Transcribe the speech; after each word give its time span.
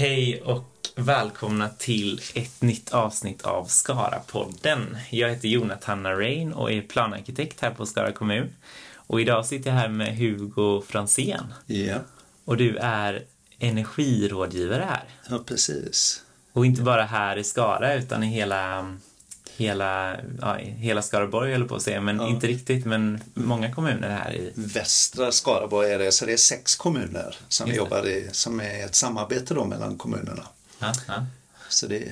Hej 0.00 0.42
och 0.42 0.88
välkomna 0.96 1.68
till 1.68 2.20
ett 2.34 2.62
nytt 2.62 2.92
avsnitt 2.92 3.42
av 3.42 3.64
Skara-podden. 3.64 4.96
Jag 5.10 5.28
heter 5.28 5.48
Jonathan 5.48 6.06
Rain 6.06 6.52
och 6.52 6.72
är 6.72 6.82
planarkitekt 6.82 7.60
här 7.60 7.70
på 7.70 7.86
Skara 7.86 8.12
kommun. 8.12 8.48
Och 8.94 9.20
idag 9.20 9.46
sitter 9.46 9.70
jag 9.70 9.76
här 9.76 9.88
med 9.88 10.16
Hugo 10.16 10.82
Fransén. 10.86 11.54
Ja, 11.66 11.98
Och 12.44 12.56
du 12.56 12.76
är 12.76 13.24
energirådgivare 13.58 14.86
här. 14.88 15.04
ja 15.28 15.38
precis. 15.46 16.22
Och 16.52 16.66
inte 16.66 16.82
bara 16.82 17.04
här 17.04 17.36
i 17.36 17.44
Skara 17.44 17.94
utan 17.94 18.22
i 18.22 18.26
hela, 18.26 18.96
hela, 19.60 20.16
ja, 20.40 20.54
hela 20.60 21.02
Skaraborg 21.02 21.52
höll 21.52 21.68
på 21.68 21.76
att 21.76 21.82
säga, 21.82 22.00
men 22.00 22.16
Ja. 22.16 22.28
inte 22.28 22.46
riktigt, 22.46 22.86
men 22.86 23.20
många 23.34 23.74
kommuner 23.74 24.08
här 24.08 24.34
i. 24.34 24.52
Västra 24.54 25.32
Skaraborg 25.32 25.92
är 25.92 25.98
det, 25.98 26.12
så 26.12 26.26
det 26.26 26.32
är 26.32 26.36
sex 26.36 26.76
kommuner 26.76 27.36
som 27.48 27.66
Just 27.66 27.76
det. 27.78 27.84
jobbar 27.84 28.06
i, 28.08 28.28
som 28.32 28.60
är 28.60 28.84
ett 28.84 28.94
samarbete 28.94 29.54
då 29.54 29.64
mellan 29.64 29.98
kommunerna. 29.98 30.46
Ja. 30.78 30.92
Så 31.68 31.86
det 31.86 32.02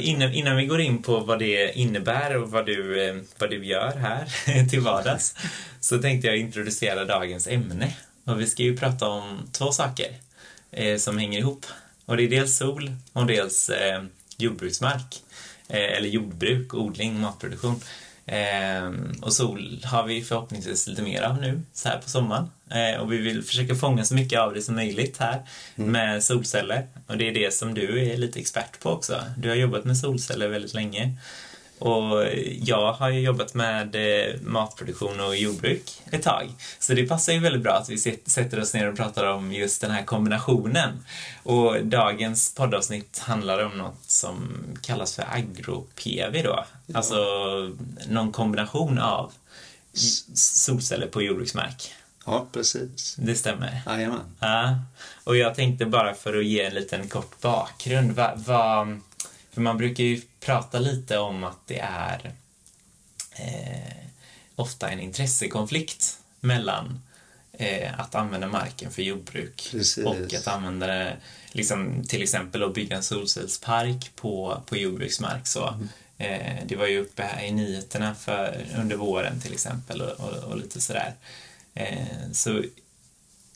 innan, 0.00 0.32
innan 0.32 0.56
vi 0.56 0.66
går 0.66 0.80
in 0.80 1.02
på 1.02 1.20
vad 1.20 1.38
det 1.38 1.72
innebär 1.78 2.36
och 2.36 2.50
vad 2.50 2.66
du, 2.66 3.08
eh, 3.08 3.16
vad 3.38 3.50
du 3.50 3.64
gör 3.66 3.96
här 3.96 4.26
till 4.70 4.80
vardags 4.80 5.34
så 5.80 5.98
tänkte 5.98 6.26
jag 6.28 6.36
introducera 6.36 7.04
dagens 7.04 7.46
ämne. 7.46 7.94
Och 8.24 8.40
vi 8.40 8.46
ska 8.46 8.62
ju 8.62 8.76
prata 8.76 9.08
om 9.08 9.48
två 9.52 9.72
saker 9.72 10.06
eh, 10.70 10.98
som 10.98 11.18
hänger 11.18 11.38
ihop. 11.38 11.66
Och 12.04 12.16
det 12.16 12.22
är 12.22 12.28
dels 12.28 12.56
sol 12.56 12.92
och 13.12 13.26
dels 13.26 13.68
eh, 13.70 14.02
jordbruksmark. 14.36 15.22
Eh, 15.72 15.96
eller 15.96 16.08
jordbruk, 16.08 16.74
odling, 16.74 17.20
matproduktion. 17.20 17.80
Eh, 18.26 18.90
och 19.22 19.32
sol 19.32 19.80
har 19.84 20.04
vi 20.04 20.24
förhoppningsvis 20.24 20.86
lite 20.86 21.02
mer 21.02 21.22
av 21.22 21.40
nu, 21.40 21.62
så 21.72 21.88
här 21.88 21.98
på 21.98 22.10
sommaren. 22.10 22.50
Eh, 22.70 23.00
och 23.00 23.12
vi 23.12 23.16
vill 23.16 23.42
försöka 23.42 23.74
fånga 23.74 24.04
så 24.04 24.14
mycket 24.14 24.40
av 24.40 24.54
det 24.54 24.62
som 24.62 24.74
möjligt 24.74 25.18
här 25.18 25.42
med 25.74 26.24
solceller. 26.24 26.86
Och 27.06 27.16
det 27.18 27.28
är 27.28 27.34
det 27.34 27.54
som 27.54 27.74
du 27.74 28.10
är 28.10 28.16
lite 28.16 28.40
expert 28.40 28.80
på 28.80 28.90
också. 28.90 29.24
Du 29.36 29.48
har 29.48 29.56
jobbat 29.56 29.84
med 29.84 29.98
solceller 29.98 30.48
väldigt 30.48 30.74
länge. 30.74 31.16
Och 31.82 32.26
jag 32.60 32.92
har 32.92 33.10
ju 33.10 33.20
jobbat 33.20 33.54
med 33.54 33.94
eh, 33.94 34.40
matproduktion 34.40 35.20
och 35.20 35.36
jordbruk 35.36 36.02
ett 36.10 36.22
tag. 36.22 36.50
Så 36.78 36.94
det 36.94 37.06
passar 37.06 37.32
ju 37.32 37.38
väldigt 37.38 37.62
bra 37.62 37.72
att 37.72 37.88
vi 37.88 37.98
sätter 38.26 38.60
oss 38.60 38.74
ner 38.74 38.88
och 38.88 38.96
pratar 38.96 39.24
om 39.24 39.52
just 39.52 39.80
den 39.80 39.90
här 39.90 40.04
kombinationen. 40.04 41.04
Och 41.42 41.84
dagens 41.84 42.54
poddavsnitt 42.54 43.18
handlar 43.18 43.64
om 43.64 43.78
något 43.78 44.04
som 44.10 44.54
kallas 44.82 45.16
för 45.16 45.24
agro-PV 45.32 46.42
då. 46.42 46.64
Alltså 46.94 47.16
någon 48.08 48.32
kombination 48.32 48.98
av 48.98 49.32
solceller 50.34 51.06
på 51.06 51.22
jordbruksmark. 51.22 51.92
Ja, 52.26 52.46
precis. 52.52 53.16
Det 53.18 53.34
stämmer. 53.34 53.82
Jajamän. 53.86 54.20
Ja, 54.40 54.78
och 55.24 55.36
jag 55.36 55.54
tänkte 55.54 55.86
bara 55.86 56.14
för 56.14 56.38
att 56.38 56.44
ge 56.44 56.62
en 56.62 56.74
liten 56.74 57.08
kort 57.08 57.40
bakgrund. 57.40 58.12
Va, 58.12 58.32
va, 58.36 58.98
för 59.52 59.60
man 59.60 59.76
brukar 59.78 60.04
ju 60.04 60.20
prata 60.40 60.78
lite 60.78 61.18
om 61.18 61.44
att 61.44 61.66
det 61.66 61.78
är 61.78 62.32
eh, 63.36 64.06
ofta 64.56 64.90
en 64.90 65.00
intressekonflikt 65.00 66.18
mellan 66.40 67.02
eh, 67.52 68.00
att 68.00 68.14
använda 68.14 68.46
marken 68.46 68.90
för 68.90 69.02
jordbruk 69.02 69.68
Precis. 69.70 70.04
och 70.06 70.34
att 70.34 70.46
använda 70.48 70.86
det, 70.86 71.16
liksom, 71.52 72.04
till 72.08 72.22
exempel 72.22 72.62
att 72.62 72.74
bygga 72.74 72.96
en 72.96 73.02
solcellspark 73.02 74.10
på, 74.16 74.62
på 74.66 74.76
jordbruksmark. 74.76 75.46
Så, 75.46 75.68
Mm. 75.68 75.88
eh, 76.58 76.62
det 76.66 76.76
var 76.76 76.86
ju 76.86 76.98
uppe 77.00 77.22
här 77.22 77.42
i 77.44 77.50
nyheterna 77.52 78.14
för, 78.14 78.66
under 78.78 78.96
våren 78.96 79.40
till 79.40 79.52
exempel 79.52 80.00
och, 80.00 80.20
och, 80.20 80.44
och 80.44 80.56
lite 80.56 80.80
sådär. 80.80 81.14
Eh, 81.74 82.06
så 82.32 82.62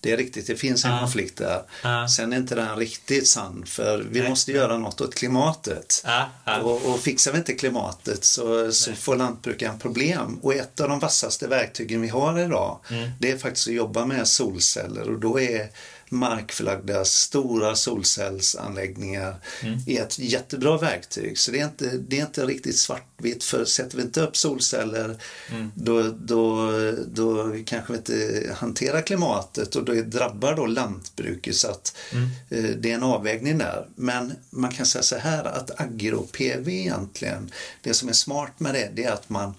Det 0.01 0.13
är 0.13 0.17
riktigt, 0.17 0.47
det 0.47 0.57
finns 0.57 0.85
en 0.85 0.91
Ja. 0.91 0.99
konflikt 1.01 1.39
där. 1.39 1.63
Ja. 1.83 2.09
Sen 2.09 2.33
är 2.33 2.37
inte 2.37 2.55
den 2.55 2.77
riktigt 2.77 3.29
sann, 3.29 3.65
för 3.67 4.07
vi 4.11 4.21
Nej. 4.21 4.29
måste 4.29 4.53
göra 4.53 4.79
något 4.79 5.01
åt 5.01 5.15
klimatet. 5.15 6.03
Ja. 6.07 6.61
Och, 6.63 6.87
och 6.95 7.01
fixar 7.01 7.33
vi 7.33 7.39
inte 7.39 7.53
klimatet 7.53 8.25
så, 8.25 8.73
så 8.73 8.93
får 8.93 9.17
lantbrukaren 9.17 9.79
problem. 9.79 10.39
Och 10.43 10.55
ett 10.55 10.81
av 10.81 10.89
de 10.89 10.99
vassaste 10.99 11.47
verktygen 11.49 12.01
vi 12.01 12.09
har 12.09 12.39
idag 12.41 12.79
Mm. 12.91 13.11
det 13.21 13.31
är 13.31 13.39
faktiskt 13.39 13.69
att 13.69 13.75
jobba 13.75 14.05
med 14.05 14.29
solceller 14.29 15.11
och 15.11 15.21
då 15.21 15.41
är 15.41 15.69
markförlagda 16.11 17.05
stora 17.05 17.77
solcellsanläggningar 17.77 19.35
Mm. 19.63 19.79
är 19.87 20.03
ett 20.03 20.19
jättebra 20.19 20.79
verktyg. 20.79 21.39
Så 21.39 21.51
det 21.51 21.61
är 21.61 21.65
inte, 21.65 21.91
det 21.97 22.19
är 22.19 22.23
inte 22.23 22.45
riktigt 22.47 22.77
svartvitt 22.79 23.45
för 23.45 23.65
sätter 23.65 23.97
vi 23.97 24.03
inte 24.03 24.21
upp 24.21 24.37
solceller 24.37 25.17
Mm. 25.51 25.71
då, 25.75 26.03
då, 26.03 26.71
då 27.07 27.55
kanske 27.67 27.93
vi 27.93 27.99
inte 27.99 28.51
hanterar 28.57 29.03
klimatet 29.03 29.77
och 29.77 29.85
då 29.85 29.93
drabbar 29.95 30.55
då 30.55 30.67
lantbruket 30.67 31.57
så 31.57 31.69
att 31.71 31.97
Mm. 32.13 32.29
eh, 32.51 32.77
det 32.77 32.91
är 32.91 32.95
en 32.95 33.03
avvägning 33.03 33.59
där. 33.59 33.87
Men 33.95 34.33
man 34.51 34.73
kan 34.73 34.87
säga 34.87 35.03
så 35.03 35.17
här 35.17 35.45
att 35.45 35.81
agro-PV 35.81 36.69
egentligen, 36.73 37.51
det 37.83 37.95
som 37.95 38.09
är 38.09 38.13
smart 38.13 38.61
med 38.61 38.75
det, 38.75 38.91
det 38.95 39.05
är 39.05 39.13
att 39.13 39.29
man 39.31 39.55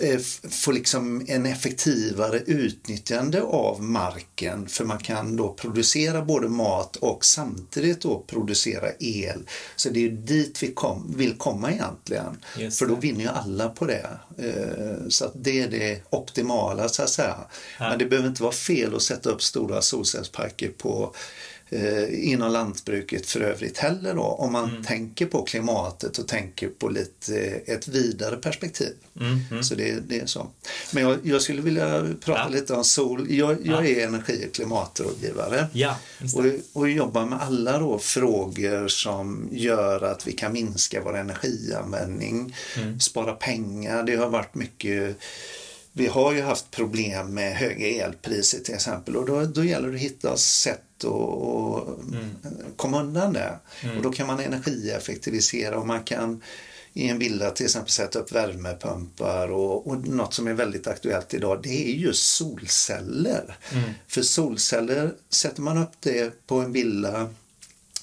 eh, 0.00 0.16
f- 0.16 0.40
får 0.50 0.72
liksom 0.72 1.24
en 1.28 1.46
effektivare 1.46 2.38
utnyttjande 2.46 3.42
av 3.42 3.82
marken 3.82 4.68
för 4.68 4.84
man 4.84 4.98
kan 4.98 5.36
då 5.36 5.48
producera 5.52 6.22
både 6.22 6.48
mat 6.48 6.96
och 6.96 7.24
samtidigt 7.24 8.00
då 8.00 8.24
producera 8.26 8.88
el. 8.98 9.42
Så 9.76 9.88
det 9.90 10.06
är 10.06 10.10
dit 10.10 10.62
vi 10.62 10.72
kom, 10.72 11.14
vill 11.16 11.34
komma 11.38 11.72
egentligen. 11.72 12.36
Just 12.58 12.78
För 12.78 12.86
då 12.86 12.94
vinner 12.94 13.20
ju 13.20 13.28
alla 13.30 13.68
på 13.68 13.84
det. 13.86 14.06
Eh, 14.38 15.08
Så 15.08 15.24
att 15.24 15.32
det 15.34 15.60
är 15.60 15.68
det 15.70 16.02
optimala 16.10 16.88
så 16.88 17.02
att 17.02 17.10
säga. 17.10 17.36
Ja. 17.78 17.88
Men 17.90 17.98
det 17.98 18.06
behöver 18.06 18.28
inte 18.28 18.42
vara 18.42 18.52
fel 18.52 18.94
att 18.94 19.02
sätta 19.02 19.30
upp 19.30 19.42
stora 19.42 19.82
solcellsparker 19.82 20.68
på 20.68 21.14
eh, 21.70 22.30
inom 22.30 22.52
lantbruket 22.52 23.26
för 23.26 23.40
övrigt 23.40 23.78
heller 23.78 24.14
då, 24.14 24.22
om 24.22 24.52
man 24.52 24.70
Mm. 24.70 24.84
tänker 24.84 25.26
på 25.26 25.42
klimatet 25.42 26.18
och 26.18 26.28
tänker 26.28 26.68
på 26.68 26.88
lite, 26.88 27.36
eh, 27.66 27.74
ett 27.74 27.88
vidare 27.88 28.36
perspektiv. 28.36 28.94
Mm, 29.20 29.38
mm. 29.50 29.62
Så 29.62 29.74
det, 29.74 30.00
det 30.08 30.20
är 30.20 30.26
så. 30.26 30.46
Men 30.92 31.02
jag, 31.02 31.18
jag 31.22 31.42
skulle 31.42 31.62
vilja 31.62 32.08
prata 32.24 32.40
Ja. 32.40 32.48
lite 32.48 32.74
om 32.74 32.84
sol. 32.84 33.26
Jag, 33.30 33.66
jag 33.66 33.86
Ja. 33.86 33.86
är 33.86 34.06
energi 34.06 34.44
och 34.48 34.54
klimatrådgivare 34.54 35.66
Ja, 35.72 35.96
och, 36.34 36.44
och 36.80 36.88
jobbar 36.90 37.26
med 37.26 37.42
alla 37.42 37.78
då 37.78 37.98
frågor 37.98 38.88
som 38.88 39.48
gör 39.52 40.00
att 40.02 40.26
vi 40.26 40.32
kan 40.32 40.52
minska 40.52 41.02
vår 41.04 41.16
energianvändning, 41.16 42.56
Mm. 42.76 43.00
spara 43.00 43.32
pengar. 43.32 44.02
Det 44.02 44.16
har 44.16 44.28
varit 44.28 44.54
mycket 44.54 45.16
vi 45.92 46.06
har 46.06 46.32
ju 46.32 46.40
haft 46.42 46.70
problem 46.70 47.34
med 47.34 47.56
höga 47.56 47.86
elpriser 48.06 48.58
till 48.60 48.74
exempel 48.74 49.16
och 49.16 49.26
då, 49.26 49.44
då 49.44 49.64
gäller 49.64 49.88
det 49.88 49.94
att 49.94 50.00
hitta 50.00 50.36
sätt 50.36 50.82
att 51.04 51.88
att 51.88 51.98
Mm. 52.12 52.30
komma 52.76 53.00
undan 53.00 53.32
det. 53.32 53.58
Mm. 53.82 53.96
Och 53.96 54.02
då 54.02 54.12
kan 54.12 54.26
man 54.26 54.40
energieffektivisera 54.40 55.78
och 55.78 55.86
man 55.86 56.02
kan 56.02 56.42
i 56.92 57.08
en 57.08 57.18
villa 57.18 57.50
till 57.50 57.66
exempel 57.66 57.90
sätta 57.90 58.18
upp 58.18 58.32
värmepumpar 58.32 59.48
och, 59.48 59.86
och 59.86 60.08
något 60.08 60.34
som 60.34 60.46
är 60.46 60.54
väldigt 60.54 60.86
aktuellt 60.86 61.34
idag 61.34 61.60
det 61.62 61.88
är 61.90 61.94
just 61.94 62.34
solceller. 62.34 63.56
Mm. 63.72 63.90
För 64.08 64.22
solceller, 64.22 65.14
sätter 65.30 65.62
man 65.62 65.78
upp 65.78 65.92
det 66.00 66.46
på 66.46 66.54
en 66.60 66.72
villa 66.72 67.30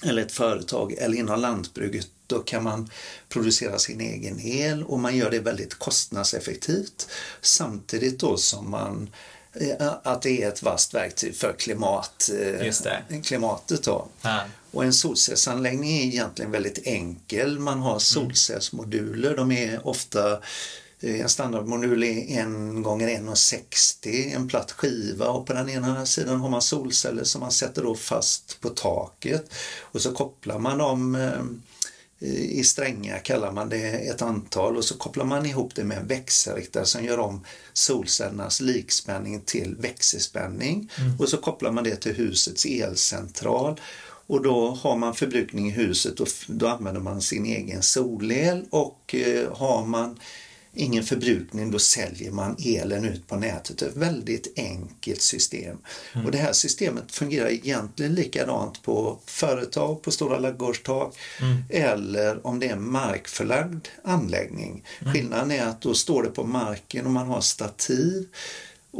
eller 0.02 0.22
ett 0.22 0.32
företag 0.32 0.92
eller 0.92 1.16
inom 1.18 1.40
lantbruket 1.40 2.08
då 2.26 2.38
kan 2.38 2.62
man 2.62 2.90
producera 3.28 3.78
sin 3.78 4.00
egen 4.00 4.40
el 4.40 4.82
och 4.84 5.00
man 5.00 5.16
gör 5.16 5.30
det 5.30 5.38
väldigt 5.38 5.74
kostnadseffektivt 5.74 7.08
samtidigt 7.40 8.20
då 8.20 8.36
som 8.36 8.70
man 8.70 9.10
att 10.02 10.22
det 10.22 10.42
är 10.42 10.48
ett 10.48 10.62
vasst 10.62 10.94
verktyg 10.94 11.36
för 11.36 11.52
klimat, 11.52 12.30
eh, 12.40 13.20
klimatet. 13.22 13.82
Då. 13.82 14.08
Ja. 14.22 14.40
Och 14.70 14.84
en 14.84 14.92
solcellsanläggning 14.92 15.98
är 15.98 16.04
egentligen 16.04 16.50
väldigt 16.50 16.86
enkel. 16.86 17.58
Man 17.58 17.80
har 17.80 17.98
solcellsmoduler. 17.98 19.36
De 19.36 19.52
är 19.52 19.86
ofta 19.86 20.32
eh, 21.00 21.20
en 21.20 21.28
standardmodul 21.28 22.02
är 22.02 22.40
en 22.40 22.82
gånger 22.82 23.08
1,60 23.08 24.34
en 24.34 24.48
platt 24.48 24.72
skiva 24.72 25.28
och 25.28 25.46
på 25.46 25.52
den 25.52 25.68
ena 25.68 26.06
sidan 26.06 26.40
har 26.40 26.48
man 26.48 26.62
solceller 26.62 27.24
som 27.24 27.40
man 27.40 27.52
sätter 27.52 27.82
då 27.82 27.94
fast 27.94 28.60
på 28.60 28.68
taket 28.68 29.54
och 29.80 30.02
så 30.02 30.12
kopplar 30.12 30.58
man 30.58 30.78
dem 30.78 31.14
eh, 31.14 31.42
i 32.20 32.64
strängar 32.64 33.18
kallar 33.18 33.52
man 33.52 33.68
det 33.68 33.90
ett 33.90 34.22
antal 34.22 34.76
och 34.76 34.84
så 34.84 34.98
kopplar 34.98 35.24
man 35.24 35.46
ihop 35.46 35.74
det 35.74 35.84
med 35.84 35.98
en 35.98 36.06
växelriktare 36.06 36.84
som 36.84 37.04
gör 37.04 37.18
om 37.18 37.44
solcellernas 37.72 38.60
likspänning 38.60 39.40
till 39.40 39.76
växelspänning. 39.78 40.90
Och 41.18 41.28
så 41.28 41.36
kopplar 41.36 41.72
man 41.72 41.84
det 41.84 41.96
till 41.96 42.14
husets 42.14 42.66
elcentral. 42.66 43.80
Och 44.26 44.42
då 44.42 44.70
har 44.70 44.96
man 44.96 45.14
förbrukning 45.14 45.68
i 45.68 45.70
huset 45.70 46.20
och 46.20 46.28
då 46.46 46.66
använder 46.66 47.00
man 47.00 47.20
sin 47.20 47.46
egen 47.46 47.82
solel 47.82 48.64
och 48.70 49.14
eh, 49.14 49.52
har 49.52 49.86
man 49.86 50.18
ingen 50.74 51.04
förbrukning 51.04 51.70
då 51.70 51.78
säljer 51.78 52.30
man 52.30 52.56
elen 52.64 53.04
ut 53.04 53.26
på 53.26 53.36
nätet. 53.36 53.82
Ett 53.82 53.96
väldigt 53.96 54.58
enkelt 54.58 55.22
system. 55.22 55.78
Och 56.24 56.30
det 56.30 56.38
här 56.38 56.52
systemet 56.52 57.12
fungerar 57.12 57.48
egentligen 57.48 58.14
likadant 58.14 58.82
på 58.82 59.18
företag, 59.26 60.02
på 60.02 60.10
stora 60.10 60.38
ladugårdstak 60.38 61.16
eller 61.70 62.46
om 62.46 62.58
det 62.58 62.66
är 62.66 62.72
en 62.72 62.90
markförlagd 62.90 63.88
anläggning. 64.04 64.84
Skillnaden 65.00 65.50
är 65.50 65.66
att 65.66 65.80
då 65.80 65.94
står 65.94 66.22
det 66.22 66.30
på 66.30 66.44
marken 66.44 67.06
och 67.06 67.12
man 67.12 67.28
har 67.28 67.40
stativ 67.40 68.26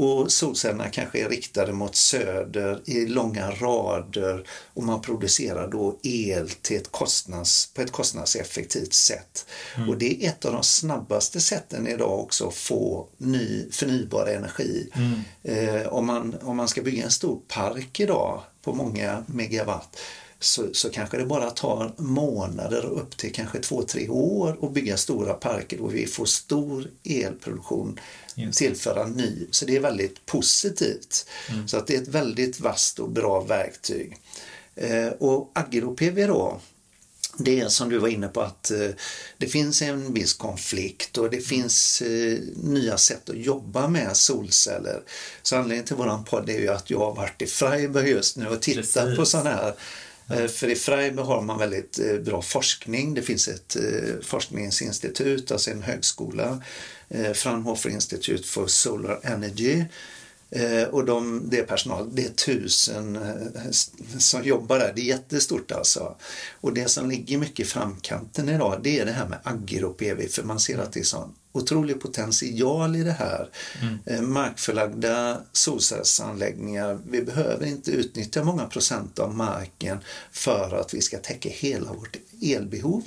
Och 0.01 0.33
solcellerna 0.33 0.89
kanske 0.89 1.25
är 1.25 1.29
riktade 1.29 1.73
mot 1.73 1.97
söder 1.97 2.81
i 2.85 3.07
långa 3.07 3.51
rader 3.51 4.47
och 4.75 4.83
man 4.83 5.03
producerar 5.03 5.69
då 5.69 5.99
el 6.03 6.51
till 6.51 6.77
ett 6.77 6.93
kostnads, 6.93 7.73
på 7.75 7.83
ett 7.83 7.93
kostnadseffektivt 7.93 8.93
sätt. 8.93 9.47
Mm. 9.77 9.89
Och 9.89 9.99
det 9.99 10.25
är 10.25 10.29
ett 10.29 10.45
av 10.45 10.53
de 10.53 10.63
snabbaste 10.63 11.41
sätten 11.41 11.87
idag 11.87 12.21
också 12.21 12.49
att 12.49 12.55
få 12.55 13.09
ny 13.17 13.71
förnybar 13.71 14.27
energi. 14.27 14.91
Mm. 14.95 15.21
Eh, 15.43 15.87
om, 15.87 16.07
man, 16.07 16.37
om 16.43 16.57
man 16.57 16.69
ska 16.69 16.83
bygga 16.83 17.05
en 17.05 17.11
stor 17.11 17.41
park 17.49 18.01
idag 18.01 18.43
på 18.63 18.75
många 18.75 19.25
megawatt 19.27 19.99
så, 20.41 20.69
så 20.73 20.91
kanske 20.91 21.17
det 21.17 21.25
bara 21.25 21.51
tar 21.51 21.93
månader 21.97 22.85
upp 22.85 23.17
till 23.17 23.33
kanske 23.33 23.59
två, 23.59 23.83
tre 23.83 24.09
år 24.09 24.59
att 24.63 24.73
bygga 24.73 24.97
stora 24.97 25.35
parker 25.35 25.81
och 25.81 25.95
vi 25.95 26.07
får 26.07 26.25
stor 26.25 26.91
elproduktion 27.05 28.01
tillföra 28.53 29.07
ny. 29.07 29.47
Så 29.51 29.65
det 29.65 29.77
är 29.77 29.81
väldigt 29.81 30.27
positivt. 30.27 31.27
Mm. 31.51 31.69
Så 31.69 31.77
att 31.77 31.87
det 31.87 31.95
är 31.95 32.03
ett 32.03 32.09
väldigt 32.09 32.61
vasst 32.61 32.99
och 32.99 33.11
bra 33.11 33.41
verktyg. 33.41 34.17
Eh, 34.75 35.09
och 35.09 35.53
agro-PV 35.55 36.27
då, 36.27 36.61
det 37.39 37.61
är 37.61 37.69
som 37.69 37.89
du 37.89 37.99
var 37.99 38.09
inne 38.09 38.29
på 38.29 38.41
att 38.41 38.71
eh, 38.71 38.89
det 39.39 39.47
finns 39.47 39.83
en 39.83 40.15
viss 40.15 40.35
konflikt 40.35 41.19
och 41.19 41.31
det 41.31 41.41
finns 41.41 42.03
eh, 42.03 42.39
nya 42.57 42.99
sätt 42.99 43.31
att 43.31 43.37
jobba 43.37 43.89
med 43.89 44.17
solceller. 44.17 45.01
Så 45.43 45.57
anledningen 45.57 45.85
till 45.85 45.97
våran 45.97 46.25
podd 46.25 46.51
är 46.51 46.59
ju 46.59 46.69
att 46.69 46.91
jag 46.91 46.99
har 46.99 47.15
varit 47.15 47.43
i 47.43 47.47
Freiburg 47.47 48.09
just 48.09 48.37
nu 48.37 48.47
och 48.47 48.63
tittat 48.63 48.95
Precis. 48.95 49.17
på 49.17 49.25
sådana 49.25 49.51
här 49.51 49.75
Eh, 50.31 50.47
för 50.47 50.69
i 50.69 50.75
Freiburg 50.75 51.27
har 51.27 51.43
man 51.43 51.59
väldigt 51.59 51.99
eh, 51.99 52.19
bra 52.19 52.43
forskning. 52.43 53.15
Det 53.15 53.23
finns 53.23 53.49
ett 53.49 53.77
eh, 53.77 54.21
forskningsinstitut, 54.23 55.53
alltså 55.53 55.71
en 55.71 55.83
högskola, 55.83 56.63
Fraunhofer 57.35 57.91
Institute 57.91 58.43
for 58.43 58.67
Solar 58.67 59.21
Energy. 59.23 59.85
Och 60.91 61.05
de, 61.05 61.43
det 61.51 61.59
är 61.59 61.65
personal, 61.65 62.09
det 62.13 62.25
är 62.25 62.31
tusen 62.31 63.19
som 64.19 64.45
jobbar 64.45 64.79
där. 64.79 64.93
Det 64.95 65.01
är 65.01 65.05
jättestort 65.05 65.73
alltså. 65.73 66.17
Och 66.61 66.73
det 66.73 66.89
som 66.89 67.11
ligger 67.11 67.39
mycket 67.39 67.61
i 67.61 67.65
framkanten 67.65 68.49
idag 68.49 68.81
det 68.83 68.99
är 68.99 69.05
det 69.05 69.13
här 69.13 69.29
med 69.29 69.39
agro-PV 69.43 70.29
för 70.29 70.43
man 70.43 70.61
ser 70.61 70.79
att 70.79 70.93
det 70.93 71.01
är 71.01 71.05
sån 71.05 71.35
otrolig 71.53 72.01
potential 72.01 72.97
i 72.97 73.03
det 73.03 73.13
här. 73.13 73.49
Mm. 73.83 73.99
Eh, 74.07 74.23
markförlagda 74.23 75.41
solcellsanläggningar, 75.53 76.99
vi 77.11 77.23
behöver 77.23 77.67
inte 77.67 77.91
utnyttja 77.91 78.45
många 78.45 78.67
procent 78.67 79.19
av 79.19 79.35
marken 79.35 79.99
för 80.33 80.81
att 80.81 80.95
vi 80.95 81.01
ska 81.01 81.19
täcka 81.19 81.49
hela 81.49 81.93
vårt 81.93 82.17
elbehov. 82.43 83.03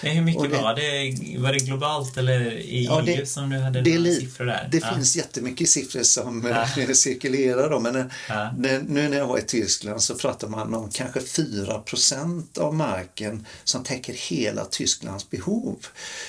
hur 0.00 0.22
mycket 0.22 0.50
det, 0.50 0.62
var 0.62 0.74
det? 0.74 1.38
Var 1.38 1.52
det 1.52 1.58
globalt 1.58 2.16
eller 2.16 2.52
i 2.52 2.84
ja, 2.84 3.02
det, 3.06 3.14
EU 3.14 3.26
som 3.26 3.50
du 3.50 3.58
hade 3.58 3.80
det, 3.80 3.98
några 3.98 4.12
siffror 4.12 4.44
där? 4.44 4.68
Det 4.72 4.78
ja. 4.78 4.94
finns 4.94 5.16
jättemycket 5.16 5.68
siffror 5.68 6.02
som 6.02 6.54
ja. 6.78 6.94
cirkulerar. 6.94 7.70
Då, 7.70 7.80
men 7.80 8.10
ja. 8.28 8.52
nu 8.88 9.08
när 9.08 9.16
jag 9.16 9.26
var 9.26 9.38
i 9.38 9.42
Tyskland 9.42 10.02
så 10.02 10.14
pratar 10.14 10.48
man 10.48 10.74
om 10.74 10.90
kanske 10.90 11.20
4% 11.20 12.58
av 12.58 12.74
marken 12.74 13.46
som 13.64 13.84
täcker 13.84 14.12
hela 14.12 14.64
Tysklands 14.64 15.30
behov. 15.30 15.86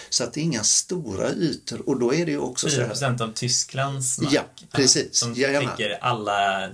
Så 0.09 0.23
att 0.23 0.33
det 0.33 0.39
är 0.39 0.43
inga 0.43 0.63
stora 0.63 1.29
ytor 1.29 1.89
och 1.89 1.99
då 1.99 2.13
är 2.13 2.25
det 2.25 2.31
ju 2.31 2.39
också 2.39 2.69
4 2.69 2.95
så 2.95 3.05
här, 3.05 3.23
av 3.23 3.33
Tysklands 3.33 4.19
mark? 4.19 4.33
Ja, 4.33 4.41
precis. 4.71 5.15
Som 5.15 5.35
täcker 5.35 5.97
alla, 6.01 6.69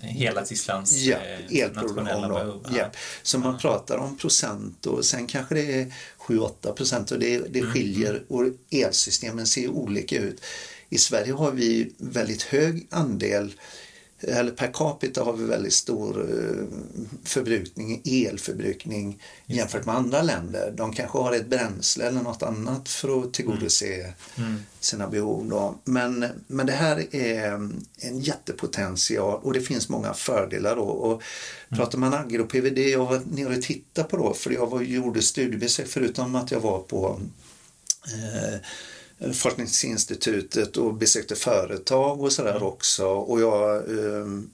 hela 0.00 0.42
Tysklands 0.42 0.92
ja, 0.92 1.16
eh, 1.48 1.72
nationella 1.72 2.28
behov? 2.28 2.66
Ja. 2.76 2.90
Så 3.22 3.38
man 3.38 3.58
pratar 3.58 3.96
om 3.96 4.18
procent 4.18 4.86
och 4.86 5.04
sen 5.04 5.25
kanske 5.26 5.54
det 5.54 5.80
är 5.80 5.94
7-8 6.18 6.72
procent 6.72 7.10
och 7.10 7.18
det, 7.18 7.38
det 7.38 7.58
mm. 7.58 7.72
skiljer 7.72 8.24
och 8.28 8.44
elsystemen 8.70 9.46
ser 9.46 9.68
olika 9.68 10.18
ut. 10.18 10.40
I 10.88 10.98
Sverige 10.98 11.32
har 11.32 11.52
vi 11.52 11.92
väldigt 11.98 12.42
hög 12.42 12.86
andel 12.90 13.52
eller 14.20 14.50
per 14.50 14.72
capita 14.72 15.24
har 15.24 15.32
vi 15.32 15.44
väldigt 15.44 15.72
stor 15.72 16.20
eh, 16.20 16.78
förbrukning, 17.24 18.02
elförbrukning 18.04 19.22
jämfört 19.46 19.86
med 19.86 19.94
andra 19.94 20.22
länder. 20.22 20.72
De 20.76 20.92
kanske 20.92 21.18
har 21.18 21.32
ett 21.32 21.46
bränsle 21.46 22.04
eller 22.04 22.22
något 22.22 22.42
annat 22.42 22.88
för 22.88 23.22
att 23.22 23.34
tillgodose 23.34 23.94
mm. 23.94 24.14
Mm. 24.36 24.62
sina 24.80 25.08
behov. 25.08 25.48
Då. 25.48 25.78
Men, 25.84 26.26
men 26.46 26.66
det 26.66 26.72
här 26.72 27.14
är 27.14 27.52
en 27.98 28.20
jättepotential 28.20 29.40
och 29.42 29.52
det 29.52 29.60
finns 29.60 29.88
många 29.88 30.14
fördelar. 30.14 30.76
Då. 30.76 30.82
Och 30.82 31.12
mm. 31.12 31.78
Pratar 31.78 31.98
man 31.98 32.14
agro-PVD, 32.14 32.78
jag 32.78 33.06
var 33.06 33.22
nere 33.32 33.56
och 33.56 33.62
tittade 33.62 34.08
på 34.08 34.16
då, 34.16 34.34
för 34.34 34.50
jag 34.50 34.66
var, 34.66 34.80
gjorde 34.82 35.22
studiebesök 35.22 35.86
förutom 35.86 36.34
att 36.34 36.50
jag 36.50 36.60
var 36.60 36.78
på 36.78 37.20
eh, 38.06 38.60
forskningsinstitutet 39.34 40.76
och 40.76 40.94
besökte 40.94 41.36
företag 41.36 42.20
och 42.20 42.32
sådär 42.32 42.50
mm. 42.50 42.62
också. 42.62 43.06
Och 43.06 43.40
jag 43.40 43.90
ehm, 43.90 44.50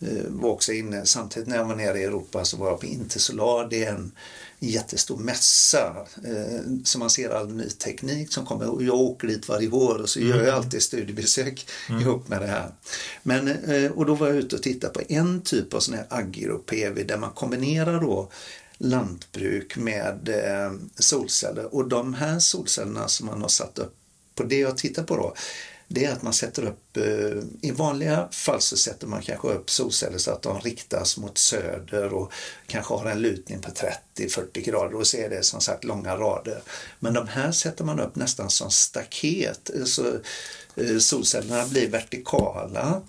eh, 0.00 0.24
var 0.28 0.50
också 0.50 0.72
inne, 0.72 1.06
samtidigt 1.06 1.48
när 1.48 1.56
jag 1.56 1.64
var 1.64 1.76
nere 1.76 1.98
i 2.00 2.04
Europa 2.04 2.44
så 2.44 2.56
var 2.56 2.68
jag 2.68 2.80
på 2.80 2.86
Intersolar. 2.86 3.68
Det 3.70 3.84
är 3.84 3.94
en 3.94 4.12
jättestor 4.58 5.16
mässa 5.16 6.06
eh, 6.24 6.60
så 6.84 6.98
man 6.98 7.10
ser 7.10 7.30
all 7.30 7.54
ny 7.54 7.68
teknik 7.68 8.32
som 8.32 8.46
kommer. 8.46 8.68
Och 8.68 8.82
jag 8.82 8.94
åker 8.94 9.28
dit 9.28 9.48
varje 9.48 9.70
år 9.70 10.02
och 10.02 10.08
så 10.08 10.20
mm. 10.20 10.30
gör 10.30 10.44
jag 10.44 10.54
alltid 10.54 10.82
studiebesök 10.82 11.66
mm. 11.88 12.00
ihop 12.00 12.28
med 12.28 12.40
det 12.40 12.46
här. 12.46 12.70
Men, 13.22 13.48
eh, 13.48 13.92
och 13.92 14.06
då 14.06 14.14
var 14.14 14.26
jag 14.26 14.36
ute 14.36 14.56
och 14.56 14.62
tittade 14.62 14.92
på 14.92 15.00
en 15.08 15.42
typ 15.42 15.74
av 15.74 15.80
sån 15.80 15.94
här 15.94 16.06
agro-PV 16.08 17.02
där 17.04 17.18
man 17.18 17.30
kombinerar 17.30 18.00
då 18.00 18.30
lantbruk 18.78 19.76
med 19.76 20.28
eh, 20.28 20.72
solceller. 20.98 21.74
Och 21.74 21.88
de 21.88 22.14
här 22.14 22.38
solcellerna 22.38 23.08
som 23.08 23.26
man 23.26 23.42
har 23.42 23.48
satt 23.48 23.78
upp 23.78 23.94
på 24.34 24.42
det 24.42 24.58
jag 24.58 24.78
tittar 24.78 25.02
på 25.02 25.16
då, 25.16 25.34
det 25.88 26.04
är 26.04 26.12
att 26.12 26.22
man 26.22 26.32
sätter 26.32 26.64
upp, 26.64 26.96
eh, 26.96 27.42
i 27.60 27.70
vanliga 27.70 28.28
fall 28.30 28.60
så 28.60 28.76
sätter 28.76 29.06
man 29.06 29.22
kanske 29.22 29.48
upp 29.48 29.70
solceller 29.70 30.18
så 30.18 30.30
att 30.30 30.42
de 30.42 30.60
riktas 30.60 31.16
mot 31.16 31.38
söder 31.38 32.14
och 32.14 32.32
kanske 32.66 32.94
har 32.94 33.06
en 33.06 33.22
lutning 33.22 33.60
på 33.60 33.70
30-40 34.16 34.64
grader 34.64 34.94
och 34.94 35.06
så 35.06 35.16
är 35.16 35.30
det 35.30 35.42
som 35.42 35.60
sagt 35.60 35.84
långa 35.84 36.16
rader. 36.16 36.62
Men 36.98 37.14
de 37.14 37.28
här 37.28 37.52
sätter 37.52 37.84
man 37.84 38.00
upp 38.00 38.16
nästan 38.16 38.50
som 38.50 38.70
staket. 38.70 39.70
Så 39.84 40.06
eh, 40.76 40.98
solcellerna 40.98 41.66
blir 41.66 41.88
vertikala 41.88 43.02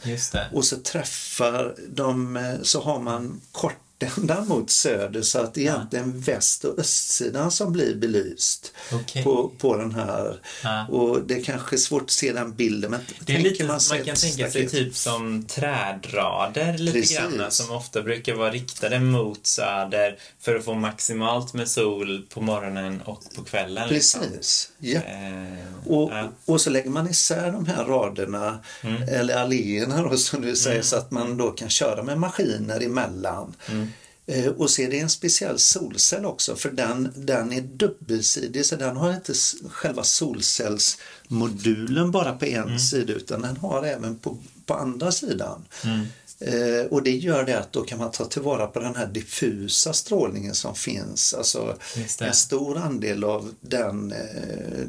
och 0.53 0.65
så 0.65 0.77
träffar 0.77 1.75
de, 1.89 2.57
så 2.63 2.81
har 2.81 2.99
man 2.99 3.41
kort 3.51 3.77
ända 4.17 4.45
mot 4.45 4.69
söder 4.69 5.21
så 5.21 5.39
att 5.39 5.53
det 5.53 5.61
är 5.61 5.71
egentligen 5.71 6.23
ja. 6.25 6.33
väst 6.33 6.65
och 6.65 6.79
östsidan 6.79 7.51
som 7.51 7.73
blir 7.73 7.95
belyst 7.95 8.73
okay. 8.93 9.23
på, 9.23 9.51
på 9.57 9.77
den 9.77 9.91
här. 9.91 10.39
Ja. 10.63 10.87
Och 10.87 11.21
det 11.21 11.35
är 11.35 11.43
kanske 11.43 11.77
svårt 11.77 12.01
att 12.01 12.11
se 12.11 12.33
den 12.33 12.53
bilden 12.53 12.91
men 12.91 12.99
det 13.19 13.35
är 13.35 13.39
lite, 13.39 13.63
man, 13.63 13.79
man 13.89 14.03
kan 14.03 14.15
tänka 14.15 14.51
sig 14.51 14.69
typ 14.69 14.95
som 14.95 15.43
trädrader 15.43 16.77
lite 16.77 16.99
Precis. 16.99 17.17
grann 17.17 17.51
som 17.51 17.71
ofta 17.71 18.01
brukar 18.01 18.33
vara 18.35 18.51
riktade 18.51 18.99
mot 18.99 19.45
söder 19.45 20.17
för 20.39 20.55
att 20.55 20.65
få 20.65 20.73
maximalt 20.73 21.53
med 21.53 21.67
sol 21.67 22.25
på 22.29 22.41
morgonen 22.41 23.01
och 23.01 23.23
på 23.35 23.43
kvällen. 23.43 23.89
Liksom. 23.89 24.21
Precis, 24.21 24.71
liksom. 24.77 25.01
ja. 25.07 25.13
Eh, 25.13 25.87
och, 25.87 26.11
ja. 26.11 26.29
och 26.45 26.61
så 26.61 26.69
lägger 26.69 26.89
man 26.89 27.09
isär 27.09 27.51
de 27.51 27.65
här 27.65 27.85
raderna 27.85 28.59
mm. 28.81 29.03
eller 29.03 29.35
alléerna 29.35 30.01
då, 30.01 30.17
som 30.17 30.41
du 30.41 30.55
säger 30.55 30.75
mm. 30.75 30.83
så 30.83 30.95
att 30.95 31.11
man 31.11 31.37
då 31.37 31.51
kan 31.51 31.69
köra 31.69 32.03
med 32.03 32.19
maskiner 32.19 32.83
emellan. 32.83 33.55
Mm. 33.69 33.88
Eh, 34.29 34.47
och 34.47 34.69
så 34.69 34.81
är 34.81 34.89
det 34.89 34.99
en 34.99 35.09
speciell 35.09 35.59
solcell 35.59 36.25
också 36.25 36.55
för 36.55 36.71
den, 36.71 37.13
den 37.15 37.53
är 37.53 37.61
dubbelsidig 37.61 38.65
så 38.65 38.75
den 38.75 38.97
har 38.97 39.13
inte 39.13 39.33
själva 39.69 40.03
solcellsmodulen 40.03 42.11
bara 42.11 42.33
på 42.33 42.45
en 42.45 42.63
mm. 42.63 42.79
sida 42.79 43.13
utan 43.13 43.41
den 43.41 43.57
har 43.57 43.83
även 43.83 44.15
på, 44.15 44.37
på 44.65 44.73
andra 44.73 45.11
sidan. 45.11 45.65
Mm. 45.83 46.05
Eh, 46.41 46.85
och 46.89 47.03
det 47.03 47.11
gör 47.11 47.43
det 47.43 47.59
att 47.59 47.73
då 47.73 47.83
kan 47.83 47.99
man 47.99 48.11
ta 48.11 48.25
tillvara 48.25 48.67
på 48.67 48.79
den 48.79 48.95
här 48.95 49.07
diffusa 49.07 49.93
strålningen 49.93 50.55
som 50.55 50.75
finns. 50.75 51.33
Alltså 51.33 51.77
en 52.19 52.33
stor 52.33 52.77
andel 52.77 53.23
av 53.23 53.53
den 53.61 54.11
eh, 54.11 54.87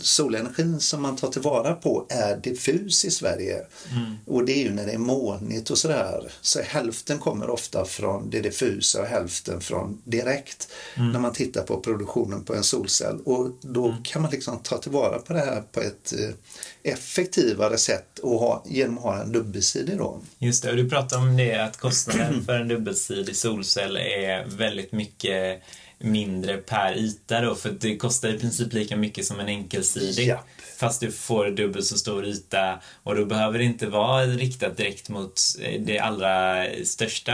solenergin 0.00 0.80
som 0.80 1.02
man 1.02 1.16
tar 1.16 1.28
tillvara 1.28 1.74
på 1.74 2.06
är 2.08 2.36
diffus 2.36 3.04
i 3.04 3.10
Sverige. 3.10 3.66
Mm. 3.92 4.16
Och 4.26 4.44
det 4.44 4.52
är 4.52 4.64
ju 4.64 4.74
när 4.74 4.86
det 4.86 4.92
är 4.92 4.98
molnigt 4.98 5.70
och 5.70 5.78
sådär. 5.78 6.32
Så 6.40 6.60
hälften 6.60 7.18
kommer 7.18 7.50
ofta 7.50 7.84
från 7.84 8.30
det 8.30 8.40
diffusa 8.40 9.00
och 9.00 9.06
hälften 9.06 9.60
från 9.60 10.02
direkt 10.04 10.68
mm. 10.96 11.12
när 11.12 11.20
man 11.20 11.32
tittar 11.32 11.62
på 11.62 11.80
produktionen 11.80 12.44
på 12.44 12.54
en 12.54 12.64
solcell. 12.64 13.20
Och 13.24 13.50
då 13.60 13.88
mm. 13.88 14.02
kan 14.02 14.22
man 14.22 14.30
liksom 14.30 14.58
ta 14.58 14.78
tillvara 14.78 15.18
på 15.18 15.32
det 15.32 15.38
här 15.38 15.62
på 15.72 15.80
ett 15.80 16.12
eh, 16.12 16.34
effektivare 16.82 17.78
sätt 17.78 18.18
och 18.18 18.38
ha, 18.38 18.64
genom 18.66 18.98
att 18.98 19.04
ha 19.04 19.22
en 19.22 19.32
dubbelsidig 19.32 19.98
då. 19.98 20.20
Just 20.38 20.62
det, 20.62 20.70
och 20.70 20.76
du 20.76 20.90
pratade 20.90 21.22
om 21.22 21.36
det 21.36 21.54
att 21.54 21.76
kostnaden 21.76 22.44
för 22.46 22.60
en 22.60 22.68
dubbelsidig 22.68 23.36
solcell 23.36 23.96
är 23.96 24.44
väldigt 24.46 24.92
mycket 24.92 25.62
mindre 25.98 26.56
per 26.56 26.98
yta 26.98 27.40
då, 27.40 27.54
för 27.54 27.70
det 27.80 27.96
kostar 27.96 28.28
i 28.28 28.38
princip 28.38 28.72
lika 28.72 28.96
mycket 28.96 29.24
som 29.24 29.40
en 29.40 29.48
enkelsidig. 29.48 30.26
Ja. 30.26 30.44
Fast 30.76 31.00
du 31.00 31.12
får 31.12 31.50
dubbelt 31.50 31.86
så 31.86 31.98
stor 31.98 32.24
yta 32.24 32.80
och 33.02 33.16
då 33.16 33.24
behöver 33.24 33.58
det 33.58 33.64
inte 33.64 33.86
vara 33.86 34.26
riktat 34.26 34.76
direkt 34.76 35.08
mot 35.08 35.40
eh, 35.60 35.80
det 35.80 35.98
allra 35.98 36.64
största 36.84 37.32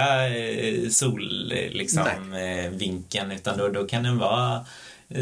solvinkeln 0.90 1.72
liksom, 1.72 2.32
eh, 2.32 3.36
utan 3.36 3.58
då, 3.58 3.68
då 3.68 3.86
kan 3.86 4.02
den 4.02 4.18
vara 4.18 4.66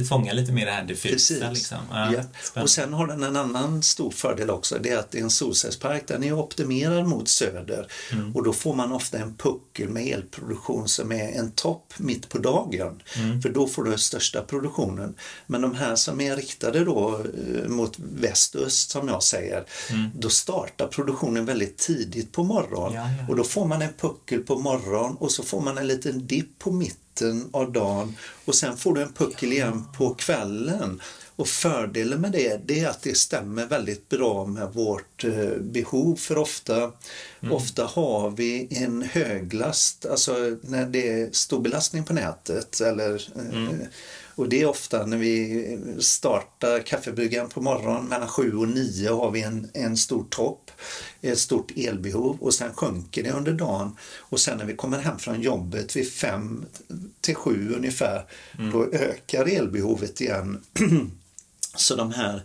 fånga 0.09 0.33
lite 0.33 0.53
mer 0.53 0.67
det 0.67 0.73
här 0.73 0.85
diffusa. 0.85 1.51
Liksom. 1.51 1.79
Ja, 1.91 2.13
ja. 2.55 2.63
Och 2.63 2.71
sen 2.71 2.93
har 2.93 3.07
den 3.07 3.23
en 3.23 3.37
annan 3.37 3.83
stor 3.83 4.11
fördel 4.11 4.51
också. 4.51 4.79
Det 4.79 4.91
är 4.91 4.99
att 4.99 5.11
det 5.11 5.19
är 5.19 5.23
en 5.23 5.31
solcellspark. 5.31 6.09
Den 6.09 6.25
är 6.25 6.33
optimerad 6.33 7.07
mot 7.07 7.29
söder 7.29 7.87
mm. 8.13 8.37
och 8.37 8.45
då 8.45 8.53
får 8.53 8.75
man 8.75 8.93
ofta 8.93 9.19
en 9.19 9.35
puckel 9.37 9.89
med 9.89 10.07
elproduktion 10.07 10.89
som 10.89 11.13
är 11.13 11.29
en 11.29 11.53
topp 11.53 11.95
mitt 11.97 12.29
på 12.29 12.39
dagen. 12.39 13.03
Mm. 13.17 13.43
För 13.43 13.49
då 13.49 13.67
får 13.67 13.85
du 13.85 13.99
största 13.99 14.43
produktionen. 14.43 15.15
Men 15.47 15.61
de 15.61 15.75
här 15.75 15.97
som 15.97 16.21
är 16.21 16.37
riktade 16.37 16.85
då 16.85 17.21
eh, 17.65 17.69
mot 17.69 17.99
väst-öst 17.99 18.91
som 18.91 19.09
jag 19.09 19.23
säger, 19.23 19.65
mm. 19.91 20.11
då 20.15 20.29
startar 20.29 20.87
produktionen 20.87 21.45
väldigt 21.45 21.79
tidigt 21.79 22.33
på 22.33 22.45
morgonen 22.45 22.95
ja. 22.95 23.27
och 23.29 23.37
då 23.37 23.45
får 23.45 23.67
man 23.67 23.83
en 23.83 23.93
puckel 23.93 24.41
på 24.41 24.59
morgonen 24.59 25.17
och 25.17 25.31
så 25.31 25.43
får 25.43 25.61
man 25.61 25.79
en 25.79 25.87
liten 25.87 26.27
dipp 26.27 26.59
på 26.59 26.71
mitten 26.71 27.04
av 27.53 27.73
dagen 27.73 28.17
och 28.45 28.55
sen 28.55 28.77
får 28.77 28.95
du 28.95 29.03
en 29.03 29.13
puckel 29.13 29.53
igen 29.53 29.85
på 29.97 30.15
kvällen. 30.15 31.03
Och 31.37 31.49
fördelen 31.49 32.21
med 32.21 32.33
det, 32.33 32.61
det 32.65 32.81
är 32.81 32.89
att 32.89 33.03
det 33.03 33.17
stämmer 33.17 33.67
väldigt 33.67 34.09
bra 34.09 34.47
med 34.47 34.73
vårt 34.73 35.25
eh, 35.25 35.59
behov 35.61 36.17
för 36.17 36.39
ofta, 36.39 36.77
mm. 36.77 37.55
ofta 37.55 37.85
har 37.85 38.31
vi 38.31 38.69
en 38.71 39.03
höglast, 39.03 40.07
alltså 40.07 40.57
när 40.61 40.87
det 40.87 41.09
är 41.09 41.29
stor 41.33 41.61
belastning 41.61 42.05
på 42.05 42.13
nätet 42.13 42.81
eller 42.81 43.15
eh, 43.37 43.59
mm. 43.59 43.87
Och 44.35 44.49
det 44.49 44.63
är 44.63 44.67
ofta 44.67 45.07
när 45.07 45.17
vi 45.17 45.79
startar 45.99 46.81
kaffebryggaren 46.81 47.49
på 47.49 47.61
morgonen 47.61 48.05
mellan 48.05 48.29
7 48.29 48.57
och 48.57 48.69
9 48.69 49.11
har 49.13 49.31
vi 49.31 49.43
en, 49.43 49.71
en 49.75 49.97
stor 49.97 50.25
topp, 50.31 50.71
ett 51.21 51.39
stort 51.39 51.73
elbehov 51.77 52.37
och 52.41 52.55
sen 52.55 52.75
sjunker 52.75 53.23
det 53.23 53.31
under 53.31 53.53
dagen 53.53 53.97
och 54.17 54.41
sen 54.41 54.59
när 54.59 54.65
vi 54.65 54.77
kommer 54.77 54.99
hem 54.99 55.19
från 55.19 55.41
jobbet 55.41 55.97
vid 55.97 56.13
5 56.13 56.65
till 57.21 57.35
7 57.35 57.75
ungefär, 57.77 58.27
mm. 58.59 58.71
då 58.73 58.85
ökar 58.93 59.45
elbehovet 59.45 60.21
igen. 60.21 60.63
Så 61.77 61.97
de 61.97 62.13
här 62.13 62.43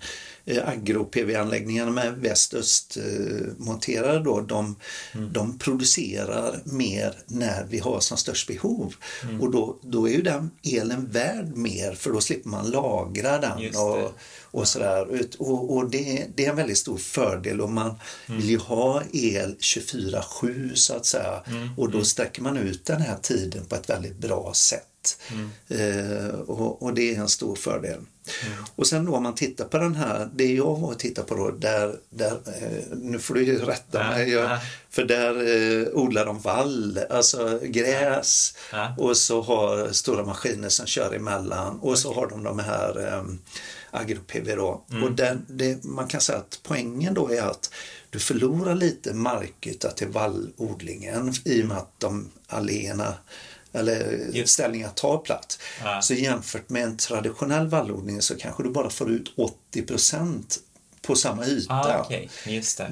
agro-PV-anläggningarna 0.58 1.92
med 1.92 2.14
väst-öst 2.14 2.98
eh, 2.98 3.48
monterade 3.58 4.20
då, 4.20 4.42
de, 4.42 4.76
mm. 5.14 5.34
de 5.34 5.58
producerar 5.58 6.60
mer 6.64 7.14
när 7.26 7.66
vi 7.70 7.80
har 7.80 8.00
som 8.00 8.18
störst 8.18 8.48
behov. 8.48 8.96
Mm. 9.24 9.42
Och 9.42 9.52
då, 9.52 9.80
då 9.82 10.08
är 10.08 10.12
ju 10.12 10.22
den 10.22 10.52
elen 10.64 11.08
värd 11.12 11.56
mer 11.56 11.94
för 11.94 12.12
då 12.12 12.22
slipper 12.22 12.50
man 12.50 12.70
lagra 12.72 13.38
den 13.38 13.76
och, 13.76 14.14
och 14.52 14.68
sådär. 14.68 15.28
Och, 15.38 15.76
och 15.78 15.90
det, 15.90 16.28
det, 16.36 16.46
är 16.46 16.50
en 16.50 16.56
väldigt 16.56 16.78
stor 16.78 16.98
fördel 16.98 17.62
och 17.62 17.70
man 17.70 17.96
mm. 18.28 18.42
vill 18.42 18.50
ju 18.50 18.58
ha 18.58 19.04
el 19.14 19.56
24-7 19.60 20.76
så 20.76 20.96
att 20.96 21.06
säga. 21.06 21.44
Mm. 21.48 21.70
Och 21.78 21.88
då 21.88 21.98
mm. 21.98 22.06
sträcker 22.06 22.42
man 22.42 22.58
ut 22.58 22.86
den 22.86 23.02
här 23.02 23.18
tiden 23.22 23.66
på 23.66 23.76
ett 23.76 23.90
väldigt 23.90 24.18
bra 24.18 24.54
sätt. 24.54 24.86
Mm. 25.32 25.50
Eh, 25.68 26.30
och, 26.40 26.84
och, 26.84 26.94
det 26.94 27.16
är 27.16 27.20
en 27.20 27.30
stor 27.30 27.56
fördel. 27.56 28.00
Mm. 28.46 28.66
Och 28.76 28.88
sen 28.88 29.06
då 29.06 29.16
om 29.16 29.24
man 29.24 29.36
tittar 29.36 29.66
på 29.66 29.78
den 29.78 29.96
här, 29.96 30.30
det 30.34 30.54
jag 30.54 30.80
var 30.80 30.88
och 30.88 31.00
tittade 31.00 31.28
på 31.28 31.36
då, 31.36 31.52
där, 31.52 31.96
där 32.10 32.32
eh, 32.32 32.98
nu 32.98 33.20
får 33.20 33.34
du 33.34 33.44
ju 33.44 33.58
rätta 33.58 34.00
ja, 34.00 34.10
mig, 34.10 34.30
jag, 34.30 34.44
ja. 34.44 34.60
för 34.90 35.04
där 35.04 35.34
eh, 35.82 35.88
odlar 35.94 36.26
de 36.26 36.40
vall, 36.40 37.00
alltså 37.10 37.60
gräs 37.64 38.54
ja. 38.72 38.96
och 38.98 39.18
så 39.18 39.42
har 39.42 39.92
stora 39.92 40.26
maskiner 40.26 40.70
som 40.70 40.86
kör 40.86 41.16
emellan 41.16 41.80
och 41.80 42.00
så 42.00 42.14
har 42.14 42.28
de 42.28 42.44
de 42.44 42.60
här 42.60 43.08
eh, 43.08 43.24
agro-PV 43.92 44.56
då. 44.56 44.84
Mm. 44.92 45.04
Och 45.04 45.12
den, 45.12 45.46
det, 45.48 45.84
man 45.84 46.08
kan 46.08 46.22
säga 46.22 46.38
att 46.38 46.60
poängen 46.64 47.14
då 47.14 47.32
är 47.32 47.42
att 47.42 47.74
du 48.10 48.20
förlorar 48.20 48.76
lite 48.76 49.14
markyta 49.14 49.92
till 49.92 50.08
vallodlingen 50.08 51.34
i 51.46 51.64
och 51.64 51.68
med 51.68 51.78
att 51.78 52.00
de 52.00 52.32
alléerna 52.48 53.14
eller 53.74 54.46
ställningar 54.46 54.90
tar 54.90 55.18
plats. 55.18 55.60
Ja. 55.84 56.02
Så 56.02 56.14
jämfört 56.14 56.70
med 56.70 56.84
en 56.84 56.98
traditionell 56.98 57.68
vallodling 57.68 58.22
så 58.22 58.38
kanske 58.38 58.64
du 58.64 58.70
bara 58.70 58.90
får 58.90 59.12
ut 59.12 59.34
80 59.38 59.86
på 61.10 61.16
samma 61.16 61.46
yta. 61.46 61.74
Ah, 61.74 62.06
okay. 62.06 62.28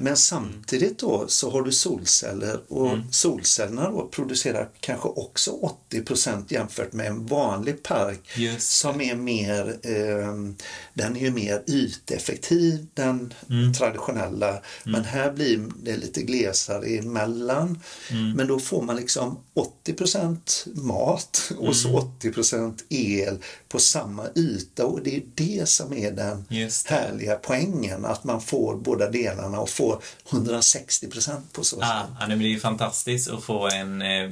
Men 0.00 0.16
samtidigt 0.16 0.98
då 0.98 1.24
så 1.28 1.50
har 1.50 1.62
du 1.62 1.72
solceller 1.72 2.60
och 2.68 2.88
mm. 2.88 3.12
solcellerna 3.12 3.90
då 3.90 4.08
producerar 4.08 4.68
kanske 4.80 5.08
också 5.08 5.72
80% 5.90 6.44
jämfört 6.48 6.92
med 6.92 7.06
en 7.06 7.26
vanlig 7.26 7.82
park 7.82 8.20
som 8.58 9.00
är 9.00 9.14
mer, 9.14 9.68
eh, 9.82 10.34
den 10.94 11.16
är 11.16 11.20
ju 11.20 11.30
mer 11.30 11.62
yteffektiv, 11.66 12.86
den 12.94 13.34
mm. 13.50 13.74
traditionella. 13.74 14.48
Mm. 14.48 14.62
Men 14.84 15.04
här 15.04 15.32
blir 15.32 15.68
det 15.82 15.96
lite 15.96 16.22
glesare 16.22 16.86
emellan. 16.86 17.82
Mm. 18.10 18.32
Men 18.32 18.46
då 18.46 18.58
får 18.58 18.82
man 18.82 18.96
liksom 18.96 19.38
80% 19.86 20.68
mat 20.82 21.52
och 21.58 21.76
så 21.76 21.96
80 21.98 22.54
mm. 22.54 22.74
el 22.90 23.38
på 23.68 23.78
samma 23.78 24.26
yta 24.34 24.86
och 24.86 25.02
det 25.02 25.16
är 25.16 25.22
det 25.34 25.68
som 25.68 25.92
är 25.92 26.12
den 26.12 26.44
härliga 26.86 27.34
poängen 27.34 28.04
att 28.08 28.24
man 28.24 28.40
får 28.40 28.76
båda 28.76 29.10
delarna 29.10 29.60
och 29.60 29.70
får 29.70 30.02
160 30.32 31.10
procent 31.10 31.52
på 31.52 31.64
så 31.64 31.76
sätt. 31.76 31.88
Ja, 32.20 32.26
det 32.26 32.36
blir 32.36 32.48
ju 32.48 32.60
fantastiskt 32.60 33.30
att 33.30 33.44
få 33.44 33.68
en, 33.68 34.02
eh, 34.02 34.30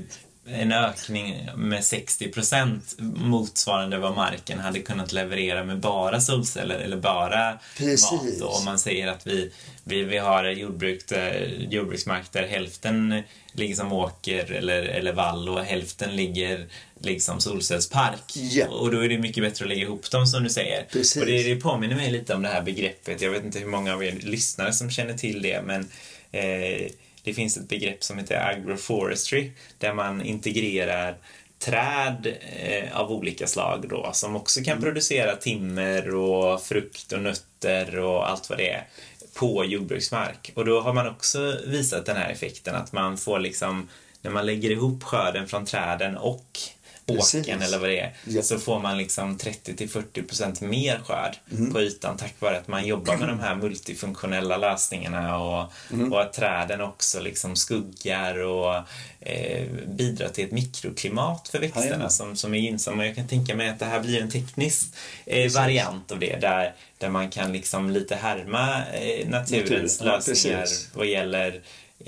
en 0.48 0.72
ökning 0.72 1.48
med 1.56 1.84
60 1.84 2.28
procent 2.28 2.94
motsvarande 2.98 3.98
vad 3.98 4.14
marken 4.14 4.58
hade 4.58 4.80
kunnat 4.80 5.12
leverera 5.12 5.64
med 5.64 5.80
bara 5.80 6.20
solceller 6.20 6.78
eller 6.78 6.96
bara 6.96 7.58
Precis. 7.76 8.12
mat. 8.12 8.40
Och 8.42 8.58
om 8.58 8.64
man 8.64 8.78
säger 8.78 9.08
att 9.08 9.26
vi, 9.26 9.52
vi, 9.84 10.02
vi 10.02 10.18
har 10.18 10.44
jordbruk 10.44 11.08
där, 11.08 11.66
jordbruksmark 11.70 12.32
där 12.32 12.46
hälften 12.46 13.22
ligger 13.52 13.74
som 13.74 13.92
åker 13.92 14.52
eller, 14.52 14.82
eller 14.82 15.12
vall 15.12 15.48
och 15.48 15.60
hälften 15.60 16.16
ligger 16.16 16.66
liksom 17.00 17.40
solcellspark. 17.40 18.36
Yeah. 18.36 18.70
Och 18.70 18.90
då 18.90 19.04
är 19.04 19.08
det 19.08 19.18
mycket 19.18 19.42
bättre 19.42 19.64
att 19.64 19.68
lägga 19.68 19.82
ihop 19.82 20.10
dem 20.10 20.26
som 20.26 20.42
du 20.44 20.50
säger. 20.50 20.86
Precis. 20.92 21.22
Och 21.22 21.26
det, 21.26 21.42
det 21.42 21.56
påminner 21.56 21.96
mig 21.96 22.10
lite 22.10 22.34
om 22.34 22.42
det 22.42 22.48
här 22.48 22.62
begreppet. 22.62 23.20
Jag 23.22 23.30
vet 23.30 23.44
inte 23.44 23.58
hur 23.58 23.66
många 23.66 23.94
av 23.94 24.04
er 24.04 24.12
lyssnare 24.22 24.72
som 24.72 24.90
känner 24.90 25.14
till 25.14 25.42
det 25.42 25.62
men 25.62 25.88
eh, 26.32 26.90
det 27.26 27.34
finns 27.34 27.56
ett 27.56 27.68
begrepp 27.68 28.04
som 28.04 28.18
heter 28.18 28.48
agroforestry 28.48 29.50
där 29.78 29.94
man 29.94 30.22
integrerar 30.22 31.16
träd 31.58 32.36
eh, 32.56 33.00
av 33.00 33.12
olika 33.12 33.46
slag 33.46 33.86
då 33.88 34.10
som 34.12 34.36
också 34.36 34.60
kan 34.60 34.72
mm. 34.72 34.84
producera 34.84 35.36
timmer 35.36 36.14
och 36.14 36.62
frukt 36.62 37.12
och 37.12 37.22
nötter 37.22 37.98
och 37.98 38.30
allt 38.30 38.50
vad 38.50 38.58
det 38.58 38.70
är 38.70 38.86
på 39.34 39.64
jordbruksmark. 39.64 40.52
Och 40.54 40.64
då 40.64 40.80
har 40.80 40.92
man 40.92 41.08
också 41.08 41.58
visat 41.66 42.06
den 42.06 42.16
här 42.16 42.30
effekten 42.30 42.74
att 42.74 42.92
man 42.92 43.18
får 43.18 43.38
liksom 43.38 43.88
när 44.22 44.30
man 44.30 44.46
lägger 44.46 44.70
ihop 44.70 45.02
skörden 45.02 45.48
från 45.48 45.64
träden 45.64 46.16
och 46.16 46.58
åken 47.06 47.62
eller 47.62 47.78
vad 47.78 47.88
det 47.88 48.00
är 48.00 48.12
ja. 48.24 48.42
så 48.42 48.58
får 48.58 48.80
man 48.80 48.98
liksom 48.98 49.38
30 49.38 49.86
40% 49.86 50.64
mer 50.64 51.00
skörd 51.04 51.36
mm. 51.52 51.72
på 51.72 51.80
ytan 51.80 52.16
tack 52.16 52.34
vare 52.38 52.58
att 52.58 52.68
man 52.68 52.86
jobbar 52.86 53.16
med 53.16 53.28
de 53.28 53.40
här 53.40 53.54
multifunktionella 53.54 54.56
lösningarna 54.56 55.38
och, 55.38 55.72
mm. 55.92 56.12
och 56.12 56.20
att 56.20 56.32
träden 56.32 56.80
också 56.80 57.20
liksom 57.20 57.56
skuggar 57.56 58.42
och 58.42 58.74
eh, 59.20 59.66
bidrar 59.86 60.28
till 60.28 60.44
ett 60.44 60.52
mikroklimat 60.52 61.48
för 61.48 61.58
växterna 61.58 62.04
ja, 62.04 62.08
som, 62.08 62.36
som 62.36 62.54
är 62.54 62.58
gynnsamma. 62.58 63.06
Jag 63.06 63.16
kan 63.16 63.28
tänka 63.28 63.56
mig 63.56 63.68
att 63.68 63.78
det 63.78 63.84
här 63.84 64.00
blir 64.00 64.22
en 64.22 64.30
teknisk 64.30 64.94
eh, 65.26 65.52
variant 65.52 66.12
av 66.12 66.18
det 66.18 66.36
där, 66.36 66.74
där 66.98 67.08
man 67.08 67.30
kan 67.30 67.52
liksom 67.52 67.90
lite 67.90 68.14
härma 68.16 68.86
eh, 68.86 69.28
naturens 69.28 70.00
Natur. 70.00 70.28
lösningar 70.28 70.60
ja, 70.60 70.66
vad 70.94 71.06
gäller 71.06 71.60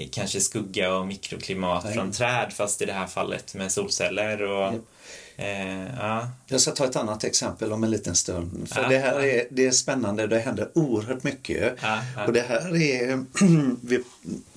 kanske 0.06 0.40
skugga 0.40 0.94
och 0.94 1.06
mikroklimat 1.06 1.84
Nej. 1.84 1.94
från 1.94 2.12
träd 2.12 2.52
fast 2.52 2.82
i 2.82 2.84
det 2.84 2.92
här 2.92 3.06
fallet 3.06 3.54
med 3.54 3.72
solceller. 3.72 4.42
Och. 4.42 4.74
Eh, 5.40 5.96
ja. 5.98 6.28
Jag 6.46 6.60
ska 6.60 6.70
ta 6.70 6.84
ett 6.84 6.96
annat 6.96 7.24
exempel 7.24 7.72
om 7.72 7.84
en 7.84 7.90
liten 7.90 8.14
stund. 8.14 8.68
För 8.68 8.82
ja, 8.82 8.88
det 8.88 8.98
här 8.98 9.20
är, 9.20 9.46
det 9.50 9.66
är 9.66 9.70
spännande, 9.70 10.26
det 10.26 10.38
händer 10.38 10.68
oerhört 10.74 11.24
mycket. 11.24 11.72
Och 12.26 12.32
det 12.32 12.40
här 12.40 12.76
är, 12.76 13.24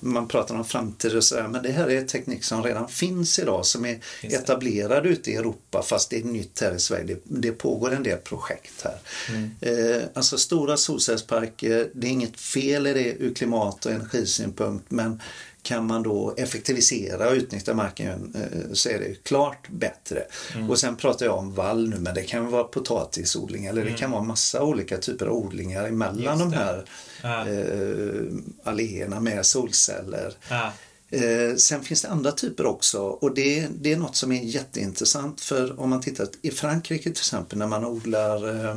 man 0.00 0.28
pratar 0.28 0.54
om 0.54 0.64
framtid 0.64 1.16
och 1.16 1.24
sådär, 1.24 1.48
men 1.48 1.62
det 1.62 1.72
här 1.72 1.90
är 1.90 2.04
teknik 2.04 2.44
som 2.44 2.62
redan 2.62 2.88
finns 2.88 3.38
idag 3.38 3.66
som 3.66 3.84
är 3.84 3.98
etablerad 4.22 5.06
ute 5.06 5.30
i 5.30 5.36
Europa 5.36 5.82
fast 5.82 6.10
det 6.10 6.20
är 6.20 6.24
nytt 6.24 6.60
här 6.60 6.74
i 6.74 6.78
Sverige. 6.78 7.04
Det, 7.04 7.20
det 7.24 7.52
pågår 7.52 7.92
en 7.92 8.02
del 8.02 8.18
projekt 8.18 8.84
här. 8.84 8.98
Mm. 9.28 9.50
Eh, 9.60 10.02
alltså 10.14 10.38
stora 10.38 10.76
solcellsparker, 10.76 11.90
det 11.94 12.06
är 12.06 12.10
inget 12.10 12.40
fel 12.40 12.86
i 12.86 12.92
det 12.92 13.12
ur 13.12 13.34
klimat 13.34 13.86
och 13.86 13.92
energisynpunkt 13.92 14.90
men 14.90 15.20
kan 15.62 15.86
man 15.86 16.02
då 16.02 16.34
effektivisera 16.36 17.28
och 17.28 17.34
utnyttja 17.34 17.74
marken 17.74 18.34
eh, 18.34 18.72
så 18.72 18.88
är 18.88 18.98
det 18.98 19.24
klart 19.24 19.68
bättre. 19.68 20.22
Mm. 20.54 20.70
Och 20.70 20.78
sen 20.78 20.96
pratar 20.96 21.26
jag 21.26 21.38
om 21.38 21.54
vall 21.54 21.88
nu 21.88 21.98
men 21.98 22.14
det 22.14 22.22
kan 22.22 22.50
vara 22.50 22.64
potatisodling 22.64 23.66
eller 23.66 23.80
mm. 23.82 23.92
det 23.92 23.98
kan 23.98 24.10
vara 24.10 24.22
massa 24.22 24.62
olika 24.62 24.98
typer 24.98 25.26
av 25.26 25.32
odlingar 25.32 25.84
emellan 25.84 26.38
de 26.38 26.52
här 26.52 26.84
ja. 27.22 27.48
eh, 27.48 28.22
alléerna 28.64 29.20
med 29.20 29.46
solceller. 29.46 30.34
Ja. 30.48 30.72
Eh, 31.10 31.56
sen 31.56 31.82
finns 31.82 32.02
det 32.02 32.08
andra 32.08 32.32
typer 32.32 32.66
också 32.66 33.02
och 33.02 33.34
det, 33.34 33.68
det 33.80 33.92
är 33.92 33.96
något 33.96 34.16
som 34.16 34.32
är 34.32 34.42
jätteintressant 34.42 35.40
för 35.40 35.80
om 35.80 35.90
man 35.90 36.00
tittar 36.00 36.28
i 36.42 36.50
Frankrike 36.50 37.02
till 37.02 37.12
exempel 37.12 37.58
när 37.58 37.66
man 37.66 37.84
odlar 37.84 38.66
eh, 38.66 38.76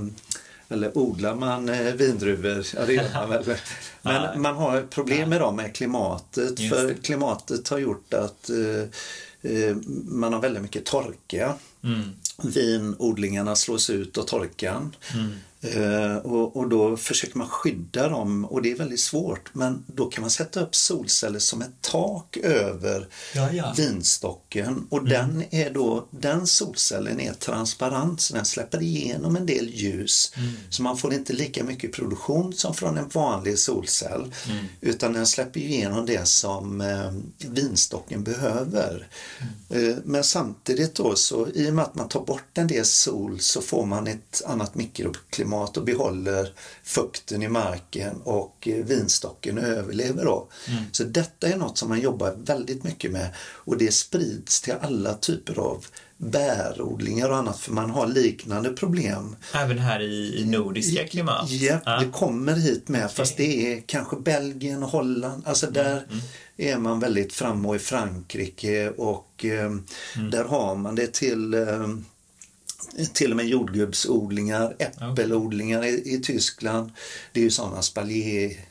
eller 0.69 0.97
odlar 0.97 1.35
man 1.35 1.69
eh, 1.69 1.93
vindruvor? 1.93 2.65
Ja, 2.75 2.85
det 2.85 2.93
gör 2.93 3.13
man 3.13 3.29
väl. 3.29 3.57
Men 4.01 4.41
man 4.41 4.55
har 4.55 4.81
problem 4.81 5.29
med 5.29 5.41
dem 5.41 5.55
med 5.55 5.75
klimatet. 5.75 6.59
För 6.69 6.93
klimatet 6.93 7.69
har 7.69 7.77
gjort 7.77 8.13
att 8.13 8.49
eh, 8.49 9.51
eh, 9.51 9.75
man 10.05 10.33
har 10.33 10.41
väldigt 10.41 10.63
mycket 10.63 10.85
torka. 10.85 11.53
Mm. 11.83 12.09
vinodlingarna 12.43 13.55
slås 13.55 13.89
ut 13.89 14.17
och 14.17 14.27
torkan. 14.27 14.95
Eh, 15.73 16.17
och, 16.17 16.55
och 16.55 16.69
då 16.69 16.97
försöker 16.97 17.37
man 17.37 17.49
skydda 17.49 18.09
dem 18.09 18.45
och 18.45 18.61
det 18.61 18.71
är 18.71 18.75
väldigt 18.75 18.99
svårt. 18.99 19.49
Men 19.53 19.83
då 19.87 20.05
kan 20.05 20.21
man 20.21 20.29
sätta 20.31 20.59
upp 20.61 20.75
solceller 20.75 21.39
som 21.39 21.61
ett 21.61 21.81
tak 21.81 22.37
över 22.37 23.07
Ja, 23.35 23.51
ja. 23.51 23.73
vinstocken. 23.77 24.87
Och 24.89 25.05
den 25.05 25.43
är 25.51 25.69
då, 25.69 26.07
den 26.11 26.47
solcellen 26.47 27.19
är 27.19 27.33
transparent 27.33 28.21
så 28.21 28.33
den 28.33 28.45
släpper 28.45 28.81
igenom 28.81 29.35
en 29.35 29.45
del 29.45 29.69
ljus. 29.69 30.33
Så 30.69 30.83
man 30.83 30.97
får 30.97 31.13
inte 31.13 31.33
lika 31.33 31.63
mycket 31.63 31.93
produktion 31.93 32.53
som 32.53 32.73
från 32.73 32.97
en 32.97 33.09
vanlig 33.09 33.59
solcell. 33.59 34.33
Utan 34.81 35.13
den 35.13 35.27
släpper 35.27 35.59
igenom 35.59 36.05
det 36.05 36.27
som 36.27 36.81
eh, 36.81 37.11
vinstocken 37.49 38.23
behöver. 38.23 39.07
Eh, 39.69 39.95
men 40.03 40.23
samtidigt 40.23 40.95
då 40.95 41.15
så 41.15 41.47
i 41.47 41.69
och 41.69 41.73
med 41.73 41.85
att 41.85 41.95
man 41.95 42.09
tar 42.09 42.25
bort 42.25 42.57
en 42.57 42.67
del 42.67 42.85
sol 42.85 43.39
så 43.39 43.61
får 43.61 43.85
man 43.85 44.07
ett 44.07 44.41
annat 44.45 44.75
mikroklimat 44.75 45.54
och 45.63 45.83
behåller 45.83 46.53
fukten 46.83 47.43
i 47.43 47.47
marken 47.47 48.21
och 48.23 48.67
eh, 48.67 48.85
vinstocken 48.85 49.57
överlever 49.57 50.25
då. 50.25 50.47
Så 50.91 51.03
detta 51.03 51.47
är 51.47 51.57
något 51.57 51.77
som 51.77 51.89
man 51.89 51.99
jobbar 52.01 52.35
väldigt 52.37 52.83
mycket 52.83 53.11
med 53.11 53.27
och 53.39 53.77
det 53.77 53.93
sprids 53.93 54.61
till 54.61 54.73
alla 54.81 55.13
typer 55.13 55.59
av 55.59 55.85
bärodlingar 56.17 57.29
och 57.29 57.37
annat 57.37 57.59
för 57.59 57.71
man 57.71 57.89
har 57.89 58.07
liknande 58.07 58.69
problem. 58.69 59.35
Även 59.53 59.79
här 59.79 59.99
i, 60.01 60.39
i 60.41 60.45
nordiska 60.45 61.07
klimat? 61.07 61.49
Ja, 61.49 61.79
Ja. 61.85 61.99
det 61.99 62.11
kommer 62.11 62.53
hit 62.55 62.87
med 62.87 63.05
Okej. 63.05 63.15
fast 63.15 63.37
det 63.37 63.73
är 63.73 63.81
kanske 63.85 64.15
Belgien 64.15 64.83
och 64.83 64.89
Holland. 64.89 65.43
Alltså 65.47 65.67
där 65.71 66.07
är 66.57 66.77
man 66.77 66.99
väldigt 66.99 67.33
framme 67.33 67.67
och 67.67 67.75
i 67.75 67.79
Frankrike 67.79 68.89
och 68.89 69.45
eh, 69.45 69.71
där 70.31 70.43
har 70.43 70.75
man 70.75 70.95
det 70.95 71.13
till 71.13 71.53
eh, 71.53 71.87
till 73.13 73.31
och 73.31 73.37
med 73.37 73.45
jordgubbsodlingar, 73.45 74.75
äppelodlingar 74.79 75.85
i, 75.85 76.13
i 76.13 76.19
Tyskland. 76.19 76.91
Det 77.31 77.39
är 77.39 77.43
ju 77.43 77.51
sådana 77.51 77.81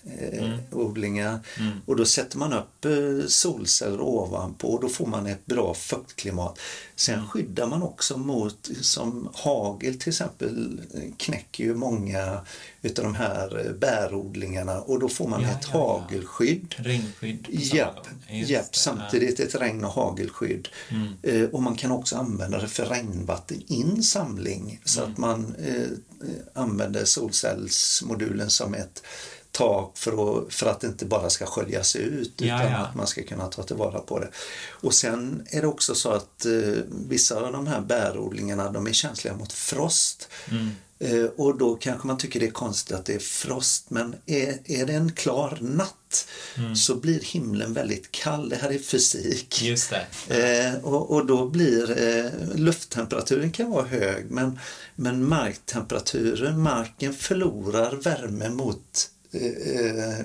spaljéodlingar. 0.04 1.38
Och 1.86 1.96
då 1.96 2.04
sätter 2.04 2.38
man 2.38 2.52
upp 2.52 2.84
eh, 2.84 3.26
solceller 3.26 4.00
ovanpå 4.00 4.68
och 4.68 4.80
då 4.80 4.88
får 4.88 5.06
man 5.06 5.26
ett 5.26 5.46
bra 5.46 5.74
fuktklimat. 5.74 6.58
Sen 6.96 7.28
skyddar 7.28 7.66
man 7.66 7.82
också 7.82 8.16
mot, 8.18 8.70
som 8.80 9.28
hagel 9.34 9.98
till 9.98 10.08
exempel, 10.08 10.80
eh, 10.94 11.00
knäcker 11.16 11.64
ju 11.64 11.74
många 11.74 12.40
utav 12.82 13.04
de 13.04 13.14
här 13.14 13.66
eh, 13.66 13.72
bärodlingarna 13.72 14.80
och 14.80 15.00
då 15.00 15.08
får 15.08 15.28
man 15.28 15.42
Ja, 15.42 15.48
ett 15.48 15.68
ja, 15.72 15.78
ja. 15.78 16.00
hagelskydd. 16.00 16.74
Regnskydd 16.78 17.44
på 17.44 17.60
samma 17.60 17.76
Japp, 17.76 18.06
japp 18.28 18.76
samtidigt 18.76 19.40
ett 19.40 19.54
regn 19.54 19.84
och 19.84 19.92
hagelskydd. 19.92 20.68
Eh, 21.22 21.42
och 21.42 21.62
man 21.62 21.76
kan 21.76 21.90
också 21.90 22.16
använda 22.16 22.60
det 22.60 22.68
för 22.68 22.86
regnvatteninsamling 22.86 24.80
så 24.84 25.02
att 25.02 25.18
man 25.18 25.54
eh, 25.58 25.74
eh, 25.74 25.88
använder 26.54 27.04
solcellsmodulen 27.04 28.50
som 28.50 28.74
ett 28.74 29.02
tak 29.54 29.98
för 29.98 30.38
att, 30.38 30.54
för 30.54 30.66
att 30.66 30.80
det 30.80 30.86
inte 30.86 31.04
bara 31.04 31.30
ska 31.30 31.46
sköljas 31.46 31.96
ut 31.96 32.42
utan 32.42 32.72
ja. 32.72 32.76
att 32.76 32.94
man 32.94 33.06
ska 33.06 33.22
kunna 33.22 33.46
ta 33.46 33.62
tillvara 33.62 33.98
på 34.00 34.18
det. 34.18 34.28
Och 34.70 34.94
sen 34.94 35.46
är 35.50 35.60
det 35.60 35.66
också 35.66 35.94
så 35.94 36.10
att 36.10 36.46
eh, 36.46 36.52
vissa 37.08 37.40
av 37.40 37.52
de 37.52 37.66
här 37.66 37.80
bärodlingarna 37.80 38.70
de 38.70 38.86
är 38.86 38.92
känsliga 38.92 39.34
mot 39.34 39.52
frost. 39.52 40.28
Mm. 40.50 40.70
Eh, 40.98 41.24
och 41.36 41.58
då 41.58 41.74
kanske 41.74 42.06
man 42.06 42.18
tycker 42.18 42.40
det 42.40 42.46
är 42.46 42.50
konstigt 42.50 42.96
att 42.96 43.04
det 43.04 43.14
är 43.14 43.18
frost 43.18 43.90
men 43.90 44.14
är, 44.26 44.58
är 44.64 44.86
det 44.86 44.92
en 44.92 45.12
klar 45.12 45.58
natt 45.60 46.26
Mm. 46.58 46.76
så 46.76 46.94
blir 46.94 47.20
himlen 47.20 47.72
väldigt 47.72 48.10
kall. 48.10 48.48
Det 48.48 48.56
här 48.56 48.72
är 48.72 48.78
fysik. 48.78 49.62
Just 49.62 49.92
det. 50.28 50.74
Eh, 50.74 50.84
och, 50.84 51.10
och 51.10 51.26
då 51.26 51.48
blir 51.48 52.02
eh, 52.02 52.30
lufttemperaturen 52.54 53.52
kan 53.52 53.70
vara 53.70 53.86
hög 53.86 54.30
men, 54.30 54.58
men 54.94 55.28
marktemperaturen, 55.28 56.62
marken 56.62 57.14
förlorar 57.14 57.92
värme 57.92 58.48
mot 58.50 59.10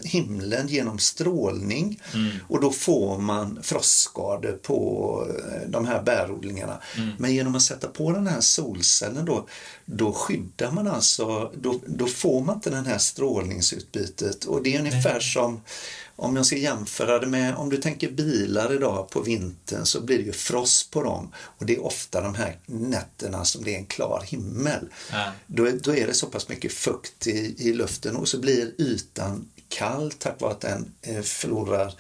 himlen 0.04 0.68
genom 0.68 1.00
strålning. 1.00 2.01
Och 2.48 2.62
då 2.62 2.72
får 2.72 3.18
man 3.18 3.60
frostskador 3.63 4.51
på 4.51 5.28
eh, 5.30 5.70
de 5.70 5.86
här 5.86 6.04
bärodlingarna. 6.04 6.82
Men 7.18 7.34
genom 7.34 7.56
att 7.56 7.62
sätta 7.62 7.88
på 7.88 8.12
den 8.12 8.28
här 8.28 8.42
solcellen 8.42 9.26
då, 9.26 9.48
då 9.86 10.13
skyddar 10.13 10.72
man 10.72 10.88
alltså, 10.88 11.52
då, 11.56 11.80
då 11.86 12.08
får 12.08 12.41
man 12.41 12.56
inte 12.56 12.69
den 12.69 12.86
här 12.86 12.98
strålningsutbytet. 12.98 14.45
Och 14.45 14.63
det 14.63 14.76
är 14.76 14.80
ungefär 14.80 15.19
som 15.19 15.62
om 16.19 16.36
jag 16.36 16.45
ska 16.45 16.55
jämföra 16.58 17.19
det 17.19 17.27
med, 17.27 17.55
om 17.55 17.69
du 17.69 17.77
tänker 17.77 18.12
bilar 18.12 18.73
idag 18.73 19.10
på 19.10 19.21
vintern 19.21 19.86
så 19.86 20.01
blir 20.01 20.17
det 20.17 20.23
ju 20.23 20.32
frost 20.32 20.91
på 20.91 21.03
dem 21.03 21.32
och 21.36 21.65
det 21.65 21.75
är 21.75 21.86
ofta 21.86 22.21
de 22.21 22.36
här 22.36 22.58
nätterna 22.65 23.45
som 23.45 23.63
det 23.63 23.73
är 23.73 23.77
en 23.77 23.86
klar 23.86 24.23
himmel. 24.27 24.86
Ja. 25.12 25.32
Då, 25.47 25.65
är- 25.67 25.79
då 25.84 25.95
är 25.95 26.08
det 26.08 26.13
så 26.13 26.27
pass 26.27 26.49
mycket 26.49 26.71
fukt 26.73 27.27
i, 27.27 27.55
i 27.58 27.73
luften 27.73 28.15
och 28.15 28.27
så 28.27 28.39
blir 28.39 28.71
ytan 28.82 29.45
kall 29.69 30.12
tack 30.12 30.41
vare 30.41 30.51
att 30.51 30.62
den 30.62 30.91
eh, 31.01 31.21
förlorar 31.21 31.93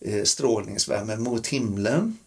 eh, 0.00 0.24
strålningsvärme 0.24 1.16
mot 1.16 1.46
himlen. 1.46 2.18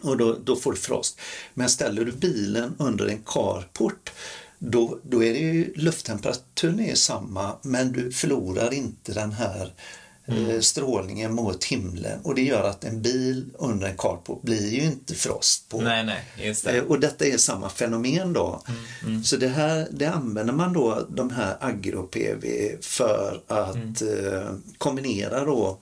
Och 0.00 0.16
då, 0.16 0.36
då 0.44 0.56
får 0.56 0.72
du 0.72 0.78
frost. 0.78 1.20
Men 1.54 1.68
ställer 1.68 2.04
du 2.04 2.12
bilen 2.12 2.74
under 2.78 3.06
en 3.06 3.22
carport 3.26 4.12
då, 4.58 4.98
då 5.02 5.24
är 5.24 5.32
det 5.32 5.38
ju 5.38 5.72
lufttemperaturen 5.76 6.80
är 6.80 6.94
samma 6.94 7.56
men 7.62 7.92
du 7.92 8.12
förlorar 8.12 8.74
inte 8.74 9.12
den 9.12 9.32
här 9.32 9.72
eh, 10.28 10.60
strålningen 10.60 11.34
mot 11.34 11.64
himlen 11.64 12.20
och 12.22 12.34
det 12.34 12.42
gör 12.42 12.64
att 12.64 12.84
en 12.84 13.02
bil 13.02 13.50
under 13.58 13.86
en 13.88 13.96
carport 13.96 14.42
blir 14.42 14.68
ju 14.74 14.82
inte 14.82 15.14
frost 15.14 15.68
på. 15.68 15.80
Nej, 15.80 16.04
nej, 16.04 16.24
det. 16.64 16.76
Eh, 16.76 16.82
Och 16.84 17.00
detta 17.00 17.24
är 17.26 17.36
samma 17.36 17.68
fenomen 17.68 18.32
då. 18.32 18.62
Så 19.24 19.36
det 19.36 19.48
här 19.48 19.88
det 19.90 20.06
använder 20.06 20.52
man 20.52 20.72
då 20.72 21.06
de 21.10 21.30
här 21.30 21.56
agro-PV 21.60 22.76
för 22.80 23.40
att 23.46 24.02
eh, 24.02 24.50
kombinera 24.78 25.44
då 25.44 25.78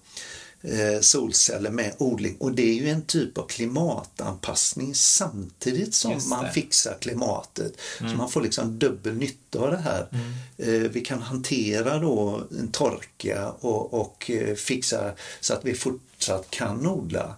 solceller 1.00 1.70
med 1.70 1.94
odling 1.98 2.36
och 2.38 2.52
det 2.52 2.62
är 2.62 2.74
ju 2.74 2.88
en 2.88 3.02
typ 3.02 3.38
av 3.38 3.46
klimatanpassning 3.46 4.94
samtidigt 4.94 5.94
som 5.94 6.20
man 6.28 6.52
fixar 6.52 6.96
klimatet. 7.00 7.72
Så 7.98 8.04
man 8.04 8.30
får 8.30 8.40
liksom 8.40 8.78
dubbel 8.78 9.14
nytta 9.14 9.58
av 9.58 9.70
det 9.70 9.76
här. 9.76 10.08
Eh, 10.56 10.90
vi 10.90 11.00
kan 11.00 11.22
hantera 11.22 11.98
då 11.98 12.42
en 12.58 12.68
torka 12.68 13.50
och, 13.50 13.94
och 13.94 14.30
eh, 14.30 14.54
fixa 14.54 15.12
så 15.40 15.54
att 15.54 15.64
vi 15.64 15.74
fortsatt 16.16 16.50
kan 16.50 16.86
odla. 16.86 17.34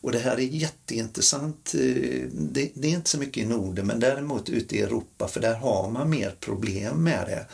Och 0.00 0.12
det 0.12 0.18
här 0.18 0.36
är 0.36 0.40
jätteintressant. 0.40 1.74
Eh, 1.74 1.80
Det, 2.32 2.70
det 2.74 2.88
är 2.88 2.92
inte 2.92 3.10
så 3.10 3.18
mycket 3.18 3.42
i 3.42 3.46
Norden 3.46 3.86
men 3.86 4.00
däremot 4.00 4.48
ute 4.48 4.76
i 4.76 4.80
Europa 4.82 5.28
för 5.28 5.40
där 5.40 5.54
har 5.54 5.90
man 5.90 6.10
mer 6.10 6.34
problem 6.40 6.96
med 7.04 7.26
det. 7.26 7.46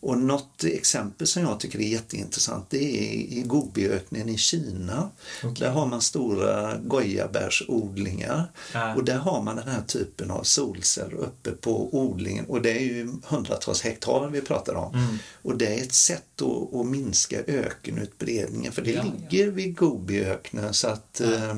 Och 0.00 0.18
något 0.18 0.64
exempel 0.64 1.26
som 1.26 1.42
jag 1.42 1.60
tycker 1.60 1.78
är 1.78 1.82
jätteintressant 1.88 2.66
det 2.70 2.84
är 2.84 3.12
i 3.38 3.42
Gobiöknen 3.46 4.28
i 4.28 4.36
Kina. 4.38 5.10
Där 5.58 5.70
har 5.70 5.86
man 5.86 6.00
stora 6.00 6.76
gojabärsodlingar 6.76 8.44
Ja. 8.72 8.94
och 8.94 9.04
där 9.04 9.16
har 9.18 9.42
man 9.42 9.56
den 9.56 9.68
här 9.68 9.82
typen 9.86 10.30
av 10.30 10.42
solceller 10.42 11.14
uppe 11.14 11.50
på 11.50 11.98
odlingen 11.98 12.44
och 12.44 12.62
det 12.62 12.70
är 12.70 12.80
ju 12.82 13.12
hundratals 13.24 13.82
hektar 13.82 14.28
vi 14.32 14.40
pratar 14.40 14.74
om. 14.74 14.94
Mm. 14.94 15.18
Och 15.42 15.56
det 15.58 15.66
är 15.66 15.82
ett 15.82 15.94
sätt 15.94 16.33
att, 16.42 16.74
att 16.74 16.86
minska 16.86 17.40
ökenutbredningen 17.46 18.72
för 18.72 18.82
det 18.82 18.90
Ja, 18.92 19.04
ja. 19.04 19.12
ligger 19.30 19.50
vid 19.50 19.76
Gobiöknen 19.76 20.74
så 20.74 20.88
att 20.88 21.20
eh, 21.20 21.56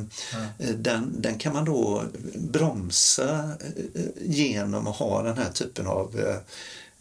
Den, 0.76 1.14
den 1.22 1.38
kan 1.38 1.52
man 1.52 1.64
då 1.64 2.04
bromsa 2.34 3.50
eh, 3.94 4.02
genom 4.20 4.86
att 4.86 4.96
ha 4.96 5.22
den 5.22 5.38
här 5.38 5.50
typen 5.52 5.86
av 5.86 6.20
eh, 6.20 6.36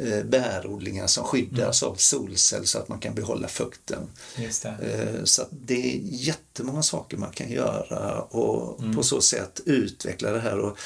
eh, 0.08 0.24
bärodlingar 0.26 1.08
som 1.08 1.24
skyddas 1.24 1.82
Mm. 1.84 1.92
av 1.92 1.96
solceller 1.96 2.66
så 2.66 2.78
att 2.80 2.90
man 2.90 3.00
kan 3.00 3.16
behålla 3.16 3.48
fukten. 3.48 4.02
Det. 4.36 4.52
Eh, 4.94 5.24
Så 5.24 5.42
det 5.52 5.96
är 5.96 6.00
jättemånga 6.04 6.84
saker 6.84 7.18
man 7.18 7.32
kan 7.32 7.52
göra 7.52 8.22
och 8.22 8.80
Mm. 8.84 8.96
på 8.96 9.04
så 9.04 9.22
sätt 9.22 9.62
utveckla 9.66 10.32
det 10.32 10.40
här. 10.40 10.60
Och 10.60 10.78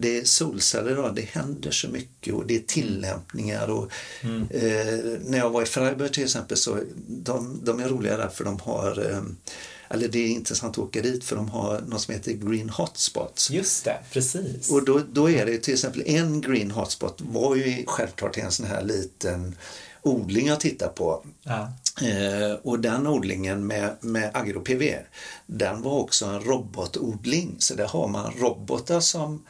det 0.00 0.18
är 0.18 0.24
solceller 0.24 1.12
det 1.14 1.22
händer 1.22 1.70
så 1.70 1.88
mycket 1.88 2.34
och 2.34 2.46
det 2.46 2.56
är 2.56 2.60
tillämpningar. 2.60 3.70
Och, 3.70 3.90
Mm. 4.22 4.42
eh, 4.50 5.18
när 5.24 5.38
jag 5.38 5.50
var 5.50 5.62
i 5.62 5.66
Freiburg 5.66 6.12
till 6.12 6.24
exempel 6.24 6.56
så 6.56 6.78
de, 7.08 7.60
de 7.64 7.80
är 7.80 7.88
roliga 7.88 8.16
där 8.16 8.28
för 8.28 8.44
de 8.44 8.60
har 8.60 9.10
eh, 9.10 9.22
eller 9.90 10.08
det 10.08 10.18
är 10.18 10.28
intressant 10.28 10.72
att 10.72 10.78
åka 10.84 11.02
dit 11.02 11.24
för 11.24 11.36
de 11.36 11.48
har 11.48 11.80
något 11.80 12.00
som 12.00 12.14
heter 12.14 12.32
Green 12.32 12.68
Hotspots. 12.70 13.50
Just 13.50 13.84
det, 13.84 13.98
precis. 14.12 14.70
Och 14.70 14.84
då, 14.84 15.00
då 15.12 15.30
är 15.30 15.46
det 15.46 15.58
till 15.58 15.74
exempel 15.74 16.02
en 16.06 16.40
Green 16.40 16.70
Hotspot 16.70 17.20
var 17.20 17.56
ju 17.56 17.84
självklart 17.86 18.38
en 18.38 18.50
sån 18.50 18.66
här 18.66 18.82
liten 18.84 19.56
odling 20.02 20.46
jag 20.46 20.60
tittar 20.60 20.88
på. 20.88 21.24
Ja. 21.42 21.72
Eh, 22.06 22.52
och 22.62 22.78
den 22.78 23.06
odlingen 23.06 23.66
med, 23.66 23.96
med 24.00 24.30
agro-PV, 24.34 24.98
den 25.46 25.82
var 25.82 25.92
också 25.92 26.26
en 26.26 26.40
robotodling. 26.40 27.56
Så 27.58 27.74
där 27.74 27.86
har 27.86 28.08
man 28.08 28.32
robotar 28.40 29.00
som 29.00 29.44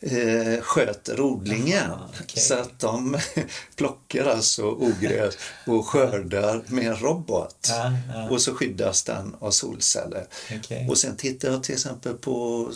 eh, 0.00 0.60
sköter 0.60 1.20
odlingen. 1.20 1.90
Aha, 1.90 2.08
okej. 2.22 2.42
Så 2.42 2.54
att 2.54 2.78
de 2.78 3.18
plockar 3.76 4.24
alltså 4.24 4.62
ogräs 4.64 5.34
och 5.66 5.86
skördar 5.86 6.62
med 6.66 6.86
en 6.86 6.96
robot. 6.96 7.66
Ja, 7.68 7.92
ja. 8.14 8.28
Och 8.30 8.42
så 8.42 8.54
skyddas 8.54 9.02
den 9.02 9.36
av 9.38 9.50
solceller. 9.50 10.26
Okej. 10.58 10.88
Och 10.88 10.98
sen 10.98 11.16
tittade 11.16 11.52
jag 11.52 11.62
till 11.62 11.74
exempel 11.74 12.14
på 12.14 12.68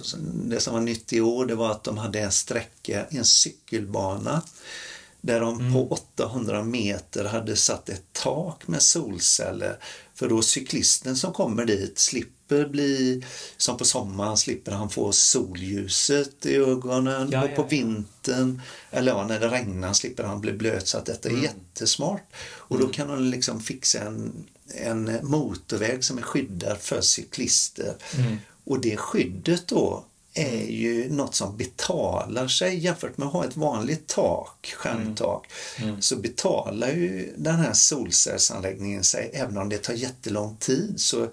det 0.44 0.60
som 0.60 0.74
var 0.74 0.80
nytt 0.80 1.12
i 1.12 1.20
år, 1.20 1.46
det 1.46 1.54
var 1.54 1.70
att 1.70 1.84
de 1.84 1.98
hade 1.98 2.20
en 2.20 2.32
sträcka, 2.32 3.06
en 3.10 3.24
cykelbana 3.24 4.42
där 5.20 5.40
de 5.40 5.60
Mm. 5.60 5.72
på 5.72 5.88
800 5.92 6.62
meter 6.64 7.24
hade 7.24 7.56
satt 7.56 7.88
ett 7.88 8.02
tak 8.12 8.68
med 8.68 8.82
solceller. 8.82 9.78
För 10.14 10.28
då 10.28 10.42
cyklisten 10.42 11.16
som 11.16 11.32
kommer 11.32 11.64
dit 11.64 11.98
slipper 11.98 12.32
bli, 12.68 13.24
som 13.56 13.76
på 13.76 13.84
sommaren, 13.84 14.36
slipper 14.36 14.72
han 14.72 14.90
få 14.90 15.12
solljuset 15.12 16.46
i 16.46 16.56
ögonen 16.56 17.30
Ja, 17.32 17.44
och 17.44 17.56
på 17.56 17.62
vintern, 17.62 18.62
eller 18.90 19.12
ja, 19.12 19.26
när 19.26 19.40
det 19.40 19.48
regnar 19.48 19.92
slipper 19.92 20.24
han 20.24 20.40
bli 20.40 20.52
blöt. 20.52 20.88
Så 20.88 20.98
att 20.98 21.06
detta 21.06 21.28
är 21.28 21.32
Mm. 21.32 21.44
jättesmart. 21.44 22.32
Och 22.44 22.78
då 22.78 22.88
kan 22.88 23.08
de 23.08 23.24
liksom 23.24 23.60
fixa 23.60 24.00
en, 24.00 24.44
en 24.74 25.18
motorväg 25.22 26.04
som 26.04 26.18
är 26.18 26.22
skyddad 26.22 26.78
för 26.80 27.00
cyklister. 27.00 27.94
Mm. 28.18 28.36
Och 28.64 28.80
det 28.80 28.96
skyddet 28.96 29.66
då 29.68 30.04
är 30.34 30.64
ju 30.66 31.12
något 31.12 31.34
som 31.34 31.56
betalar 31.56 32.48
sig 32.48 32.78
jämfört 32.78 33.16
med 33.18 33.26
att 33.26 33.32
ha 33.32 33.44
ett 33.44 33.56
vanligt 33.56 34.06
tak, 34.06 34.74
skärmtak. 34.76 35.46
Mm. 35.78 36.02
Så 36.02 36.16
betalar 36.16 36.88
ju 36.88 37.34
den 37.36 37.54
här 37.56 37.72
solcellsanläggningen 37.72 39.04
sig 39.04 39.30
även 39.34 39.58
om 39.58 39.68
det 39.68 39.78
tar 39.78 39.94
jättelång 39.94 40.56
tid. 40.56 40.94
Så. 41.00 41.28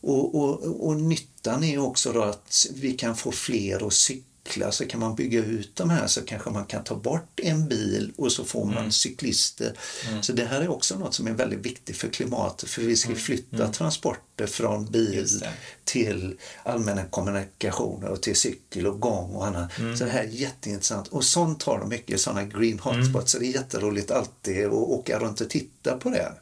Och, 0.00 0.34
och, 0.34 0.86
och 0.88 0.96
nyttan 1.00 1.64
är 1.64 1.78
också 1.78 2.12
då 2.12 2.22
att 2.22 2.66
vi 2.74 2.92
kan 2.92 3.16
få 3.16 3.32
fler 3.32 3.86
att 3.86 3.92
cykla 3.92 4.72
så 4.72 4.86
kan 4.86 5.00
man 5.00 5.14
bygga 5.14 5.44
ut 5.44 5.76
de 5.76 5.90
här 5.90 6.06
så 6.06 6.20
kanske 6.22 6.50
man 6.50 6.64
kan 6.64 6.84
ta 6.84 6.94
bort 6.96 7.40
en 7.42 7.68
bil 7.68 8.12
och 8.16 8.32
så 8.32 8.44
får 8.44 8.64
man 8.64 8.76
Mm. 8.78 8.92
cyklister. 8.92 9.78
Så 10.22 10.32
det 10.32 10.44
här 10.44 10.60
är 10.60 10.68
också 10.68 10.98
något 10.98 11.14
som 11.14 11.26
är 11.26 11.32
väldigt 11.32 11.58
viktigt 11.58 11.96
för 11.96 12.08
klimatet 12.08 12.68
för 12.70 12.82
vi 12.82 12.96
ska 12.96 13.14
flytta 13.14 13.68
transporter 13.72 14.46
från 14.46 14.74
Mm. 14.76 14.92
Bil 14.92 15.44
till 15.84 16.36
allmänna 16.62 17.04
kommunikationer 17.04 18.08
och 18.08 18.22
till 18.22 18.36
cykel 18.36 18.86
och 18.86 19.00
gång 19.00 19.34
och 19.34 19.46
annat. 19.46 19.78
Mm. 19.78 19.96
Så 19.96 20.04
det 20.04 20.10
här 20.10 20.22
är 20.24 20.28
jätteintressant. 20.28 21.08
Och 21.08 21.24
sånt 21.24 21.62
har 21.62 21.78
de 21.78 21.88
mycket, 21.88 22.20
sådana 22.20 22.44
green 22.44 22.78
hotspots. 22.78 23.14
Mm. 23.14 23.26
Så 23.26 23.38
det 23.38 23.46
är 23.46 23.52
jätteroligt 23.52 24.10
alltid 24.10 24.66
att 24.66 24.72
åka 24.72 25.18
runt 25.18 25.40
och 25.40 25.50
titta 25.50 25.96
på 25.98 26.10
det. 26.10 26.32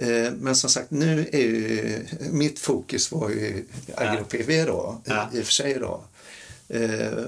Eh, 0.00 0.32
Men 0.32 0.56
som 0.56 0.70
sagt, 0.70 0.90
nu 0.90 1.28
är 1.32 1.38
ju, 1.38 1.98
mitt 2.30 2.58
fokus 2.58 3.12
var 3.12 3.28
ju 3.30 3.64
AgroPV 3.94 4.64
då, 4.66 5.00
Ja. 5.04 5.28
i, 5.32 5.40
och 5.40 5.44
för 5.44 5.52
sig 5.52 5.74
då. 5.74 6.04
Eh, 6.68 6.80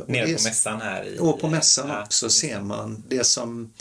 Nere 0.06 0.24
på 0.26 0.30
mässan 0.42 0.80
här 0.80 1.04
i... 1.04 1.18
och 1.18 1.40
på 1.40 1.48
mässan 1.48 1.88
Ja, 1.88 2.02
också 2.02 2.30
ser 2.30 2.60
man 2.60 3.02
det 3.08 3.24
som 3.24 3.72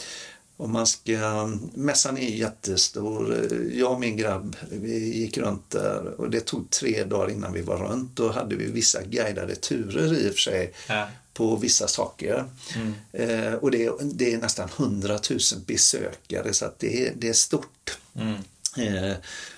om 0.58 0.71
man 0.71 0.88
ska, 0.88 1.49
mässan 1.73 2.17
är 2.17 2.30
jättestor. 2.30 3.47
Jag 3.73 3.91
och 3.91 3.99
min 3.99 4.17
grabb 4.17 4.56
vi 4.71 5.17
gick 5.17 5.38
runt 5.38 5.69
där 5.69 6.06
och 6.21 6.30
det 6.30 6.39
tog 6.39 6.69
tre 6.69 7.04
dagar 7.04 7.30
innan 7.32 7.54
vi 7.54 7.62
var 7.62 7.77
runt. 7.77 8.15
Då 8.15 8.32
hade 8.32 8.56
vi 8.56 8.65
vissa 8.71 9.01
guidade 9.04 9.56
turer 9.56 10.13
i 10.19 10.30
och 10.30 10.34
för 10.34 10.39
sig 10.39 10.73
Ja. 10.89 11.08
på 11.34 11.56
vissa 11.56 11.88
saker. 11.88 12.45
Mm. 12.75 12.93
Eh, 13.12 13.54
och 13.54 13.71
det, 13.71 13.91
det 14.01 14.34
är 14.34 14.38
nästan 14.38 14.69
100 14.77 15.19
000 15.30 15.39
besökare 15.65 16.54
så 16.54 16.65
att 16.65 16.80
det, 16.80 17.08
är- 17.08 17.13
det 17.17 17.30
är 17.30 17.34
stort. 17.34 17.97
Mm. 18.15 18.34
Eh, 18.77 19.13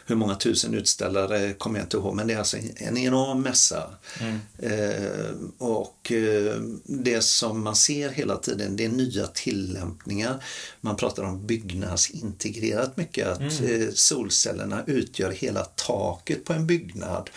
hur 0.05 0.15
många 0.15 0.35
tusen 0.35 0.73
utställare 0.73 1.53
kommer 1.53 1.79
jag 1.79 1.85
inte 1.85 1.97
ihåg, 1.97 2.15
men 2.15 2.27
det 2.27 2.33
är 2.33 2.37
alltså 2.37 2.57
en, 2.57 2.71
en 2.75 2.97
enorm 2.97 3.41
mässa. 3.41 3.89
Mm. 4.19 4.39
Eh, 4.59 5.31
och 5.57 6.11
eh, 6.11 6.55
det 6.83 7.21
som 7.23 7.63
man 7.63 7.75
ser 7.75 8.09
hela 8.09 8.37
tiden, 8.37 8.75
det 8.75 8.85
är 8.85 8.89
nya 8.89 9.27
tillämpningar. 9.27 10.43
Man 10.81 10.95
pratar 10.95 11.23
om 11.23 11.47
byggnadsintegrerat 11.47 12.97
mycket, 12.97 13.27
att 13.27 13.39
Mm. 13.59 13.81
eh, 13.81 13.87
solcellerna 13.93 14.83
utgör 14.87 15.31
hela 15.31 15.63
taket 15.65 16.45
på 16.45 16.53
en 16.53 16.67
byggnad. 16.67 17.29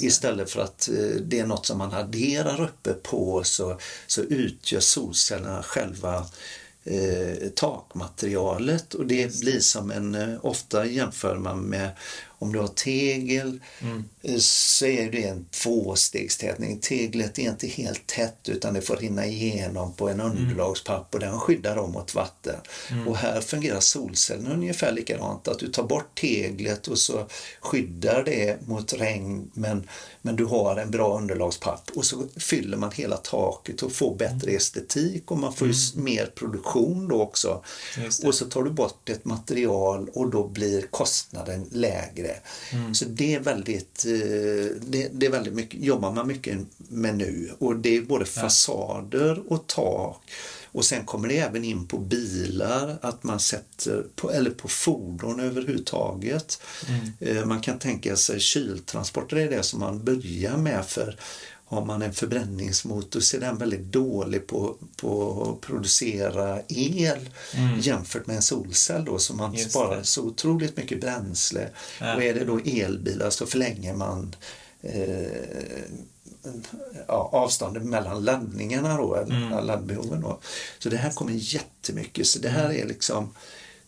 Istället 0.00 0.50
för 0.50 0.60
att 0.60 0.88
eh, 0.88 1.20
det 1.22 1.38
är 1.38 1.46
något 1.46 1.66
som 1.66 1.78
man 1.78 1.94
adderar 1.94 2.60
uppe 2.62 2.92
på 2.92 3.44
så, 3.44 3.78
så 4.06 4.22
utgör 4.22 4.80
solcellerna 4.80 5.62
själva 5.62 6.26
eh, 6.84 7.48
takmaterialet 7.54 8.94
och 8.94 9.06
det 9.06 9.40
blir 9.40 9.60
som 9.60 9.90
en, 9.90 10.14
eh, 10.14 10.28
ofta 10.42 10.86
jämför 10.86 11.36
man 11.36 11.60
med 11.60 11.90
om 12.40 12.52
du 12.52 12.58
har 12.58 12.68
tegel 12.68 13.60
Mm. 13.80 14.04
eh, 14.22 14.36
så 14.38 14.86
är 14.86 15.10
det 15.10 15.24
en 15.24 15.44
tvåstegstätning. 15.44 16.78
Teglet 16.78 17.38
är 17.38 17.42
inte 17.42 17.66
helt 17.66 18.06
tätt 18.06 18.48
utan 18.48 18.74
det 18.74 18.80
får 18.80 18.96
rinna 18.96 19.26
igenom 19.26 19.92
på 19.92 20.08
en 20.08 20.20
underlagspapp 20.20 21.14
och 21.14 21.20
den 21.20 21.40
skyddar 21.40 21.76
dem 21.76 21.92
mot 21.92 22.14
vatten. 22.14 22.56
Och 23.06 23.16
här 23.16 23.40
fungerar 23.40 23.80
solcellerna 23.80 24.54
ungefär 24.54 24.92
likadant. 24.92 25.48
Att 25.48 25.58
du 25.58 25.68
tar 25.68 25.82
bort 25.82 26.18
teglet 26.20 26.88
och 26.88 26.98
så 26.98 27.26
skyddar 27.60 28.22
det 28.24 28.68
mot 28.68 28.92
regn 28.92 29.50
men, 29.54 29.88
men 30.22 30.36
du 30.36 30.44
har 30.44 30.76
en 30.76 30.90
bra 30.90 31.18
underlagspapp 31.18 31.90
och 31.94 32.04
så 32.04 32.22
fyller 32.36 32.76
man 32.76 32.90
hela 32.92 33.16
taket 33.16 33.82
och 33.82 33.92
får 33.92 34.14
bättre 34.16 34.50
estetik 34.50 35.30
och 35.30 35.38
man 35.38 35.52
får 35.52 35.70
s- 35.70 35.94
mer 35.94 36.26
produktion 36.26 37.08
då 37.08 37.22
också. 37.22 37.62
Och 38.24 38.34
så 38.34 38.44
tar 38.44 38.62
du 38.62 38.70
bort 38.70 39.08
ett 39.08 39.24
material 39.24 40.08
och 40.14 40.30
då 40.30 40.48
blir 40.48 40.82
kostnaden 40.82 41.66
lägre. 41.72 42.36
Så 42.94 43.04
det 43.04 43.34
är 43.34 43.40
väldigt, 43.40 44.04
eh, 44.06 44.12
det, 44.80 45.08
det 45.12 45.26
är 45.26 45.30
väldigt 45.30 45.54
mycket, 45.54 45.80
jobbar 45.80 46.12
man 46.12 46.26
mycket 46.28 46.58
med 46.88 47.14
nu 47.16 47.50
och 47.58 47.76
det 47.76 47.96
är 47.96 48.02
både 48.02 48.24
fasader 48.24 49.42
och 49.52 49.66
tak 49.66 50.22
och 50.78 50.84
sen 50.84 51.04
kommer 51.04 51.28
det 51.28 51.38
även 51.38 51.64
in 51.64 51.86
på 51.86 51.98
bilar, 51.98 52.98
att 53.02 53.22
man 53.24 53.40
sätter 53.40 54.06
på, 54.16 54.30
eller 54.30 54.50
på 54.50 54.68
fordon 54.68 55.40
överhuvudtaget. 55.40 56.60
Eh, 57.20 57.44
Man 57.44 57.60
kan 57.60 57.78
tänka 57.78 58.16
sig 58.16 58.40
kyltransporter 58.40 59.36
är 59.36 59.50
det 59.50 59.62
som 59.62 59.80
man 59.80 60.04
börjar 60.04 60.56
med 60.56 60.84
för 60.86 61.16
har 61.64 61.84
man 61.84 62.02
en 62.02 62.12
förbränningsmotor 62.14 63.20
så 63.20 63.36
är 63.36 63.40
den 63.40 63.58
väldigt 63.58 63.92
dålig 63.92 64.46
på, 64.46 64.76
på 64.96 65.42
att 65.54 65.66
producera 65.66 66.60
el 66.68 67.28
jämfört 67.80 68.26
med 68.26 68.36
en 68.36 68.42
solcell 68.42 69.04
då 69.04 69.18
så 69.18 69.34
man 69.34 69.54
Just 69.54 69.70
sparar 69.70 69.96
det. 69.96 70.04
så 70.04 70.22
otroligt 70.22 70.76
mycket 70.76 71.00
bränsle. 71.00 71.68
Ja. 72.00 72.14
Och 72.16 72.22
är 72.22 72.34
det 72.34 72.44
då 72.44 72.58
elbilar 72.64 73.30
så 73.30 73.46
förlänger 73.46 73.94
man 73.94 74.36
eh, 74.82 75.82
ja, 77.08 77.30
avståndet 77.32 77.82
mellan 77.82 78.24
laddningarna 78.24 78.96
då, 78.96 79.14
eller 79.14 79.62
laddbehoven 79.62 80.20
då. 80.20 80.38
Så 80.78 80.88
det 80.88 80.96
här 80.96 81.10
kommer 81.10 81.32
jättemycket. 81.32 82.26
Så 82.26 82.38
det 82.38 82.48
här 82.48 82.72
är 82.72 82.86
liksom 82.86 83.34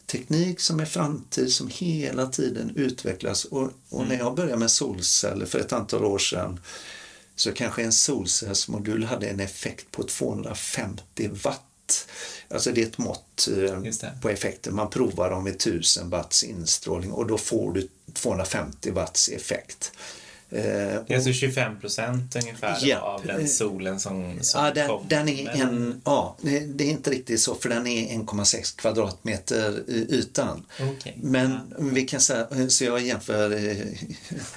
teknik 0.06 0.60
som 0.60 0.80
är 0.80 0.84
framtid 0.84 1.52
som 1.52 1.70
hela 1.72 2.26
tiden 2.26 2.72
utvecklas. 2.76 3.44
Och, 3.44 3.70
och 3.88 4.06
när 4.06 4.18
jag 4.18 4.34
började 4.34 4.56
med 4.56 4.70
solceller 4.70 5.46
för 5.46 5.58
ett 5.58 5.72
antal 5.72 6.04
år 6.04 6.18
sedan 6.18 6.60
så 7.36 7.52
kanske 7.52 7.82
en 7.82 7.92
solcellsmodul 7.92 9.04
hade 9.04 9.28
en 9.28 9.40
effekt 9.40 9.90
på 9.90 10.02
250 10.02 11.30
watt. 11.44 12.08
Alltså 12.48 12.72
det 12.72 12.82
är 12.82 12.86
ett 12.86 12.98
mått 12.98 13.48
eh, 13.56 14.10
på 14.22 14.28
effekten. 14.28 14.74
Man 14.74 14.90
provar 14.90 15.30
dem 15.30 15.44
vid 15.44 15.54
1000 15.54 16.10
watts 16.10 16.42
instrålning 16.42 17.12
och 17.12 17.26
då 17.26 17.38
får 17.38 17.72
du 17.72 17.88
250 18.12 18.90
watts 18.90 19.28
effekt. 19.28 19.92
Eh, 20.52 20.62
Det 20.62 21.04
är 21.08 21.14
alltså 21.14 21.32
25 21.32 21.80
procent 21.80 22.36
ungefär 22.36 22.78
Japp. 22.86 23.02
av 23.02 23.26
den 23.26 23.48
solen 23.48 24.00
som, 24.00 24.38
som 24.40 24.64
Ja, 24.64 24.70
den, 24.74 24.88
kommer. 24.88 25.08
den 25.08 25.28
är 25.28 25.48
en, 25.62 26.00
ja, 26.04 26.36
det 26.74 26.84
är 26.84 26.90
inte 26.90 27.10
riktigt 27.10 27.40
så 27.40 27.54
för 27.54 27.68
den 27.68 27.86
är 27.86 28.08
1,6 28.18 28.76
kvadratmeter 28.78 29.82
ytan. 29.88 30.66
Okej. 30.80 31.18
Men 31.22 31.50
Ja. 31.50 31.58
vi 31.78 32.02
kan 32.02 32.20
säga, 32.20 32.46
så 32.68 32.84
jag 32.84 33.00
jämför, 33.02 33.50
eh, 33.52 33.76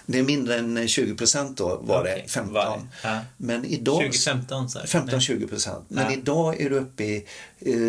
det 0.05 0.19
är 0.19 0.23
mindre 0.23 0.57
än 0.57 0.87
20 0.87 1.15
procent 1.15 1.57
då 1.57 1.79
var 1.83 2.01
Okej, 2.01 2.21
det, 2.25 2.31
15. 2.31 2.53
var 2.53 2.77
det. 3.01 3.07
Ja. 3.07 3.19
Men 3.37 3.65
idag, 3.65 3.95
2015 4.01 4.69
så 4.69 4.79
här. 4.79 4.85
15-20 4.85 5.47
procent. 5.47 5.85
Men 5.87 6.11
idag 6.13 6.61
är 6.61 6.69
du 6.69 6.75
uppe 6.75 7.03
i, 7.03 7.25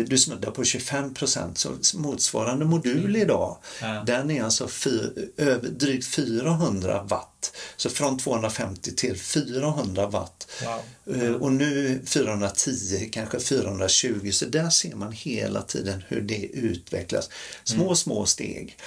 du 0.07 0.17
snuddar 0.17 0.51
på 0.51 0.63
25 0.63 1.13
procent. 1.13 1.57
Så 1.57 1.71
motsvarande 1.97 2.65
modul 2.65 3.15
idag, 3.15 3.57
Ja. 3.81 4.03
den 4.07 4.31
är 4.31 4.43
alltså 4.43 4.67
fy, 4.67 4.99
över, 5.37 5.69
drygt 5.69 6.07
400 6.07 7.03
watt. 7.03 7.31
Så 7.77 7.89
från 7.89 8.17
250 8.19 8.95
till 8.95 9.15
400 9.19 10.07
watt. 10.07 10.47
Wow. 10.63 11.15
Eh, 11.23 11.31
Och 11.31 11.51
nu 11.51 12.01
410, 12.05 13.09
kanske 13.11 13.39
420, 13.39 14.31
så 14.31 14.45
där 14.45 14.69
ser 14.69 14.95
man 14.95 15.11
hela 15.11 15.61
tiden 15.61 16.03
hur 16.07 16.21
det 16.21 16.45
utvecklas. 16.45 17.29
Små, 17.63 17.95
små 17.95 18.25
steg. 18.25 18.77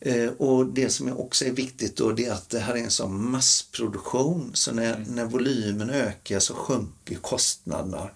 Eh, 0.00 0.28
Och 0.28 0.66
det 0.66 0.88
som 0.90 1.12
också 1.18 1.44
är 1.44 1.50
viktigt 1.52 1.96
då, 1.96 2.12
det 2.12 2.26
är 2.26 2.32
att 2.32 2.50
det 2.50 2.58
här 2.60 2.74
är 2.74 2.78
en 2.84 2.90
sån 2.90 3.30
massproduktion, 3.30 4.50
så 4.54 4.72
när, 4.72 5.04
när 5.08 5.24
volymen 5.24 5.90
ökar 5.90 6.38
så 6.40 6.54
sjunker 6.54 7.14
kostnaderna. 7.16 8.10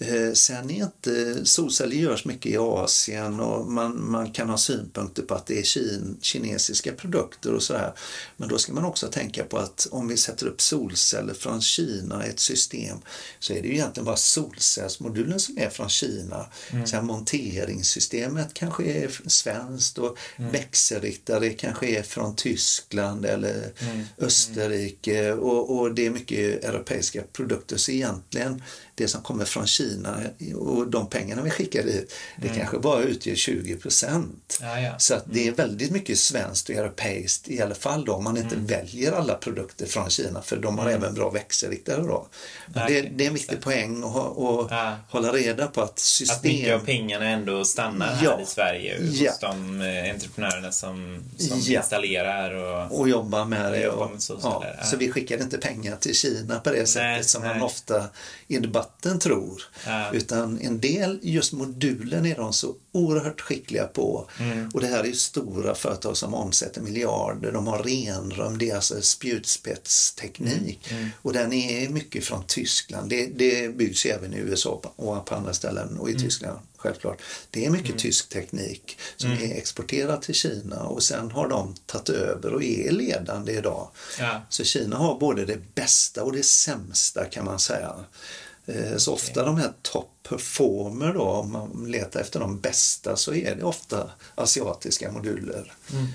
Eh, 0.00 0.32
sen 0.32 0.70
är 0.70 0.84
inte, 0.84 1.46
solceller 1.46 1.96
görs 1.96 2.24
mycket 2.24 2.52
i 2.52 2.56
Asien 2.56 3.40
och 3.40 3.66
man, 3.66 4.10
man 4.10 4.32
kan 4.32 4.48
ha 4.48 4.58
synpunkter 4.58 5.22
på 5.22 5.34
att 5.34 5.46
det 5.46 5.58
är 5.58 5.62
kin, 5.62 6.18
kinesiska 6.20 6.92
produkter 6.92 7.54
och 7.54 7.62
sådär. 7.62 7.92
Men 8.36 8.48
då 8.48 8.58
ska 8.58 8.72
man 8.72 8.84
också 8.84 9.06
tänka 9.06 9.44
på 9.44 9.58
att 9.58 9.88
om 9.90 10.08
vi 10.08 10.16
sätter 10.16 10.46
upp 10.46 10.60
solceller 10.60 11.34
från 11.34 11.60
Kina 11.60 12.26
i 12.26 12.28
ett 12.28 12.40
system 12.40 12.98
så 13.38 13.52
är 13.52 13.62
det 13.62 13.68
ju 13.68 13.74
egentligen 13.74 14.04
bara 14.04 14.16
solcellsmodulen 14.16 15.40
som 15.40 15.58
är 15.58 15.70
från 15.70 15.88
Kina. 15.88 16.46
Mm. 16.70 16.86
Sen 16.86 17.06
monteringssystemet 17.06 18.54
kanske 18.54 18.84
är 18.84 19.20
svenskt 19.26 19.98
och 19.98 20.18
mm. 20.36 20.52
växelriktare 20.52 21.50
kanske 21.50 21.86
är 21.86 22.02
från 22.02 22.36
Tyskland 22.36 23.26
eller 23.26 23.72
mm. 23.80 24.04
Österrike 24.18 25.32
och, 25.32 25.78
och 25.78 25.94
det 25.94 26.06
är 26.06 26.10
mycket 26.10 26.64
europeiska 26.64 27.22
produkter. 27.32 27.76
Så 27.76 27.90
egentligen 27.90 28.62
det 28.94 29.08
som 29.08 29.22
kommer 29.22 29.44
från 29.44 29.66
Kina 29.66 29.89
och 30.54 30.90
de 30.90 31.06
pengarna 31.06 31.42
vi 31.42 31.50
skickar 31.50 31.82
dit, 31.82 32.14
det 32.36 32.48
mm. 32.48 32.58
kanske 32.58 32.78
bara 32.78 33.02
utgör 33.02 33.34
20 33.34 33.76
procent. 33.76 34.58
Ja, 34.62 34.80
ja. 34.80 34.98
Så 34.98 35.14
att 35.14 35.24
det 35.26 35.40
är 35.40 35.44
mm. 35.44 35.54
väldigt 35.54 35.90
mycket 35.90 36.18
svenskt 36.18 36.68
och 36.68 36.74
europeiskt 36.74 37.48
i 37.48 37.62
alla 37.62 37.74
fall 37.74 38.04
då, 38.04 38.12
om 38.12 38.24
man 38.24 38.36
inte 38.36 38.54
mm. 38.54 38.66
väljer 38.66 39.12
alla 39.12 39.34
produkter 39.34 39.86
från 39.86 40.10
Kina 40.10 40.42
för 40.42 40.56
de 40.56 40.78
har 40.78 40.86
mm. 40.86 41.02
även 41.02 41.14
bra 41.14 41.30
växelriktare 41.30 42.02
då. 42.02 42.28
Ja, 42.74 42.84
det, 42.88 43.00
det, 43.00 43.24
är 43.24 43.28
en 43.28 43.34
viktig 43.34 43.60
poäng 43.60 44.04
att, 44.04 44.38
att 44.38 44.98
hålla 45.08 45.32
reda 45.32 45.66
på 45.66 45.82
att 45.82 45.98
system... 45.98 46.36
Att 46.36 46.44
mycket 46.44 46.74
av 46.74 46.78
pengarna 46.78 47.28
ändå 47.28 47.64
stannar 47.64 48.14
här 48.14 48.42
i 48.42 48.46
Sverige 48.46 49.00
hos 49.00 49.38
de 49.38 49.80
eh, 49.80 50.10
entreprenörerna 50.10 50.72
som, 50.72 51.22
som 51.38 51.58
installerar 51.58 52.54
och, 52.54 53.00
och 53.00 53.08
jobbar 53.08 53.44
med 53.44 53.72
det. 53.72 53.88
Och, 53.88 54.10
med 54.10 54.22
så 54.84 54.96
vi 54.96 55.12
skickar 55.12 55.42
inte 55.42 55.58
pengar 55.58 55.96
till 55.96 56.14
Kina 56.14 56.60
på 56.60 56.70
det 56.70 56.86
sättet 56.86 57.02
nej, 57.02 57.24
som 57.24 57.42
nej. 57.42 57.54
man 57.54 57.62
ofta 57.62 58.04
i 58.48 58.58
debatten 58.58 59.18
tror. 59.18 59.62
Ja. 59.86 60.12
Utan 60.12 60.60
en 60.60 60.80
del, 60.80 61.18
just 61.22 61.52
modulen 61.52 62.26
är 62.26 62.36
de 62.36 62.52
så 62.52 62.74
oerhört 62.92 63.40
skickliga 63.40 63.86
på. 63.86 64.28
Mm. 64.38 64.68
Och 64.74 64.80
det 64.80 64.86
här 64.86 65.00
är 65.00 65.04
ju 65.04 65.14
stora 65.14 65.74
företag 65.74 66.16
som 66.16 66.34
omsätter 66.34 66.80
miljarder. 66.80 67.52
De 67.52 67.66
har 67.66 67.78
renrum, 67.78 68.58
det 68.58 68.70
är 68.70 68.74
alltså 68.74 69.02
spjutspetsteknik. 69.02 70.90
Mm. 70.90 71.02
Mm. 71.02 71.10
Och 71.22 71.32
den 71.32 71.52
är 71.52 71.88
mycket 71.88 72.24
från 72.24 72.44
Tyskland. 72.46 73.10
Det, 73.10 73.26
det 73.26 73.76
byggs 73.76 74.06
även 74.06 74.34
i 74.34 74.36
USA 74.36 74.82
och 74.96 75.26
på 75.26 75.34
andra 75.34 75.52
ställen 75.52 75.98
och 75.98 76.08
i 76.08 76.12
mm. 76.12 76.22
Tyskland 76.22 76.58
självklart. 76.80 77.22
Det 77.50 77.66
är 77.66 77.70
mycket 77.70 77.88
mm. 77.88 77.98
tysk 77.98 78.28
teknik 78.28 78.98
som 79.16 79.30
mm. 79.30 79.50
är 79.50 79.54
exporterad 79.54 80.22
till 80.22 80.34
Kina 80.34 80.82
och 80.82 81.02
sen 81.02 81.30
har 81.30 81.48
de 81.48 81.74
tagit 81.86 82.08
över 82.08 82.54
och 82.54 82.62
är 82.64 82.90
ledande 82.90 83.52
idag. 83.52 83.88
Ja. 84.18 84.42
Så 84.48 84.64
Kina 84.64 84.96
har 84.96 85.18
både 85.18 85.44
det 85.44 85.74
bästa 85.74 86.24
och 86.24 86.32
det 86.32 86.42
sämsta 86.42 87.24
kan 87.24 87.44
man 87.44 87.58
säga. 87.58 87.94
Eh, 88.74 88.96
så 88.96 89.12
ofta 89.12 89.44
de 89.44 89.56
här 89.56 89.72
top 89.82 90.10
performer 90.28 91.12
då, 91.12 91.22
om 91.22 91.52
man 91.52 91.84
letar 91.90 92.20
efter 92.20 92.40
de 92.40 92.60
bästa 92.60 93.16
så 93.16 93.34
är 93.34 93.54
det 93.54 93.64
ofta 93.64 94.10
asiatiska 94.34 95.12
moduler. 95.12 95.72
Mm. 95.92 96.06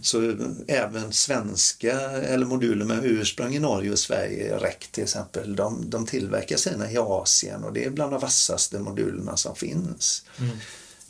Så 0.00 0.36
även 0.66 1.12
svenska 1.12 2.00
eller 2.10 2.46
moduler 2.46 2.84
med 2.84 3.04
ursprung 3.04 3.54
i 3.54 3.58
Norge 3.58 3.92
och 3.92 3.98
Sverige, 3.98 4.58
REC 4.58 4.76
till 4.90 5.02
exempel, 5.02 5.56
de, 5.56 5.90
de 5.90 6.06
tillverkar 6.06 6.56
sina 6.56 6.90
i 6.90 6.98
Asien 6.98 7.64
och 7.64 7.72
det 7.72 7.84
är 7.84 7.90
bland 7.90 8.12
de 8.12 8.20
vassaste 8.20 8.78
modulerna 8.78 9.36
som 9.36 9.56
finns. 9.56 10.24
Mm. 10.38 10.56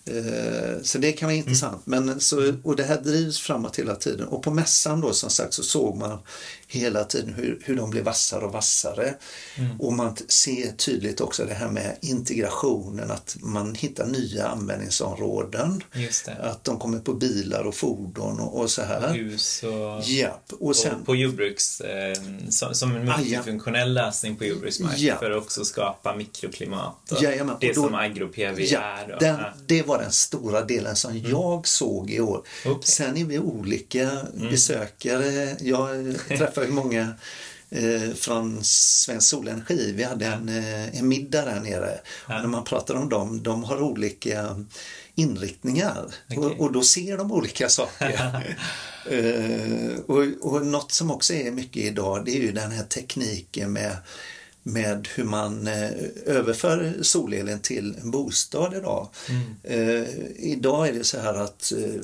Eh, 0.04 0.82
så 0.82 0.98
det 0.98 1.12
kan 1.12 1.26
vara 1.26 1.36
intressant. 1.36 1.86
Mm. 1.86 2.06
Men 2.06 2.20
så, 2.20 2.54
och 2.62 2.76
det 2.76 2.84
här 2.84 3.00
drivs 3.00 3.38
framåt 3.38 3.78
hela 3.78 3.94
tiden. 3.94 4.28
Och 4.28 4.42
på 4.42 4.50
mässan 4.50 5.00
då 5.00 5.12
som 5.12 5.30
sagt 5.30 5.54
så 5.54 5.62
såg 5.62 5.96
man 5.96 6.18
hela 6.72 7.04
tiden 7.04 7.34
hur, 7.34 7.58
hur 7.64 7.76
de 7.76 7.90
blir 7.90 8.02
vassare 8.02 8.44
och 8.44 8.52
vassare. 8.52 9.14
Mm. 9.58 9.80
Och 9.80 9.92
man 9.92 10.16
ser 10.28 10.72
tydligt 10.72 11.20
också 11.20 11.44
det 11.44 11.54
här 11.54 11.68
med 11.68 11.96
integrationen, 12.00 13.10
att 13.10 13.36
man 13.40 13.74
hittar 13.74 14.06
nya 14.06 14.46
användningsområden. 14.46 15.82
Att 16.40 16.64
de 16.64 16.78
kommer 16.78 16.98
på 16.98 17.14
bilar 17.14 17.64
och 17.64 17.74
fordon 17.74 18.40
och, 18.40 18.60
och 18.60 18.70
så 18.70 18.82
här. 18.82 19.08
Och 19.08 19.14
hus 19.14 19.62
och, 19.62 20.04
ja. 20.04 20.40
och, 20.60 20.76
sen, 20.76 21.00
och 21.00 21.06
på 21.06 21.16
jordbruks, 21.16 21.80
eh, 21.80 22.16
som, 22.48 22.74
som, 22.74 22.96
en 22.96 23.04
multifunktionell 23.04 23.98
ah, 23.98 24.00
ja. 24.00 24.06
lösning 24.06 24.36
på 24.36 24.44
jordbruksmark 24.44 24.98
ja. 24.98 25.16
för 25.16 25.30
att 25.30 25.42
också 25.42 25.64
skapa 25.64 26.16
mikroklimat. 26.16 27.12
Och 27.12 27.18
ja, 27.20 27.30
det 27.30 27.68
och 27.68 27.74
då, 27.74 27.82
som 27.82 27.94
agro-PV 27.94 28.64
ja, 28.64 28.80
är. 28.80 29.14
Och, 29.14 29.20
den, 29.20 29.40
det 29.66 29.82
var 29.82 29.98
den 29.98 30.12
stora 30.12 30.64
delen 30.64 30.96
som 30.96 31.10
mm. 31.10 31.30
jag 31.30 31.68
såg 31.68 32.10
i 32.10 32.20
år. 32.20 32.42
Okay. 32.64 32.82
Sen 32.82 33.16
är 33.16 33.24
vi 33.24 33.38
olika 33.38 34.10
mm. 34.10 34.50
besökare. 34.50 35.56
Jag 35.60 36.14
träffar 36.28 36.61
träffade 36.62 36.72
många 36.72 37.14
eh, 37.70 38.14
från 38.14 38.64
Svensk 38.64 39.28
Solenergi. 39.28 39.92
Vi 39.92 40.02
hade 40.02 40.26
en, 40.26 40.48
eh, 40.48 40.98
en 40.98 41.08
middag 41.08 41.44
där 41.44 41.60
nere. 41.60 42.00
Ja. 42.28 42.36
Och 42.36 42.40
när 42.40 42.48
man 42.48 42.64
pratar 42.64 42.94
om 42.94 43.08
dem, 43.08 43.42
de 43.42 43.64
har 43.64 43.82
olika 43.82 44.64
inriktningar 45.14 46.06
okay. 46.30 46.38
och, 46.38 46.60
och, 46.60 46.72
då 46.72 46.82
ser 46.82 47.16
de 47.16 47.32
olika 47.32 47.68
saker. 47.68 48.10
eh, 49.10 49.98
och, 50.06 50.24
och 50.40 50.66
något 50.66 50.92
som 50.92 51.10
också 51.10 51.34
är 51.34 51.50
mycket 51.50 51.82
idag 51.82 52.24
det 52.24 52.36
är 52.36 52.40
ju 52.40 52.52
den 52.52 52.70
här 52.70 52.84
tekniken 52.84 53.72
med 53.72 53.96
med 54.64 55.08
hur 55.14 55.24
man 55.24 55.66
eh, 55.66 55.90
överför 56.26 56.94
solelen 57.02 57.60
till 57.60 57.96
en 58.02 58.10
bostad 58.10 58.74
idag. 58.74 59.08
Mm. 59.28 59.54
Eh, 59.62 60.08
idag 60.36 60.88
är 60.88 60.92
det 60.92 61.04
så 61.04 61.20
här 61.20 61.34
att 61.34 61.72
Eh, 61.72 62.00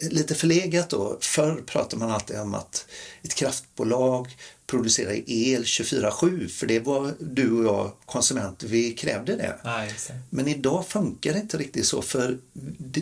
lite 0.00 0.34
förlegat 0.34 0.90
då. 0.90 1.18
Förr 1.20 1.62
pratade 1.66 1.96
man 1.96 2.10
alltid 2.10 2.38
om 2.38 2.54
att 2.54 2.86
ett 3.22 3.34
kraftbolag 3.34 4.36
producerar 4.66 5.22
el 5.26 5.62
24-7 5.62 6.48
för 6.48 6.66
det 6.66 6.80
var 6.80 7.14
du 7.20 7.52
och 7.52 7.64
jag 7.64 7.92
konsumenter, 8.06 8.68
vi 8.68 8.92
krävde 8.92 9.36
det. 9.36 9.58
Ah, 9.64 9.84
Men 10.30 10.48
idag 10.48 10.86
funkar 10.88 11.32
det 11.32 11.38
inte 11.38 11.58
riktigt 11.58 11.86
så 11.86 12.02
för 12.02 12.38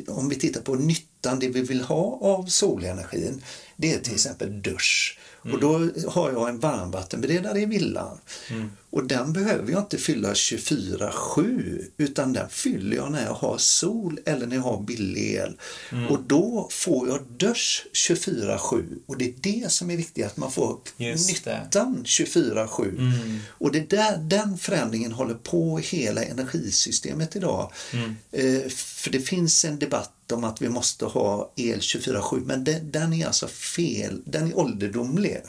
om 0.07 0.28
vi 0.28 0.37
tittar 0.37 0.61
på 0.61 0.74
nyttan, 0.74 1.38
det 1.38 1.48
vi 1.48 1.61
vill 1.61 1.80
ha 1.80 2.18
av 2.22 2.46
solenergin, 2.46 3.42
det 3.76 3.92
är 3.92 3.98
till 3.98 4.07
mm. 4.07 4.14
exempel 4.14 4.62
dusch. 4.62 5.18
Mm. 5.44 5.54
Och 5.54 5.61
då 5.61 5.90
har 6.11 6.33
jag 6.33 6.48
en 6.48 6.59
varmvattenberedare 6.59 7.61
i 7.61 7.66
villan. 7.66 8.18
Mm. 8.50 8.70
Och 8.90 9.04
den 9.04 9.33
behöver 9.33 9.72
jag 9.72 9.80
inte 9.80 9.98
fylla 9.98 10.33
24-7 10.33 11.85
utan 11.96 12.33
den 12.33 12.48
fyller 12.48 12.96
jag 12.96 13.12
när 13.12 13.24
jag 13.24 13.35
har 13.35 13.59
sol 13.59 14.18
eller 14.24 14.46
när 14.46 14.57
jag 14.57 14.62
har 14.62 14.83
billig 14.83 15.35
el. 15.35 15.57
Mm. 15.92 16.07
Och 16.07 16.20
då 16.26 16.68
får 16.70 17.09
jag 17.09 17.20
dusch 17.37 17.87
24-7 17.92 18.98
och 19.07 19.18
det 19.18 19.24
är 19.24 19.35
det 19.40 19.72
som 19.72 19.90
är 19.90 19.96
viktigt, 19.96 20.26
att 20.26 20.37
man 20.37 20.52
får 20.52 20.78
Just 20.96 21.28
nyttan 21.28 22.02
24-7. 22.04 22.88
Mm. 22.88 23.38
Och 23.48 23.72
det 23.72 23.90
där, 23.90 24.16
den 24.16 24.59
förändringen 24.59 25.12
håller 25.12 25.35
på 25.35 25.78
hela 25.78 26.24
energisystemet 26.24 27.37
idag. 27.37 27.72
Mm. 27.92 28.16
Eh, 28.33 28.68
för 28.70 29.11
det 29.11 29.20
finns 29.20 29.64
en 29.64 29.78
debatt 29.78 30.13
om 30.35 30.44
att 30.44 30.62
vi 30.62 30.68
måste 30.68 31.05
ha 31.05 31.53
el 31.57 31.79
24-7 31.79 32.42
men 32.47 32.64
det, 32.64 32.81
den 32.83 33.12
är 33.12 33.27
alltså 33.27 33.49
fel, 33.49 34.23
den 34.25 34.49
är 34.49 34.59
ålderdomlig. 34.59 35.40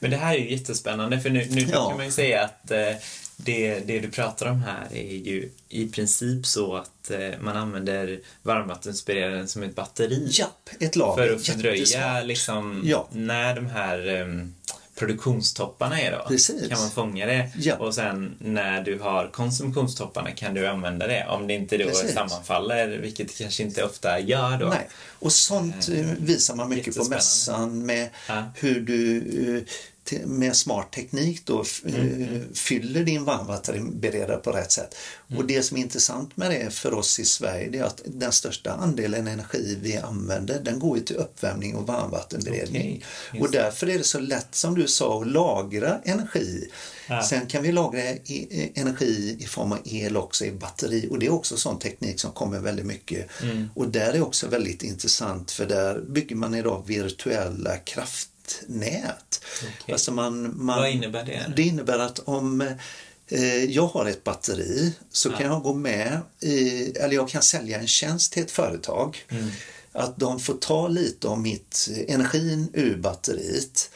Men 0.00 0.10
det 0.10 0.16
här 0.16 0.34
är 0.34 0.38
ju 0.38 0.50
jättespännande 0.50 1.20
för 1.20 1.30
nu, 1.30 1.46
nu 1.50 1.60
ja. 1.60 1.88
kan 1.88 1.96
man 1.96 2.06
ju 2.06 2.12
säga 2.12 2.44
att 2.44 2.70
eh, 2.70 2.94
det, 3.36 3.80
det 3.80 3.98
du 3.98 4.10
pratar 4.10 4.46
om 4.46 4.62
här 4.62 4.86
är 4.92 5.16
ju 5.16 5.50
i 5.68 5.88
princip 5.88 6.46
så 6.46 6.76
att 6.76 7.10
eh, 7.10 7.40
man 7.40 7.56
använder 7.56 8.20
varmvattenspireraren 8.42 9.48
som 9.48 9.62
ett 9.62 9.74
batteri. 9.74 10.28
Japp, 10.30 10.70
ett 10.80 10.96
lager. 10.96 11.26
För 11.26 11.34
att 11.34 11.46
fördröja 11.46 12.22
liksom, 12.22 12.82
ja. 12.84 13.08
när 13.12 13.54
de 13.54 13.66
här 13.66 14.08
um, 14.22 14.54
produktionstopparna 15.00 16.00
är 16.00 16.12
då. 16.12 16.24
Precis. 16.28 16.68
Kan 16.68 16.78
man 16.80 16.90
fånga 16.90 17.26
det 17.26 17.50
ja. 17.58 17.76
och 17.76 17.94
sen 17.94 18.36
när 18.38 18.82
du 18.82 18.98
har 18.98 19.28
konsumtionstopparna 19.32 20.30
kan 20.30 20.54
du 20.54 20.66
använda 20.66 21.06
det 21.06 21.26
om 21.28 21.46
det 21.46 21.54
inte 21.54 21.78
då 21.78 21.84
Precis. 21.84 22.14
sammanfaller, 22.14 22.88
vilket 22.88 23.28
det 23.28 23.34
kanske 23.34 23.62
inte 23.62 23.84
ofta 23.84 24.20
gör 24.20 24.58
då. 24.58 24.66
Nej. 24.66 24.88
Och 25.18 25.32
sånt 25.32 25.88
eh, 25.88 26.06
visar 26.18 26.54
man 26.54 26.68
mycket 26.68 26.96
på 26.96 27.04
mässan 27.04 27.86
med 27.86 28.08
ja. 28.28 28.44
hur 28.54 28.80
du 28.80 29.16
eh, 29.56 29.62
med 30.12 30.56
smart 30.56 30.92
teknik 30.92 31.42
då 31.44 31.64
mm. 31.84 32.22
Eh, 32.22 32.40
fyller 32.54 33.04
din 33.04 33.24
varmvattenberedare 33.24 34.36
på 34.36 34.50
rätt 34.50 34.72
sätt. 34.72 34.96
Mm. 35.28 35.40
Och 35.40 35.46
det 35.46 35.62
som 35.62 35.76
är 35.76 35.80
intressant 35.80 36.36
med 36.36 36.50
det 36.50 36.70
för 36.70 36.94
oss 36.94 37.18
i 37.18 37.24
Sverige 37.24 37.68
det 37.70 37.78
är 37.78 37.84
att 37.84 38.02
den 38.04 38.32
största 38.32 38.72
andelen 38.72 39.26
energi 39.26 39.78
vi 39.82 39.96
använder 39.96 40.60
den 40.64 40.78
går 40.78 40.98
ju 40.98 41.04
till 41.04 41.16
uppvärmning 41.16 41.76
och 41.76 41.86
varmvattenberedning. 41.86 43.04
Okay. 43.28 43.40
Och 43.40 43.50
därför 43.50 43.88
är 43.88 43.98
det 43.98 44.04
så 44.04 44.18
lätt 44.18 44.54
som 44.54 44.74
du 44.74 44.86
sa 44.86 45.20
att 45.20 45.26
lagra 45.26 46.00
energi. 46.04 46.70
Ja. 47.08 47.22
Sen 47.22 47.46
kan 47.46 47.62
vi 47.62 47.72
lagra 47.72 48.02
energi 48.74 49.36
i 49.40 49.46
form 49.46 49.72
av 49.72 49.78
el 49.84 50.16
också 50.16 50.44
i 50.44 50.52
batteri 50.52 51.08
och 51.10 51.18
det 51.18 51.26
är 51.26 51.32
också 51.32 51.56
sån 51.56 51.78
teknik 51.78 52.20
som 52.20 52.32
kommer 52.32 52.58
väldigt 52.58 52.86
mycket. 52.86 53.42
Mm. 53.42 53.68
Och 53.74 53.88
där 53.88 54.12
är 54.12 54.22
också 54.22 54.48
väldigt 54.48 54.82
intressant 54.82 55.50
för 55.50 55.66
där 55.66 56.00
bygger 56.00 56.36
man 56.36 56.54
idag 56.54 56.82
virtuella 56.86 57.76
kraft 57.76 58.29
nät. 58.66 59.44
Okay. 59.58 59.92
Alltså 59.92 60.12
man, 60.12 60.64
man, 60.64 60.78
Vad 60.78 60.90
innebär 60.90 61.24
det? 61.24 61.52
Det 61.56 61.62
innebär 61.62 61.98
att 61.98 62.18
om 62.18 62.60
eh, 63.28 63.64
jag 63.64 63.86
har 63.86 64.06
ett 64.06 64.24
batteri 64.24 64.92
så 65.12 65.28
ja. 65.28 65.36
kan 65.36 65.46
jag 65.46 65.62
gå 65.62 65.74
med 65.74 66.20
i, 66.40 66.84
eller 66.90 67.14
jag 67.14 67.28
kan 67.28 67.42
sälja 67.42 67.78
en 67.78 67.86
tjänst 67.86 68.32
till 68.32 68.42
ett 68.42 68.50
företag. 68.50 69.24
Mm. 69.28 69.50
Att 69.92 70.16
de 70.16 70.40
får 70.40 70.54
ta 70.54 70.88
lite 70.88 71.28
av 71.28 71.40
mitt 71.40 71.88
energin 72.08 72.68
ur 72.72 72.96
batteriet 72.96 73.90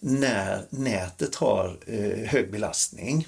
när 0.00 0.66
nätet 0.70 1.34
har 1.34 1.78
eh, 1.86 2.28
hög 2.28 2.50
belastning. 2.52 3.26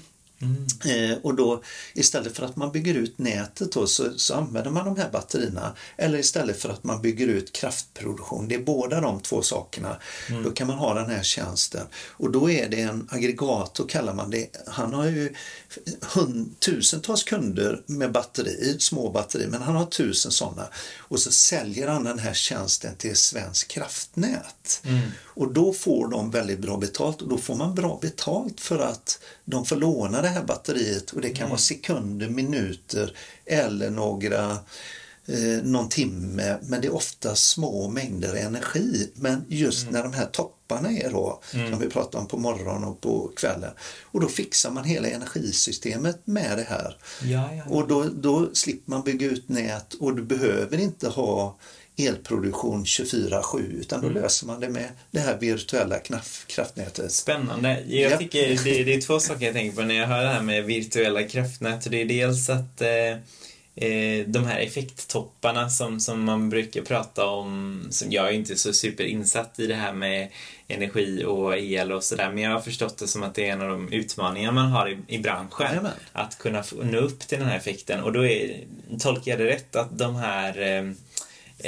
Eh, 0.85 1.17
och 1.21 1.35
då 1.35 1.63
istället 1.93 2.35
för 2.35 2.45
att 2.45 2.55
man 2.55 2.71
bygger 2.71 2.93
ut 2.93 3.17
nätet 3.17 3.71
då, 3.71 3.87
så, 3.87 4.17
så 4.17 4.33
använder 4.33 4.71
man 4.71 4.85
de 4.85 4.97
här 4.97 5.09
batterierna. 5.11 5.75
Eller 5.97 6.17
istället 6.17 6.61
för 6.61 6.69
att 6.69 6.83
man 6.83 7.01
bygger 7.01 7.27
ut 7.27 7.53
kraftproduktion. 7.53 8.47
Det 8.47 8.55
är 8.55 8.63
båda 8.63 9.01
de 9.01 9.19
två 9.19 9.41
sakerna. 9.41 9.97
Mm. 10.29 10.43
Då 10.43 10.51
kan 10.51 10.67
man 10.67 10.77
ha 10.77 10.93
den 10.93 11.09
här 11.09 11.23
tjänsten. 11.23 11.87
Och 12.07 12.31
då 12.31 12.49
är 12.49 12.69
det 12.69 12.81
en 12.81 13.07
aggregator 13.11 13.87
kallar 13.87 14.13
man 14.13 14.29
det. 14.29 14.47
Han 14.67 14.93
har 14.93 15.05
ju 15.05 15.33
hund, 16.01 16.59
tusentals 16.59 17.23
kunder 17.23 17.81
med 17.85 18.11
batteri, 18.11 18.75
små 18.79 19.09
batteri, 19.09 19.47
men 19.47 19.61
han 19.61 19.75
har 19.75 19.85
tusen 19.85 20.31
sådana. 20.31 20.67
Och 20.97 21.19
så 21.19 21.31
säljer 21.31 21.87
han 21.87 22.03
den 22.03 22.19
här 22.19 22.33
tjänsten 22.33 22.95
till 22.95 23.15
Svensk 23.15 23.67
kraftnät. 23.67 24.81
Mm. 24.83 25.01
Och 25.41 25.53
då 25.53 25.73
får 25.73 26.07
de 26.07 26.31
väldigt 26.31 26.59
bra 26.59 26.77
betalt 26.77 27.21
och 27.21 27.29
då 27.29 27.37
får 27.37 27.55
man 27.55 27.75
bra 27.75 27.99
betalt 28.01 28.61
för 28.61 28.79
att 28.79 29.19
de 29.45 29.65
får 29.65 29.75
låna 29.75 30.21
det 30.21 30.27
här 30.27 30.43
batteriet 30.43 31.11
och 31.11 31.21
det 31.21 31.29
kan 31.29 31.37
Mm. 31.37 31.49
vara 31.49 31.59
sekunder, 31.59 32.29
minuter 32.29 33.17
eller 33.45 33.89
några 33.89 34.51
eh, 35.25 35.63
någon 35.63 35.89
timme 35.89 36.57
men 36.63 36.81
det 36.81 36.87
är 36.87 36.95
ofta 36.95 37.35
små 37.35 37.89
mängder 37.89 38.35
energi. 38.35 39.11
Men 39.15 39.45
just 39.47 39.81
Mm. 39.81 39.93
när 39.93 40.03
de 40.03 40.13
här 40.13 40.25
topparna 40.25 40.91
är 40.91 41.09
då, 41.11 41.41
som 41.51 41.79
vi 41.79 41.87
pratar 41.89 42.19
om 42.19 42.27
på 42.27 42.37
morgonen 42.37 42.83
och 42.83 43.01
på 43.01 43.31
kvällen, 43.35 43.71
och 44.03 44.21
då 44.21 44.27
fixar 44.27 44.71
man 44.71 44.83
hela 44.83 45.07
energisystemet 45.07 46.21
med 46.27 46.57
det 46.57 46.63
här. 46.69 46.97
Ja, 47.23 47.53
ja. 47.55 47.63
Och 47.69 47.87
då, 47.87 48.03
då 48.03 48.49
slipper 48.53 48.91
man 48.91 49.01
bygga 49.03 49.27
ut 49.27 49.49
nät 49.49 49.93
och 49.93 50.15
du 50.15 50.23
behöver 50.23 50.77
inte 50.77 51.09
ha 51.09 51.57
elproduktion 51.97 52.83
24-7 52.85 53.59
utan 53.79 54.01
då 54.01 54.07
Mm. 54.07 54.21
löser 54.23 54.47
man 54.47 54.59
det 54.59 54.69
med 54.69 54.89
det 55.11 55.19
här 55.19 55.37
virtuella 55.37 55.99
knaff, 55.99 56.45
kraftnätet. 56.47 57.11
Spännande. 57.11 57.83
Jag 57.87 58.11
Ja. 58.11 58.17
tycker 58.17 58.63
det, 58.63 58.83
det 58.83 58.93
är 58.93 59.01
två 59.01 59.19
saker 59.19 59.45
jag 59.45 59.53
tänker 59.55 59.75
på 59.75 59.81
när 59.83 59.95
jag 59.95 60.07
hör 60.07 60.23
det 60.23 60.29
här 60.29 60.41
med 60.41 60.63
virtuella 60.65 61.23
kraftnät. 61.23 61.91
Det 61.91 62.01
är 62.01 62.05
dels 62.05 62.49
att 62.49 62.81
eh, 62.81 62.89
eh, 63.89 64.25
de 64.27 64.45
här 64.45 64.59
effekttopparna 64.59 65.69
som, 65.69 65.99
som 65.99 66.23
man 66.23 66.49
brukar 66.49 66.81
prata 66.81 67.25
om, 67.25 67.81
som 67.91 68.11
jag 68.11 68.27
är 68.27 68.31
inte 68.31 68.55
så 68.55 68.73
superinsatt 68.73 69.59
i 69.59 69.67
det 69.67 69.75
här 69.75 69.93
med 69.93 70.29
energi 70.67 71.23
och 71.25 71.57
el 71.57 71.91
och 71.91 72.03
sådär, 72.03 72.29
men 72.33 72.43
jag 72.43 72.51
har 72.51 72.61
förstått 72.61 72.97
det 72.97 73.07
som 73.07 73.23
att 73.23 73.35
det 73.35 73.47
är 73.47 73.53
en 73.53 73.61
av 73.61 73.67
de 73.69 73.93
utmaningar 73.93 74.51
man 74.51 74.65
har 74.71 74.89
i, 74.89 74.97
i 75.07 75.19
branschen. 75.19 75.67
Jajamän. 75.67 75.91
Att 76.13 76.37
kunna 76.37 76.63
nå 76.83 76.97
upp 76.97 77.19
till 77.19 77.37
den 77.39 77.47
här 77.47 77.57
effekten. 77.57 78.03
Och 78.03 78.13
då 78.13 78.25
är, 78.25 78.63
tolkar 78.99 79.31
jag 79.31 79.39
det 79.39 79.45
rätt 79.45 79.75
att 79.75 79.97
de 79.97 80.15
här 80.15 80.61
eh, 80.77 80.91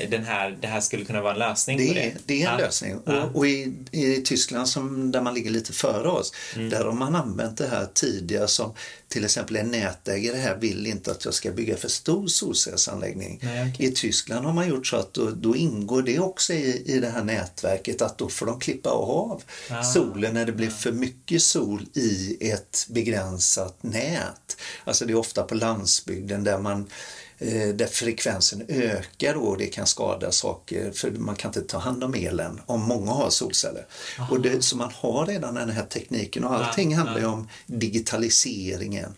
den 0.09 0.23
här, 0.23 0.57
det 0.61 0.67
här 0.67 0.81
skulle 0.81 1.05
kunna 1.05 1.21
vara 1.21 1.33
en 1.33 1.39
lösning 1.39 1.77
på 1.77 1.83
Det 1.83 1.93
det? 1.93 2.05
är, 2.05 2.13
det 2.25 2.33
en 2.33 2.51
Ja. 2.51 2.57
lösning. 2.57 2.99
Ja. 3.05 3.23
Och, 3.23 3.35
och 3.35 3.47
i, 3.47 3.73
i 3.91 4.21
Tyskland 4.25 4.67
som, 4.69 5.11
där 5.11 5.21
man 5.21 5.33
ligger 5.33 5.51
lite 5.51 5.73
före 5.73 6.07
oss, 6.09 6.33
Mm. 6.55 6.69
där 6.69 6.83
har 6.85 6.91
man 6.91 7.15
använt 7.15 7.57
det 7.57 7.67
här 7.67 7.87
tidigare 7.93 8.47
som 8.47 8.73
till 9.07 9.25
exempel 9.25 9.55
en 9.55 9.71
nätägare 9.71 10.37
här 10.37 10.55
vill 10.57 10.87
inte 10.87 11.11
att 11.11 11.25
jag 11.25 11.33
ska 11.33 11.51
bygga 11.51 11.77
för 11.77 11.87
stor 11.89 12.27
solcellsanläggning. 12.27 13.39
Nej, 13.43 13.71
okej. 13.73 13.85
I 13.87 13.91
Tyskland 13.91 14.45
har 14.45 14.53
man 14.53 14.67
gjort 14.69 14.87
så 14.87 14.95
att 14.95 15.13
då, 15.13 15.29
då 15.29 15.55
ingår 15.55 16.01
det 16.01 16.19
också 16.19 16.53
i, 16.53 16.83
i 16.85 16.99
det 16.99 17.09
här 17.09 17.23
nätverket 17.23 18.01
att 18.01 18.17
då 18.17 18.29
får 18.29 18.45
de 18.45 18.59
klippa 18.59 18.89
av 18.89 19.43
Ah. 19.69 19.83
solen 19.83 20.33
när 20.33 20.45
det 20.45 20.51
blir 20.51 20.69
för 20.69 20.91
mycket 20.91 21.41
sol 21.41 21.85
i 21.93 22.37
ett 22.51 22.85
begränsat 22.89 23.83
nät. 23.83 24.57
Alltså 24.83 25.05
det 25.05 25.13
är 25.13 25.17
ofta 25.17 25.43
på 25.43 25.55
landsbygden 25.55 26.43
där 26.43 26.57
man 26.59 26.79
eh, 26.79 26.85
där 27.73 27.87
frekvensen 27.87 28.65
ökar 28.67 29.35
och 29.35 29.57
det 29.57 29.65
kan 29.65 29.87
skada 29.87 30.31
saker 30.31 30.91
för 30.91 31.11
man 31.11 31.35
kan 31.35 31.49
inte 31.49 31.61
ta 31.61 31.77
hand 31.77 32.03
om 32.03 32.13
elen 32.13 32.61
om 32.65 32.81
många 32.81 33.11
har 33.11 33.29
solceller. 33.29 33.85
Och 34.31 34.41
det, 34.41 34.61
så 34.61 34.77
man 34.77 34.91
har 34.93 35.25
redan 35.25 35.55
den 35.55 35.69
här 35.69 35.85
tekniken 35.85 36.43
och 36.43 36.53
allting 36.55 36.91
Ja, 36.91 36.97
handlar 36.97 37.17
ju 37.17 37.23
ja. 37.23 37.29
om 37.29 37.49
digitaliseringen. 37.65 39.13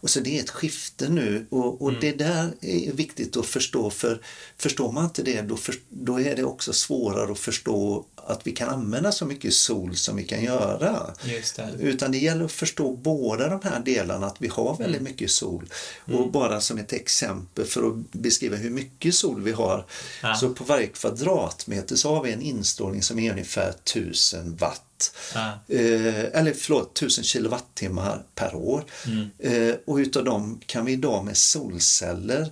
Och 0.00 0.10
så 0.10 0.20
det 0.20 0.38
är 0.38 0.42
ett 0.42 0.50
skifte 0.50 1.08
nu 1.08 1.46
och, 1.50 1.82
och 1.82 1.92
det 1.92 2.12
där 2.12 2.54
är 2.60 2.92
viktigt 2.92 3.36
att 3.36 3.46
förstå 3.46 3.90
för 3.90 4.20
förstår 4.56 4.92
man 4.92 5.04
inte 5.04 5.22
det 5.22 5.42
då, 5.42 5.56
för, 5.56 5.74
då 5.88 6.20
är 6.20 6.36
det 6.36 6.44
också 6.44 6.72
svårare 6.72 7.32
att 7.32 7.38
förstå 7.38 8.04
att 8.26 8.46
vi 8.46 8.52
kan 8.52 8.68
använda 8.68 9.12
så 9.12 9.24
mycket 9.26 9.54
sol 9.54 9.96
som 9.96 10.16
vi 10.16 10.24
kan 10.24 10.42
göra. 10.42 11.14
Det. 11.78 11.82
Utan 11.84 12.12
det 12.12 12.18
gäller 12.18 12.44
att 12.44 12.52
förstå 12.52 12.92
båda 12.96 13.48
de 13.48 13.60
här 13.64 13.80
delarna, 13.80 14.26
att 14.26 14.36
vi 14.38 14.48
har 14.48 14.76
väldigt 14.76 15.00
Mm. 15.00 15.12
mycket 15.12 15.30
sol. 15.30 15.70
Och 16.04 16.30
bara 16.30 16.60
som 16.60 16.78
ett 16.78 16.92
exempel 16.92 17.64
för 17.64 17.88
att 17.88 18.12
beskriva 18.12 18.56
hur 18.56 18.70
mycket 18.70 19.14
sol 19.14 19.42
vi 19.42 19.52
har. 19.52 19.86
Ja. 20.22 20.34
Så 20.34 20.54
på 20.54 20.64
varje 20.64 20.86
kvadratmeter 20.86 21.96
så 21.96 22.14
har 22.14 22.22
vi 22.22 22.32
en 22.32 22.42
instrålning 22.42 23.02
som 23.02 23.18
är 23.18 23.30
ungefär 23.32 23.72
1000 23.84 24.56
watt. 24.56 25.12
Ja. 25.34 25.46
Eh, 25.68 26.24
eller 26.40 26.52
förlåt, 26.52 26.94
1000 26.98 27.24
kilowattimmar 27.24 28.22
per 28.34 28.54
år. 28.54 28.84
Mm. 29.06 29.28
Eh, 29.38 29.74
och 29.86 29.96
utav 29.96 30.24
dem 30.24 30.60
kan 30.66 30.84
vi 30.84 30.92
idag 30.92 31.24
med 31.24 31.36
solceller 31.36 32.50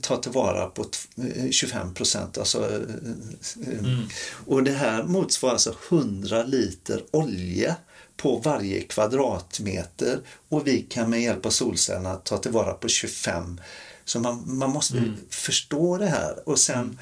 ta 0.00 0.16
tillvara 0.16 0.66
på 0.66 0.84
t- 0.84 0.98
eh, 1.36 1.50
25 1.50 1.94
procent. 1.94 2.38
Alltså, 2.38 2.58
eh, 2.70 2.74
eh, 2.74 3.78
Mm. 3.78 4.02
Och 4.46 4.62
det 4.62 4.70
här 4.72 5.02
motsvarar 5.02 5.52
alltså 5.52 5.74
100 5.88 6.42
liter 6.44 7.02
olja 7.10 7.76
på 8.16 8.36
varje 8.36 8.80
kvadratmeter 8.80 10.18
och 10.48 10.66
vi 10.66 10.82
kan 10.82 11.10
med 11.10 11.22
hjälp 11.22 11.46
av 11.46 11.50
solcellerna 11.50 12.14
ta 12.16 12.38
tillvara 12.38 12.72
på 12.72 12.88
25 12.88 13.60
så 14.04 14.20
man, 14.20 14.42
man 14.46 14.70
måste 14.70 14.98
Mm. 14.98 15.14
förstå 15.30 15.98
det 15.98 16.06
här 16.06 16.48
och 16.48 16.58
sen 16.58 16.98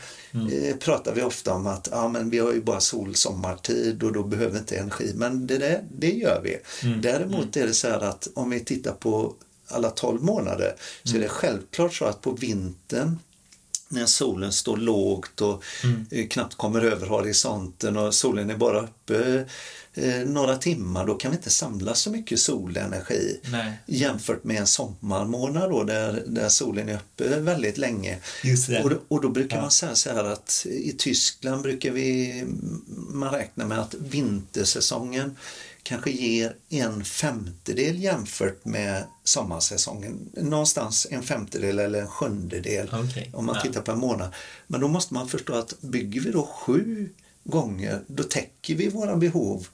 eh, 0.52 0.76
pratar 0.76 1.14
vi 1.14 1.22
ofta 1.22 1.54
om 1.54 1.66
att 1.66 1.88
ja, 1.92 2.08
men 2.08 2.30
vi 2.30 2.38
har 2.38 2.52
ju 2.52 2.62
bara 2.62 2.80
sol 2.80 3.14
sommartid 3.14 4.02
och 4.02 4.12
då 4.12 4.22
behöver 4.22 4.52
vi 4.52 4.58
inte 4.58 4.76
energi. 4.76 5.12
Men 5.14 5.46
det, 5.46 5.58
där, 5.58 5.84
det 5.98 6.10
gör 6.12 6.40
vi. 6.44 6.56
Mm. 6.88 7.00
Däremot 7.00 7.56
är 7.56 7.66
det 7.66 7.74
så 7.74 7.88
här 7.88 8.00
att 8.00 8.28
om 8.34 8.50
vi 8.50 8.60
tittar 8.60 8.92
på 8.92 9.34
alla 9.72 9.90
12 9.90 10.22
månader 10.22 10.74
så 11.04 11.16
är 11.16 11.20
det 11.20 11.28
självklart 11.28 11.94
så 11.94 12.04
att 12.04 12.20
på 12.20 12.30
vintern 12.32 13.18
när 13.92 14.06
solen 14.06 14.52
står 14.52 14.76
lågt 14.76 15.40
och 15.40 15.62
eh, 16.10 16.28
knappt 16.28 16.54
kommer 16.56 16.80
över 16.80 17.06
horisonten 17.06 17.96
och 17.96 18.14
solen 18.14 18.50
är 18.50 18.56
bara 18.56 18.80
uppe 18.80 19.44
eh, 19.94 20.14
några 20.26 20.56
timmar, 20.56 21.06
då 21.06 21.14
kan 21.14 21.30
vi 21.30 21.36
inte 21.36 21.50
samla 21.50 21.94
så 21.94 22.10
mycket 22.10 22.40
solenergi 22.40 23.40
Nej. 23.52 23.72
jämfört 23.86 24.44
med 24.44 24.56
en 24.60 24.66
sommarmånad 24.66 25.70
då, 25.70 25.84
där, 25.84 26.22
där 26.26 26.48
solen 26.48 26.88
är 26.88 26.94
uppe 26.94 27.40
väldigt 27.40 27.78
länge. 27.78 28.18
Och, 28.84 28.92
och 29.08 29.22
då 29.22 29.28
brukar 29.28 29.56
Ja. 29.56 29.62
man 29.62 29.70
säga 29.70 29.94
så 29.94 30.10
här 30.10 30.24
att 30.24 30.66
i 30.70 30.92
Tyskland 30.98 31.62
brukar 31.62 31.90
vi, 31.90 32.44
man 33.08 33.32
räkna 33.32 33.66
med 33.66 33.78
att 33.78 33.94
vintersäsongen 33.98 35.36
kanske 35.82 36.10
ger 36.10 36.56
en 36.68 37.04
femtedel 37.04 38.02
jämfört 38.02 38.64
med 38.64 39.04
sommarsäsongen. 39.24 40.30
Någonstans 40.36 41.06
en 41.10 41.22
femtedel 41.22 41.78
eller 41.78 42.00
en 42.00 42.08
sjundedel 42.08 42.90
Okej. 42.92 43.30
om 43.32 43.46
man 43.46 43.62
tittar 43.62 43.80
på 43.80 43.92
en 43.92 43.98
månad. 43.98 44.34
Men 44.66 44.80
då 44.80 44.88
måste 44.88 45.14
man 45.14 45.28
förstå 45.28 45.54
att 45.54 45.80
bygger 45.80 46.20
vi 46.20 46.30
då 46.30 46.46
sju 46.46 47.08
gånger, 47.44 48.00
då 48.06 48.22
täcker 48.22 48.74
vi 48.74 48.88
våra 48.88 49.16
behov. 49.16 49.68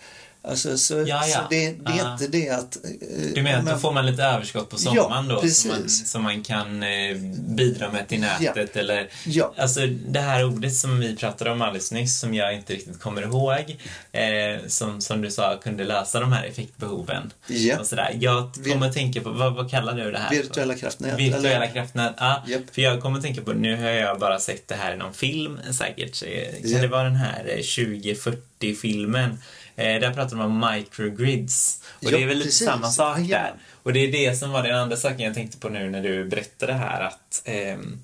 Alltså, 0.48 0.78
så, 0.78 0.94
Ja, 0.94 1.04
ja. 1.06 1.22
så 1.26 1.40
det, 1.50 1.70
det 1.70 1.92
är 1.92 1.96
Ja. 1.98 2.12
inte 2.12 2.26
det 2.28 2.48
att... 2.50 2.76
eh, 2.76 2.90
Du 3.34 3.42
menar 3.42 3.58
att 3.58 3.64
men- 3.64 3.74
då 3.74 3.80
får 3.80 3.92
man 3.92 4.06
lite 4.06 4.22
överskott 4.22 4.70
på 4.70 4.76
sommaren 4.78 5.28
då? 5.28 5.40
Som 5.48 5.70
man, 5.70 5.82
precis. 5.82 6.08
som 6.10 6.22
man 6.22 6.42
kan 6.42 6.82
eh, 6.82 7.16
bidra 7.48 7.90
med 7.92 8.08
till 8.08 8.20
nätet 8.20 8.76
eller... 8.76 9.08
Ja. 9.26 9.54
Alltså 9.58 9.80
det 10.08 10.20
här 10.20 10.44
ordet 10.44 10.74
som 10.74 11.00
vi 11.00 11.16
pratade 11.16 11.50
om 11.50 11.62
alldeles 11.62 11.92
nyss 11.92 12.18
som 12.18 12.34
jag 12.34 12.54
inte 12.54 12.72
riktigt 12.72 13.00
kommer 13.00 13.22
ihåg. 13.22 13.76
Eh, 14.12 14.66
som, 14.66 15.00
som 15.00 15.20
du 15.22 15.30
sa 15.30 15.56
kunde 15.62 15.84
lösa 15.84 16.20
de 16.20 16.32
här 16.32 16.44
effektbehoven. 16.46 17.32
Ja. 17.46 17.78
Och 17.80 17.86
sådär. 17.86 18.16
Jag 18.20 18.50
kommer 18.72 18.86
att 18.88 18.92
tänka 18.94 19.20
på, 19.20 19.30
vad, 19.30 19.54
vad 19.54 19.70
kallar 19.70 19.94
du 19.94 20.10
det 20.12 20.18
här? 20.18 20.30
Virtuella 20.30 20.74
kraftnät. 20.74 21.18
Virtuella 21.18 21.48
eller- 21.50 21.72
kraftnät, 21.72 22.14
ja. 22.18 22.42
Japp. 22.48 22.62
För 22.72 22.82
jag 22.82 23.02
kommer 23.02 23.16
att 23.18 23.24
tänka 23.24 23.42
på, 23.42 23.52
nu 23.52 23.76
har 23.76 23.90
jag 23.90 24.18
bara 24.18 24.38
sett 24.38 24.68
det 24.68 24.74
här 24.74 24.94
i 24.94 24.96
någon 24.96 25.14
film 25.14 25.58
säkert. 25.72 26.22
Eh, 26.22 26.60
Kan 26.62 26.70
Ja. 26.70 26.78
det 26.78 26.88
vara 26.88 27.04
den 27.04 27.16
här 27.16 27.44
eh, 27.48 27.62
2040-filmen? 27.62 29.38
Eh, 29.76 30.00
där 30.00 30.14
pratar 30.14 30.36
de 30.36 30.40
om 30.40 30.70
microgrids. 30.74 31.80
Och 31.90 32.04
Ja, 32.04 32.10
det 32.10 32.22
är 32.22 32.26
väl 32.26 32.36
lite 32.36 32.48
precis. 32.48 32.66
samma 32.66 32.90
sak 32.90 33.18
Ja. 33.20 33.38
där. 33.38 33.54
Och 33.82 33.92
det 33.92 34.00
är 34.00 34.12
det 34.12 34.36
som 34.36 34.50
var 34.50 34.62
den 34.62 34.76
andra 34.76 34.96
saken 34.96 35.20
jag 35.20 35.34
tänkte 35.34 35.58
på 35.58 35.68
nu 35.68 35.90
när 35.90 36.02
du 36.02 36.24
berättade 36.24 36.72
här 36.72 37.00
att 37.00 37.42
ehm, 37.44 37.98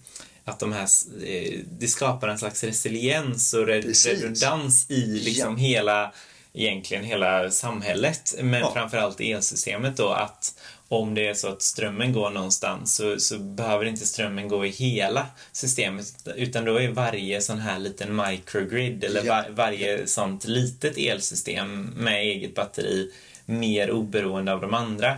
att 0.45 0.59
de 0.61 0.73
här, 0.73 0.89
eh, 1.27 1.59
det 1.79 1.87
skapar 1.89 2.29
en 2.29 2.39
slags 2.39 2.65
resiliens 2.65 3.55
och 3.55 3.67
re- 3.67 3.83
Precis. 3.83 4.07
redundans 4.23 4.91
i 4.91 5.07
liksom 5.07 5.57
hela, 5.57 6.13
egentligen 6.53 7.05
hela 7.05 7.51
samhället, 7.51 8.35
men 8.41 8.61
Ja. 8.61 8.73
framförallt 8.75 9.21
elsystemet 9.21 9.97
då 9.97 10.09
att 10.09 10.55
om 10.93 11.15
det 11.15 11.29
är 11.29 11.35
så 11.35 11.49
att 11.49 11.63
strömmen 11.63 12.13
går 12.13 12.31
någonstans 12.31 12.95
så, 12.95 13.19
så 13.19 13.39
behöver 13.39 13.85
inte 13.85 14.07
strömmen 14.07 14.49
gå 14.49 14.67
i 14.67 14.69
hela 14.71 15.27
systemet 15.53 16.29
utan 16.37 16.65
då 16.65 16.77
är 16.77 16.89
varje 16.89 17.41
sån 17.41 17.59
här 17.59 17.79
liten 17.79 18.17
microgrid 18.17 19.05
eller 19.05 19.25
var, 19.29 19.47
varje 19.51 20.07
sånt 20.07 20.45
litet 20.45 20.99
elsystem 20.99 21.83
med 21.97 22.21
eget 22.21 22.55
batteri 22.55 23.11
mer 23.45 23.91
oberoende 23.91 24.53
av 24.53 24.61
de 24.61 24.75
andra 24.75 25.17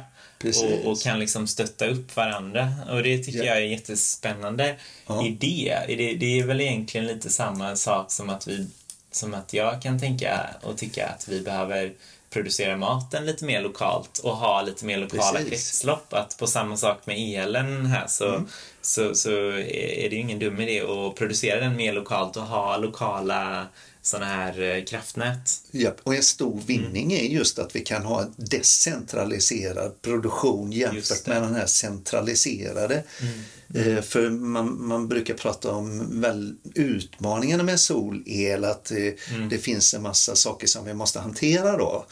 och, 0.84 0.90
och 0.90 1.00
kan 1.00 1.18
liksom 1.18 1.46
stötta 1.46 1.86
upp 1.86 2.16
varandra. 2.16 2.72
Och 2.90 3.02
det 3.02 3.18
tycker 3.18 3.38
Ja. 3.38 3.44
jag 3.44 3.56
är 3.56 3.62
en 3.62 3.70
jättespännande 3.70 4.74
Ja. 5.06 5.26
idé. 5.26 5.78
Det, 5.86 6.14
det 6.14 6.40
är 6.40 6.44
väl 6.46 6.60
egentligen 6.60 7.06
lite 7.06 7.30
samma 7.30 7.76
sak 7.76 8.12
som 8.12 8.30
att 8.30 8.48
vi 8.48 8.66
som 9.10 9.34
att 9.34 9.52
jag 9.54 9.82
kan 9.82 10.00
tänka 10.00 10.46
och 10.62 10.78
tycka 10.78 11.06
att 11.06 11.28
vi 11.28 11.40
behöver 11.40 11.92
producera 12.34 12.76
maten 12.76 13.26
lite 13.26 13.44
mer 13.44 13.62
lokalt 13.62 14.18
och 14.18 14.36
ha 14.36 14.62
lite 14.62 14.84
mer 14.84 14.98
lokala 14.98 15.38
Precis. 15.38 15.50
kretslopp. 15.50 16.12
Att 16.12 16.36
på 16.38 16.46
samma 16.46 16.76
sak 16.76 17.06
med 17.06 17.16
elen 17.38 17.86
här 17.86 18.06
så, 18.06 18.28
Mm. 18.28 18.46
så, 18.82 19.14
så 19.14 19.30
är 19.52 20.08
det 20.10 20.16
ju 20.16 20.20
ingen 20.20 20.38
dum 20.38 20.60
idé 20.60 20.80
att 20.80 21.14
producera 21.16 21.60
den 21.60 21.76
mer 21.76 21.92
lokalt 21.92 22.36
och 22.36 22.42
ha 22.42 22.76
lokala 22.76 23.66
sådana 24.02 24.26
här 24.26 24.62
eh, 24.62 24.84
kraftnät. 24.84 25.50
Japp, 25.70 25.96
och 26.02 26.14
en 26.14 26.22
stor 26.22 26.60
vinning 26.66 27.12
Mm. 27.12 27.24
är 27.24 27.28
just 27.28 27.58
att 27.58 27.76
vi 27.76 27.80
kan 27.80 28.02
ha 28.04 28.22
en 28.22 28.34
decentraliserad 28.36 30.02
produktion 30.02 30.72
jämfört. 30.72 31.26
Mm. 31.26 31.40
med 31.40 31.48
den 31.48 31.54
här 31.60 31.66
centraliserade. 31.66 32.94
Eh, 32.94 33.26
För 34.02 34.30
man, 34.30 34.86
man 34.86 35.08
brukar 35.08 35.34
prata 35.34 35.70
om 35.70 36.20
väl, 36.20 36.54
utmaningarna 36.74 37.62
med 37.62 37.80
solel, 37.80 38.64
att 38.64 38.90
eh, 38.90 38.96
Mm. 39.34 39.48
det 39.48 39.58
finns 39.58 39.94
en 39.94 40.02
massa 40.02 40.36
saker 40.36 40.66
som 40.66 40.84
vi 40.84 40.94
måste 40.94 41.20
hantera 41.20 41.76
då. 41.76 42.06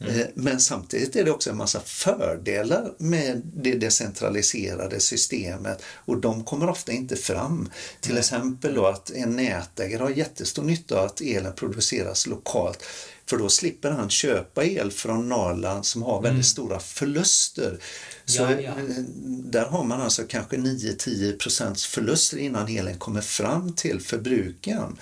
Eh, 0.00 0.26
Men 0.34 0.60
samtidigt 0.60 1.16
är 1.16 1.24
det 1.24 1.30
också 1.30 1.50
en 1.50 1.56
massa 1.56 1.80
fördelar 1.80 2.92
med 2.98 3.42
det 3.44 3.74
decentraliserade 3.74 5.00
systemet 5.00 5.82
och 6.04 6.16
de 6.20 6.44
kommer 6.44 6.68
ofta 6.70 6.92
inte 6.92 7.16
fram. 7.16 7.70
Till 8.00 8.18
exempel 8.18 8.74
då 8.74 8.86
att 8.86 9.10
en 9.10 9.36
nätägare 9.36 10.02
har 10.02 10.10
jättestor 10.10 10.62
nytta 10.62 10.98
av 11.00 11.06
att 11.06 11.20
elen 11.20 11.52
produceras 11.52 12.26
lokalt 12.26 12.82
för 13.28 13.36
då 13.38 13.48
slipper 13.48 13.90
han 13.90 14.10
köpa 14.10 14.64
el 14.64 14.90
från 14.90 15.28
Norrland 15.28 15.86
som 15.86 16.02
har 16.02 16.22
väldigt 16.22 16.46
stora 16.46 16.78
förluster. 16.80 17.78
Så 18.26 18.42
Ja, 18.42 18.50
ja. 18.60 18.70
eh, 18.70 19.02
där 19.44 19.64
har 19.64 19.84
man 19.84 20.00
alltså 20.00 20.22
kanske 20.28 20.56
9-10 20.56 21.38
procents 21.38 21.86
förluster 21.86 22.36
innan 22.38 22.68
elen 22.68 22.98
kommer 22.98 23.20
fram 23.20 23.72
till 23.72 24.00
förbrukaren. 24.00 24.96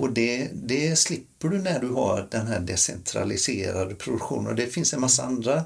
Och 0.00 0.12
det, 0.12 0.48
det 0.52 0.96
slipper 0.98 1.48
du 1.48 1.58
när 1.58 1.80
du 1.80 1.88
har 1.88 2.28
den 2.30 2.46
här 2.46 2.60
decentraliserade 2.60 3.94
produktionen. 3.94 4.46
Och 4.46 4.54
det 4.54 4.66
finns 4.66 4.92
en 4.94 5.00
massa 5.00 5.22
andra 5.22 5.64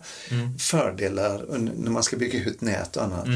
fördelar 0.59 1.59
när 1.59 1.91
man 1.91 2.03
ska 2.03 2.17
bygga 2.17 2.39
ut 2.45 2.61
nät 2.61 2.97
och 2.97 3.03
annat. 3.03 3.27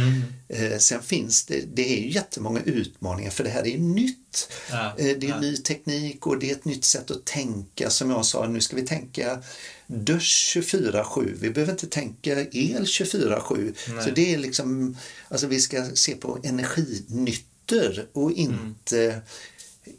Eh, 0.49 0.79
sen 0.79 1.03
finns 1.03 1.45
det, 1.47 1.65
det 1.75 1.99
är 1.99 2.03
ju 2.03 2.11
jättemånga 2.11 2.61
utmaningar 2.65 3.31
för 3.31 3.45
det 3.45 3.51
här 3.51 3.67
är 3.67 3.79
nytt. 3.79 4.49
Ja, 4.71 4.95
Eh, 4.99 5.17
det 5.19 5.29
är 5.29 5.41
ny 5.41 5.57
teknik 5.57 6.27
och 6.27 6.39
det 6.39 6.51
är 6.51 6.55
ett 6.55 6.65
nytt 6.65 6.85
sätt 6.85 7.11
att 7.11 7.25
tänka. 7.25 7.91
Som 7.91 8.11
jag 8.11 8.25
sa, 8.27 8.47
nu 8.47 8.61
ska 8.61 8.77
vi 8.77 8.83
tänka 8.87 9.43
dusch 9.89 10.57
24-7. 10.57 11.35
Vi 11.41 11.51
behöver 11.51 11.73
inte 11.73 11.87
tänka 11.87 12.41
el 12.41 12.85
24-7. 12.85 13.75
Så 14.05 14.11
det 14.11 14.35
är 14.35 14.39
liksom, 14.39 14.97
alltså 15.29 15.47
vi 15.47 15.61
ska 15.61 15.85
se 15.95 16.15
på 16.15 16.39
energinyttor 16.43 18.07
och 18.13 18.33
inte 18.33 19.21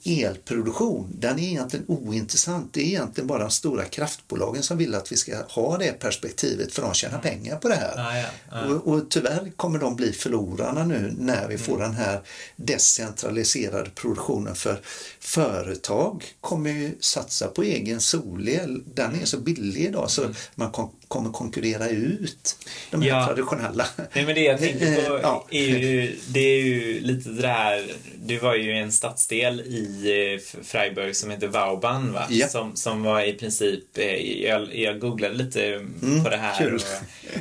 elproduktion. 0.04 1.16
Den 1.20 1.40
är 1.40 1.44
egentligen 1.44 1.86
ointressant. 1.88 2.74
Det 2.74 2.82
är 2.82 2.86
egentligen 2.86 3.28
bara 3.28 3.40
de 3.40 3.52
stora 3.52 3.86
kraftbolagen 3.86 4.64
som 4.64 4.78
vill 4.78 4.96
att 4.96 5.12
vi 5.12 5.18
ska 5.18 5.44
ha 5.50 5.78
det 5.78 6.00
perspektivet 6.00 6.74
för 6.74 6.82
de 6.82 6.94
tjänar 6.94 7.20
pengar 7.20 7.56
på 7.58 7.68
det 7.68 7.76
här. 7.76 7.94
Ja, 7.96 8.18
ja, 8.18 8.28
ja. 8.52 8.76
Och, 8.76 8.94
och 8.94 9.10
tyvärr 9.10 9.52
kommer 9.56 9.80
de 9.80 9.96
bli 9.96 10.14
förlorarna 10.14 10.84
nu 10.84 11.14
när 11.18 11.48
vi 11.48 11.58
får 11.58 11.80
den 11.80 11.94
här 11.94 12.22
decentraliserade 12.56 13.90
produktionen 13.90 14.56
för 14.56 14.82
företag 15.20 16.26
kommer 16.42 16.70
ju 16.70 16.96
satsa 17.00 17.48
på 17.48 17.64
egen 17.64 18.02
solel. 18.02 18.84
Den 18.94 19.22
är 19.22 19.26
så 19.26 19.38
billig 19.38 19.86
idag 19.86 20.12
så 20.12 20.34
man 20.56 20.72
kon- 20.72 20.90
kommer 21.10 21.30
konkurrera 21.32 21.88
ut 21.90 22.58
de 22.92 23.02
här 23.02 23.10
Ja. 23.10 23.26
traditionella. 23.28 23.86
Nej 24.14 24.26
men 24.26 24.36
det 24.36 24.42
jag 24.42 24.60
tänker 24.60 25.10
på 25.10 25.20
Ja. 25.24 25.46
är 25.52 25.68
ju, 25.78 26.16
det 26.28 26.40
är 26.40 26.62
ju 26.64 27.00
lite 27.00 27.30
det 27.30 27.48
här, 27.48 27.86
det 28.16 28.38
var 28.40 28.56
ju 28.56 28.72
en 28.72 28.92
stadsdel 28.92 29.60
i 29.62 30.06
eh, 30.34 30.62
Freiburg 30.64 31.16
som 31.16 31.30
heter 31.32 31.48
Vauban 31.48 32.14
va? 32.14 32.26
Ja. 32.30 32.48
Som, 32.48 32.76
som 32.76 33.04
var 33.04 33.22
i 33.22 33.34
princip, 33.34 33.98
eh, 33.98 34.42
jag, 34.44 34.76
jag 34.76 35.00
googlade 35.00 35.36
lite 35.36 35.86
på 36.24 36.30
det 36.30 36.38
här 36.38 36.58
kul. 36.58 36.82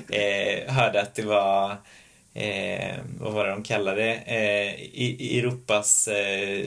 och 0.09 0.14
eh, 0.14 0.73
hörde 0.75 1.01
att 1.03 1.14
det 1.14 1.23
var 1.23 1.77
Eh, 2.39 2.95
vad 3.20 3.32
var 3.32 3.45
det 3.45 3.51
de 3.51 3.62
kallade 3.62 4.03
det? 4.03 4.14
Eh, 4.14 4.74
i, 4.80 5.39
Europas... 5.39 6.09
Eh, 6.09 6.66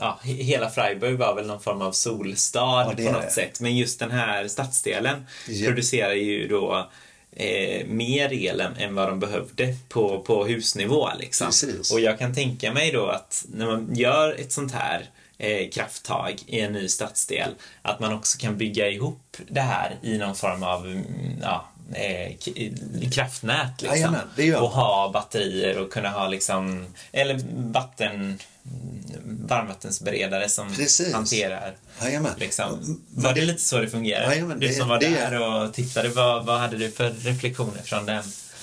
ja, 0.00 0.18
he- 0.24 0.42
hela 0.42 0.70
Freiburg 0.70 1.18
var 1.18 1.34
väl 1.34 1.46
någon 1.46 1.60
form 1.60 1.82
av 1.82 1.92
solstad 1.92 2.60
Ja, 2.88 2.92
på 2.96 3.12
något 3.12 3.32
sätt. 3.32 3.60
Men 3.60 3.76
just 3.76 3.98
den 3.98 4.10
här 4.10 4.48
stadsdelen 4.48 5.26
Ja. 5.48 5.66
producerar 5.68 6.12
ju 6.12 6.48
då 6.48 6.90
eh, 7.36 7.86
mer 7.86 8.32
el 8.32 8.60
än, 8.60 8.94
vad 8.94 9.08
de 9.08 9.20
behövde 9.20 9.74
på, 9.88 10.20
på 10.22 10.44
husnivå. 10.44 11.08
Liksom. 11.18 11.46
Precis. 11.46 11.92
Och 11.92 12.00
jag 12.00 12.18
kan 12.18 12.34
tänka 12.34 12.72
mig 12.72 12.90
då 12.92 13.06
att 13.06 13.44
när 13.52 13.66
man 13.66 13.94
gör 13.94 14.34
ett 14.40 14.52
sånt 14.52 14.72
här 14.72 15.04
eh, 15.38 15.68
krafttag 15.70 16.34
i 16.46 16.60
en 16.60 16.72
ny 16.72 16.88
stadsdel, 16.88 17.50
att 17.82 18.00
man 18.00 18.12
också 18.14 18.38
kan 18.38 18.58
bygga 18.58 18.88
ihop 18.88 19.36
det 19.48 19.60
här 19.60 19.98
i 20.02 20.18
någon 20.18 20.34
form 20.34 20.62
av 20.62 20.86
mm, 20.86 21.04
ja, 21.42 21.68
eh, 21.94 22.36
kraftnät. 23.10 23.68
Liksom. 23.82 23.96
Jajamän, 23.96 24.20
det 24.36 24.44
gör 24.44 24.60
och 24.62 24.70
ha 24.70 25.10
batterier 25.12 25.78
och 25.78 25.92
kunna 25.92 26.08
ha 26.10 26.28
liksom, 26.28 26.86
eller 27.12 27.40
vatten, 27.72 28.38
varmvattensberedare 29.48 30.48
som 30.48 30.74
Precis. 30.74 31.12
hanterar 31.14 31.74
Jajamän. 32.02 32.32
Liksom. 32.38 33.00
Var 33.10 33.32
det 33.34 33.40
lite 33.40 33.60
så 33.60 33.78
det 33.78 33.88
fungerar? 33.90 34.30
Jajamän, 34.30 34.60
du 34.60 34.72
som 34.72 34.88
var 34.88 35.00
det- 35.00 35.08
där 35.08 35.40
och 35.42 35.72
tittade, 35.74 36.08
vad, 36.08 36.46
vad 36.46 36.60
hade 36.60 36.76
du 36.76 36.90
för 36.90 37.10
reflektioner 37.10 37.82
från 37.82 38.06
den? 38.06 38.22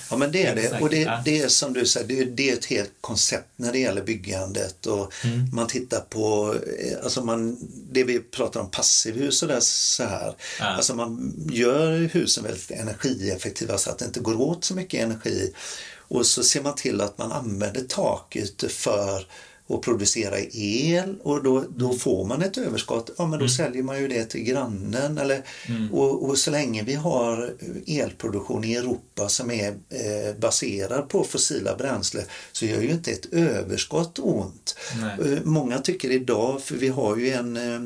Ja 0.09 0.17
men 0.17 0.31
det 0.31 0.45
är 0.45 0.55
det. 0.55 0.81
Och 0.81 0.89
det, 0.89 1.21
det 1.25 1.41
är 1.41 1.47
som 1.47 1.73
du 1.73 1.85
säger, 1.85 2.07
det 2.07 2.19
är, 2.19 2.25
det 2.25 2.49
är 2.49 2.53
ett 2.53 2.65
helt 2.65 2.93
koncept 3.01 3.49
när 3.55 3.71
det 3.71 3.79
gäller 3.79 4.01
byggandet 4.01 4.85
och 4.85 5.13
man 5.53 5.67
tittar 5.67 5.99
på, 5.99 6.55
eh, 6.79 7.03
alltså 7.03 7.23
man, 7.23 7.57
det 7.91 8.03
vi 8.03 8.19
pratar 8.19 8.59
om 8.59 8.71
passivhus 8.71 9.41
och 9.41 9.47
där 9.47 9.59
så 9.59 10.03
här. 10.03 10.35
Ja. 10.59 10.65
Alltså 10.65 10.95
man 10.95 11.33
gör 11.51 11.99
husen 11.99 12.43
väldigt 12.43 12.71
energieffektiva 12.71 13.77
så 13.77 13.89
att 13.89 13.99
det 13.99 14.05
inte 14.05 14.19
går 14.19 14.41
åt 14.41 14.63
så 14.63 14.75
mycket 14.75 15.03
energi. 15.03 15.53
Och 16.09 16.25
så 16.25 16.43
ser 16.43 16.61
man 16.61 16.75
till 16.75 17.01
att 17.01 17.17
man 17.17 17.31
använder 17.31 17.81
takytor 17.81 18.67
för 18.67 19.25
att 19.69 19.81
producera 19.81 20.39
el. 20.51 21.15
Och 21.23 21.43
då, 21.43 21.63
då 21.75 21.93
får 21.93 22.25
man 22.25 22.41
ett 22.41 22.57
överskott, 22.57 23.09
ja 23.17 23.27
men 23.27 23.39
då 23.39 23.47
säljer 23.47 23.83
man 23.83 23.99
ju 23.99 24.07
det 24.07 24.25
till 24.25 24.43
grannen. 24.43 25.17
Eller, 25.17 25.43
och, 25.91 26.29
och 26.29 26.37
så 26.37 26.51
länge 26.51 26.83
vi 26.83 26.93
har 26.93 27.53
elproduktion 27.87 28.63
i 28.63 28.75
Europa 28.75 29.29
som 29.29 29.51
är 29.51 29.67
eh, 29.69 30.35
baserad 30.39 31.09
på 31.09 31.23
fossila 31.23 31.75
bränsle 31.75 32.23
så 32.51 32.65
gör 32.65 32.81
ju 32.81 32.89
inte 32.89 33.11
ett 33.11 33.33
överskott 33.33 34.19
ont. 34.19 34.75
Eh, 35.25 35.39
Många 35.43 35.79
tycker 35.79 36.11
idag, 36.11 36.61
för 36.61 36.75
vi 36.75 36.87
har 36.87 37.17
ju 37.17 37.31
en 37.31 37.57
Eh, 37.57 37.81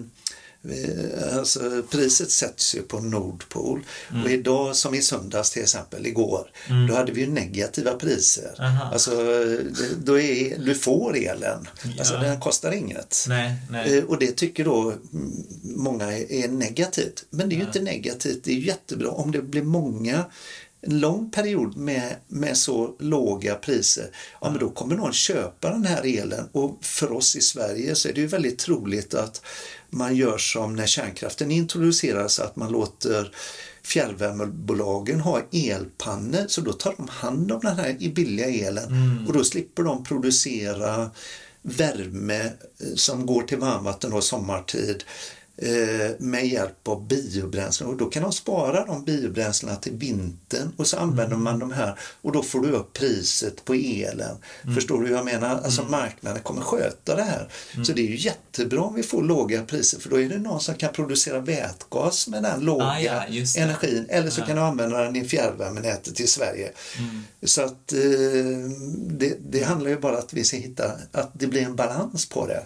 Alltså, 1.34 1.84
priset 1.92 2.32
sätts 2.32 2.76
ju 2.76 2.82
på 2.82 3.00
Nordpol 3.00 3.86
Mm. 4.12 4.24
och 4.24 4.30
idag 4.32 4.76
som 4.76 4.94
i 4.96 5.02
söndags 5.02 5.52
till 5.52 5.62
exempel, 5.62 6.06
igår, 6.06 6.50
då 6.90 6.96
hade 6.96 7.12
vi 7.12 7.22
ju 7.22 7.28
negativa 7.28 7.94
priser. 7.94 8.56
Aha. 8.60 8.90
Alltså, 8.94 9.12
då 10.04 10.20
är, 10.20 10.58
du 10.58 10.76
får 10.76 11.18
elen, 11.18 11.68
alltså 12.00 12.14
Ja. 12.14 12.20
den 12.22 12.40
kostar 12.40 12.72
inget. 12.72 13.26
Nej, 13.28 13.54
nej. 13.70 13.98
Eh, 13.98 14.04
Och 14.04 14.20
det 14.20 14.32
tycker 14.32 14.66
då 14.66 14.82
mm, 14.92 15.32
många 15.64 16.12
är 16.18 16.48
negativt. 16.48 17.26
Men 17.30 17.50
det 17.50 17.56
är 17.56 17.58
ju 17.58 17.66
inte 17.66 17.82
negativt, 17.82 18.44
det 18.44 18.52
är 18.52 18.58
jättebra 18.60 19.10
om 19.10 19.32
det 19.32 19.42
blir 19.42 19.64
många 19.64 20.26
en 20.84 21.00
lång 21.00 21.32
period 21.32 21.78
med, 21.78 22.16
med 22.28 22.58
så 22.58 22.96
låga 23.00 23.56
priser, 23.56 24.10
ja 24.42 24.50
men 24.50 24.60
då 24.60 24.70
kommer 24.70 24.96
någon 24.96 25.14
köpa 25.14 25.70
den 25.70 25.86
här 25.86 26.20
elen 26.20 26.50
och 26.52 26.78
för 26.82 27.12
oss 27.12 27.36
i 27.36 27.42
Sverige 27.42 27.96
så 27.96 28.10
är 28.10 28.14
det 28.14 28.22
ju 28.22 28.28
väldigt 28.28 28.60
troligt 28.60 29.14
att 29.14 29.42
man 29.92 30.16
gör 30.16 30.38
som 30.38 30.76
när 30.76 30.88
kärnkraften 30.88 31.52
introduceras, 31.52 32.40
att 32.40 32.56
man 32.56 32.72
låter 32.72 33.36
fjärrvärmebolagen 33.84 35.20
ha 35.20 35.42
elpannor 35.52 36.46
så 36.48 36.62
då 36.62 36.74
tar 36.74 36.94
de 36.98 37.08
hand 37.08 37.52
om 37.52 37.60
den 37.64 37.76
här 37.76 37.96
i 38.00 38.10
billiga 38.10 38.68
elen. 38.68 39.26
Och 39.28 39.34
då 39.34 39.44
slipper 39.44 39.84
de 39.84 40.04
producera 40.04 41.12
värme 41.62 42.42
eh, 42.42 42.52
som 42.96 43.26
går 43.26 43.42
till 43.42 43.58
varmvatten 43.58 44.12
då 44.12 44.22
sommartid 44.22 45.04
med 46.18 46.48
hjälp 46.48 46.88
av 46.88 47.08
biobränslen 47.08 47.90
och 47.90 47.98
då 47.98 48.06
kan 48.06 48.24
de 48.24 48.32
spara 48.32 48.86
de 48.86 49.06
biobränslena 49.06 49.76
till 49.76 49.92
vintern 49.94 50.72
och 50.78 50.88
så 50.88 50.98
använder 50.98 51.38
man 51.38 51.60
de 51.60 51.72
här 51.72 52.00
och 52.22 52.32
då 52.32 52.44
får 52.44 52.60
du 52.60 52.70
upp 52.72 52.94
priset 52.94 53.66
på 53.66 53.74
elen. 53.74 54.38
Förstår 54.76 55.02
du 55.02 55.08
hur 55.08 55.16
jag 55.16 55.26
menar? 55.26 55.62
Alltså 55.64 55.84
marknaden 55.84 56.42
kommer 56.44 56.62
sköta 56.62 57.16
det 57.16 57.24
här. 57.24 57.50
Så 57.86 57.94
det 57.94 58.02
är 58.02 58.08
ju 58.08 58.18
jättebra 58.18 58.82
om 58.82 58.96
vi 58.96 59.04
får 59.04 59.24
låga 59.24 59.64
priser 59.64 60.00
för 60.00 60.10
då 60.10 60.22
är 60.22 60.30
det 60.30 60.38
någon 60.40 60.62
som 60.62 60.76
kan 60.76 60.94
producera 60.94 61.40
vätgas 61.40 62.28
med 62.28 62.44
den 62.44 62.60
låga 62.60 62.86
Ah, 62.86 63.00
ja, 63.00 63.24
energin 63.58 64.06
eller 64.10 64.30
så 64.30 64.42
Ja. 64.42 64.46
kan 64.46 64.56
du 64.56 64.62
använda 64.62 65.04
den 65.04 65.16
i 65.16 65.26
fjärrvärmenätet 65.26 66.20
i 66.20 66.28
Sverige. 66.28 66.72
Så 67.44 67.62
att 67.62 67.94
eh, 67.94 68.00
det, 68.98 69.38
det 69.50 69.64
handlar 69.64 69.90
ju 69.90 70.00
bara 70.00 70.18
att 70.18 70.34
vi 70.34 70.44
ska 70.44 70.58
hitta 70.58 70.92
att 71.12 71.30
det 71.34 71.48
blir 71.48 71.62
en 71.62 71.76
balans 71.76 72.26
på 72.30 72.48
det. 72.48 72.66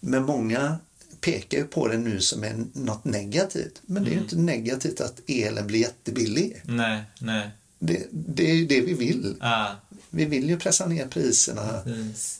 Men 0.00 0.22
många 0.22 0.76
pekar 1.24 1.58
ju 1.58 1.64
på 1.64 1.88
det 1.88 1.98
nu 1.98 2.20
som 2.20 2.44
en, 2.44 2.70
något 2.74 3.04
negativt. 3.04 3.82
Men 3.86 4.04
det 4.04 4.10
är 4.10 4.12
ju 4.14 4.18
inte 4.20 4.36
negativt 4.36 5.00
att 5.00 5.20
elen 5.26 5.66
blir 5.66 5.80
jättebillig. 5.80 6.60
Nej, 6.64 7.02
nej. 7.20 7.50
Det, 7.78 8.06
det 8.10 8.50
är 8.50 8.54
ju 8.54 8.66
det 8.66 8.80
vi 8.80 8.94
vill. 8.94 9.36
Ah, 9.40 9.68
vi 10.10 10.24
vill 10.24 10.48
ju 10.48 10.58
pressa 10.58 10.86
ner 10.86 11.06
priserna 11.06 11.82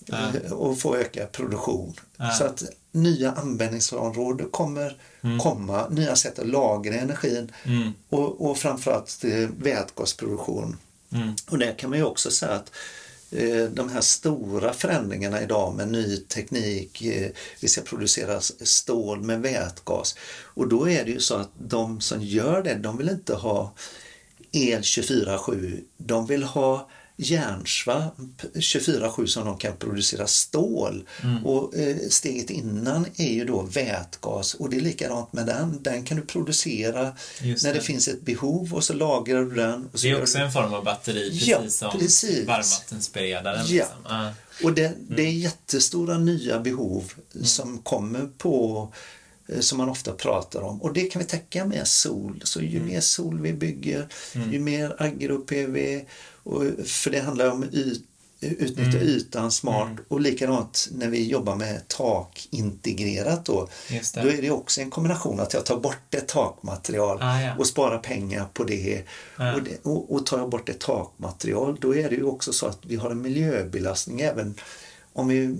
Ja. 0.06 0.32
och 0.54 0.78
få 0.78 0.96
ökad 0.96 1.32
produktion. 1.32 1.94
Ja. 2.16 2.30
Så 2.30 2.44
att 2.44 2.62
nya 2.92 3.32
användningsområden 3.32 4.48
kommer 4.50 4.96
komma, 5.42 5.88
nya 5.88 6.16
sätt 6.16 6.38
att 6.38 6.46
lagra 6.48 6.94
energin 6.94 7.52
Mm. 7.64 7.92
och, 8.08 8.50
och 8.50 8.58
framförallt 8.58 9.24
eh, 9.24 9.48
vätgasproduktion. 9.58 10.76
Mm. 11.12 11.34
Och 11.50 11.58
där 11.58 11.78
kan 11.78 11.90
man 11.90 11.98
ju 11.98 12.04
också 12.04 12.30
säga 12.30 12.52
att 12.52 12.70
Eh, 13.32 13.64
de 13.64 13.88
här 13.88 14.00
stora 14.00 14.72
förändringarna 14.72 15.42
idag 15.42 15.74
med 15.74 15.88
ny 15.88 16.16
teknik, 16.16 17.02
eh, 17.02 17.30
vi 17.60 17.68
ska 17.68 17.80
producera 17.80 18.40
stål 18.40 19.22
med 19.22 19.42
vätgas. 19.42 20.16
Och 20.44 20.68
då 20.68 20.88
är 20.88 21.04
det 21.04 21.10
ju 21.10 21.20
så 21.20 21.34
att 21.34 21.50
de 21.58 22.00
som 22.00 22.22
gör 22.22 22.62
det, 22.62 22.74
de 22.74 22.96
vill 22.96 23.08
inte 23.08 23.34
ha 23.34 23.74
el 24.52 24.82
24-7, 24.82 25.84
de 25.96 26.26
vill 26.26 26.42
ha 26.42 26.90
järnsvamp 27.30 28.42
24-7 28.54 29.26
som 29.26 29.44
de 29.46 29.58
kan 29.58 29.76
producera 29.76 30.26
stål. 30.26 31.04
Mm. 31.22 31.46
Och 31.46 31.76
eh, 31.76 31.96
steget 32.10 32.50
innan 32.50 33.06
är 33.16 33.32
ju 33.32 33.44
då 33.44 33.62
vätgas 33.62 34.54
och 34.54 34.70
det 34.70 34.76
är 34.76 34.80
likadant 34.80 35.32
med 35.32 35.46
den. 35.46 35.78
Den 35.82 36.04
kan 36.04 36.16
du 36.16 36.22
producera 36.26 37.12
Just 37.42 37.64
när 37.64 37.72
det. 37.72 37.78
det. 37.78 37.84
finns 37.84 38.08
ett 38.08 38.22
behov 38.22 38.74
och 38.74 38.84
så 38.84 38.92
lagrar 38.94 39.42
du 39.44 39.54
den. 39.54 39.88
Det 40.02 40.10
är 40.10 40.22
också 40.22 40.38
du- 40.38 40.44
en 40.44 40.52
form 40.52 40.74
av 40.74 40.84
batteri, 40.84 41.30
precis 41.30 41.48
Ja, 41.48 41.68
som 41.68 41.98
precis. 41.98 42.46
varmvattensberedaren. 42.46 43.64
Ja. 43.66 43.72
Liksom. 43.84 43.96
Ja. 44.08 44.32
Och 44.64 44.72
det, 44.72 44.86
Mm. 44.86 44.98
det 45.16 45.22
är 45.22 45.30
jättestora 45.32 46.18
nya 46.18 46.60
behov 46.60 47.12
som 47.44 47.78
kommer 47.78 48.28
på 48.38 48.88
eh, 49.48 49.60
som 49.60 49.78
man 49.78 49.88
ofta 49.88 50.12
pratar 50.12 50.60
om 50.60 50.82
och 50.82 50.92
det 50.92 51.00
kan 51.00 51.22
vi 51.22 51.28
täcka 51.28 51.64
med 51.64 51.86
sol. 51.88 52.40
Så 52.44 52.60
ju 52.60 52.76
Mm. 52.76 52.88
mer 52.88 53.00
sol 53.00 53.40
vi 53.40 53.52
bygger, 53.52 54.08
ju 54.52 54.60
mer 54.60 54.96
agro-PV, 54.98 56.04
och, 56.42 56.62
för 56.86 57.10
det 57.10 57.20
handlar 57.20 57.50
om 57.50 57.64
yt, 57.72 58.02
utnyttja 58.40 58.98
Mm. 58.98 59.02
ytan 59.08 59.50
smart 59.50 59.88
och 60.08 60.20
likadant 60.20 60.88
när 60.92 61.08
vi 61.08 61.26
jobbar 61.26 61.56
med 61.56 61.88
takintegrerat 61.88 63.44
då. 63.44 63.68
Då 64.14 64.28
är 64.28 64.42
det 64.42 64.50
också 64.50 64.80
en 64.80 64.90
kombination 64.90 65.40
att 65.40 65.54
jag 65.54 65.66
tar 65.66 65.80
bort 65.80 66.14
ett 66.14 66.28
takmaterial 66.28 67.18
Ah, 67.20 67.40
ja. 67.40 67.54
och 67.58 67.66
sparar 67.66 67.98
pengar 67.98 68.46
på 68.52 68.64
det. 68.64 69.04
Ja. 69.38 69.54
Och, 69.54 69.62
det 69.62 69.78
och, 69.82 70.14
och 70.14 70.26
tar 70.26 70.38
jag 70.38 70.50
bort 70.50 70.68
ett 70.68 70.80
takmaterial 70.80 71.76
då 71.80 71.96
är 71.96 72.10
det 72.10 72.16
ju 72.16 72.24
också 72.24 72.52
så 72.52 72.66
att 72.66 72.78
vi 72.82 72.96
har 72.96 73.10
en 73.10 73.22
miljöbelastning 73.22 74.20
även 74.20 74.54
om 75.12 75.28
vi 75.28 75.56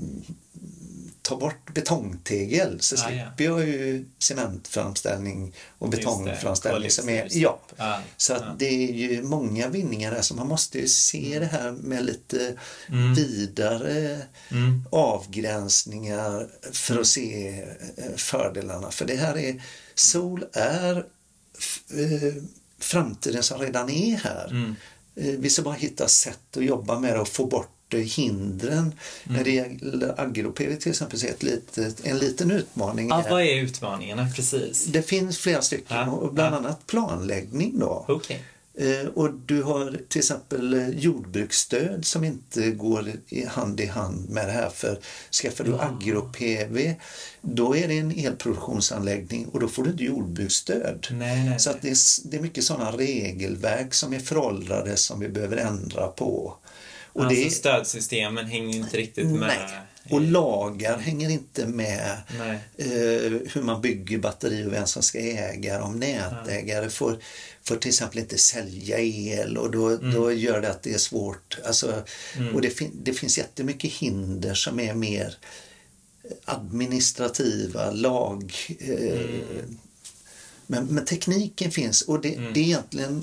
tar 1.23 1.37
bort 1.37 1.75
betongtegel 1.75 2.81
så 2.81 2.97
Ah, 2.97 2.99
ja. 2.99 3.07
slipper 3.27 3.45
jag 3.45 3.68
ju 3.68 4.05
cementframställning 4.18 5.55
och 5.79 5.89
betongframställning 5.89 6.91
som 6.91 7.09
är, 7.09 7.29
ja. 7.31 7.61
Ja, 7.77 8.01
Så 8.16 8.33
ja. 8.33 8.55
det 8.59 8.66
är 8.89 8.93
ju 8.93 9.23
många 9.23 9.68
vinningar 9.68 10.11
där 10.14 10.23
så 10.23 10.35
man 10.35 10.47
måste 10.49 10.79
ju 10.79 10.89
se 10.89 11.37
det 11.41 11.47
här 11.47 11.70
med 11.73 12.05
lite 12.05 12.55
Mm. 12.89 13.14
vidare 13.14 14.20
Mm. 14.51 14.85
avgränsningar 14.91 16.49
för 16.73 17.01
att 17.01 17.07
se 17.07 17.49
eh, 17.97 18.14
fördelarna. 18.16 18.91
För 18.91 19.05
det 19.05 19.16
här 19.16 19.39
är, 19.39 19.62
sol 19.95 20.45
är 20.53 20.97
eh, 20.97 22.35
framtiden 22.79 23.43
som 23.43 23.61
redan 23.61 23.91
är 23.91 24.16
här. 24.16 24.47
Mm. 24.51 24.75
Eh, 25.16 25.39
Vi 25.41 25.51
ska 25.51 25.62
bara 25.62 25.75
hitta 25.75 26.09
sätt 26.09 26.57
att 26.57 26.64
jobba 26.64 26.99
med 27.01 27.14
det 27.14 27.20
och 27.20 27.29
få 27.29 27.47
bort 27.47 27.68
hindren. 27.99 28.78
Mm. 28.78 28.93
När 29.24 29.45
det 29.45 29.51
gäller 29.51 30.20
agro-PV 30.20 30.76
till 30.76 30.90
exempel 30.90 31.18
så 31.18 31.26
är 31.26 31.30
ett 31.30 31.43
litet, 31.43 32.07
en 32.07 32.18
liten 32.18 32.51
utmaning 32.51 33.09
Ja, 33.09 33.22
är- 33.24 33.30
vad 33.30 33.43
är 33.43 33.55
utmaningarna 33.62 34.28
precis? 34.36 34.84
det 34.84 35.03
finns 35.03 35.38
flera 35.38 35.62
stycken 35.62 35.97
Ja, 35.97 36.11
och 36.11 36.34
bland 36.34 36.55
ja. 36.55 36.59
annat 36.59 36.86
planläggning 36.86 37.78
då. 37.78 38.05
Okej. 38.09 38.43
Eh, 38.74 39.07
Och 39.14 39.32
du 39.34 39.62
har 39.62 39.99
till 40.09 40.18
exempel 40.18 40.74
eh, 40.74 40.88
jordbruksstöd 40.88 42.05
som 42.05 42.24
inte 42.24 42.70
går 42.70 43.12
hand 43.49 43.80
i 43.80 43.86
hand 43.86 44.28
med 44.30 44.47
det 44.47 44.53
här. 44.53 44.70
För 44.70 44.99
skaffar 45.43 45.64
du 45.64 45.70
Ja. 45.70 45.80
agro-PV 45.82 46.95
då 47.40 47.76
är 47.76 47.88
det 47.88 47.99
en 47.99 48.11
elproduktionsanläggning 48.11 49.47
och 49.49 49.61
då 49.61 49.68
får 49.68 49.84
du 49.84 49.90
inte 49.90 50.05
jordbruksstöd. 50.05 51.07
Nej, 51.11 51.45
nej, 51.45 51.61
Så 51.61 51.70
det 51.80 51.88
är, 51.90 52.28
det 52.30 52.36
är 52.36 52.40
mycket 52.40 52.64
sådana 52.64 52.90
regelverk 52.93 53.95
som 53.95 54.12
är 54.12 54.18
föråldrade 54.20 54.97
som 54.97 55.20
vi 55.20 55.28
behöver 55.28 55.57
ändra 55.57 56.07
på. 56.07 56.55
Och 57.12 57.24
alltså 57.24 57.42
det, 57.44 57.50
stödsystemen 57.50 58.46
hänger 58.46 58.76
inte 58.76 58.96
riktigt 58.96 59.26
med. 59.26 59.38
nej. 59.40 59.78
Och 60.10 60.20
lagar 60.20 60.98
hänger 60.98 61.30
inte 61.30 61.66
med 61.66 62.10
eh, 62.78 62.86
hur 63.52 63.62
man 63.62 63.80
bygger 63.80 64.18
batteri 64.18 64.66
och 64.66 64.72
vem 64.72 64.86
som 64.86 65.02
ska 65.02 65.18
äga 65.18 65.78
dem. 65.78 65.98
Nätägare 66.00 66.90
får, 66.90 67.18
får 67.64 67.76
till 67.76 67.88
exempel 67.88 68.18
inte 68.18 68.38
sälja 68.38 68.98
el 68.98 69.58
och 69.58 69.70
då, 69.70 69.88
Mm. 69.88 70.14
då 70.14 70.32
gör 70.32 70.60
det 70.60 70.70
att 70.70 70.82
det 70.82 70.92
är 70.94 70.98
svårt. 70.98 71.58
Alltså, 71.64 72.02
Och 72.54 72.60
det, 72.60 72.70
fin- 72.70 73.00
det 73.02 73.12
finns 73.12 73.38
jättemycket 73.38 73.92
hinder 73.92 74.54
som 74.54 74.80
är 74.80 74.94
mer 74.94 75.36
administrativa, 76.44 77.90
lag... 77.90 78.52
Eh, 78.80 78.90
Mm. 78.90 79.78
Men, 80.73 80.87
men 80.87 81.05
tekniken 81.05 81.70
finns 81.70 82.03
och 82.03 82.20
det, 82.20 82.29
det 82.55 82.61
är 82.61 82.64
egentligen, 82.64 83.23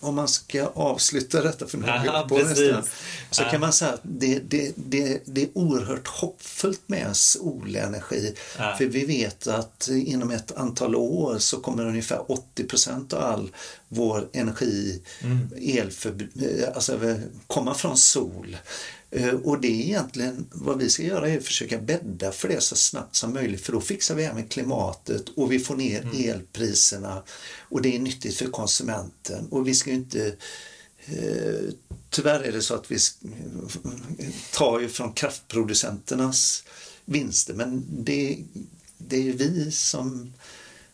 om 0.00 0.14
man 0.14 0.28
ska 0.28 0.66
avsluta 0.66 1.42
detta 1.42 1.66
för 1.66 1.78
nu 1.78 1.86
har 1.86 2.28
på 2.28 2.38
nästan, 2.38 2.82
så 3.30 3.42
Ja. 3.42 3.50
kan 3.50 3.60
man 3.60 3.72
säga 3.72 3.92
att 3.92 4.00
det, 4.02 4.38
det, 4.38 4.72
det, 4.76 5.22
det 5.24 5.42
är 5.42 5.48
oerhört 5.54 6.06
hoppfullt 6.08 6.80
med 6.86 7.16
solenergi. 7.16 8.34
Ja. 8.58 8.74
För 8.78 8.84
vi 8.86 9.04
vet 9.04 9.46
att 9.46 9.88
inom 9.92 10.30
ett 10.30 10.52
antal 10.56 10.94
år 10.96 11.38
så 11.38 11.60
kommer 11.60 11.86
ungefär 11.86 12.32
80 12.32 12.64
procent 12.64 13.12
av 13.12 13.22
all 13.22 13.50
vår 13.88 14.28
energi, 14.32 15.02
Mm. 15.22 15.48
elförb- 15.56 16.60
eh, 16.62 16.68
alltså 16.74 16.98
komma 17.46 17.74
från 17.74 17.96
sol. 17.96 18.56
Eh, 19.14 19.34
Och 19.34 19.60
det 19.60 19.68
är 19.68 19.84
egentligen 19.84 20.46
vad 20.52 20.78
vi 20.78 20.90
ska 20.90 21.02
göra 21.02 21.28
är 21.28 21.38
att 21.38 21.44
försöka 21.44 21.78
bädda 21.78 22.32
för 22.32 22.48
det 22.48 22.60
så 22.60 22.76
snabbt 22.76 23.16
som 23.16 23.32
möjligt 23.34 23.60
för 23.60 23.72
då 23.72 23.80
fixar 23.80 24.14
vi 24.14 24.24
även 24.24 24.48
klimatet 24.48 25.28
och 25.36 25.52
vi 25.52 25.58
får 25.58 25.76
ner 25.76 26.02
Mm. 26.02 26.30
elpriserna 26.30 27.22
och 27.68 27.82
det 27.82 27.96
är 27.96 27.98
nyttigt 27.98 28.36
för 28.36 28.46
konsumenten 28.46 29.48
och 29.50 29.68
vi 29.68 29.74
ska 29.74 29.90
inte 29.90 30.36
eh, 31.06 31.74
Tyvärr 32.10 32.40
är 32.40 32.52
det 32.52 32.62
så 32.62 32.74
att 32.74 32.90
vi 32.90 32.98
tar 34.52 34.80
ju 34.80 34.88
från 34.88 35.12
kraftproducenternas 35.12 36.64
vinster 37.04 37.54
men 37.54 37.84
det, 38.04 38.38
det 38.98 39.16
är 39.16 39.22
ju 39.22 39.32
vi 39.32 39.72
som 39.72 40.32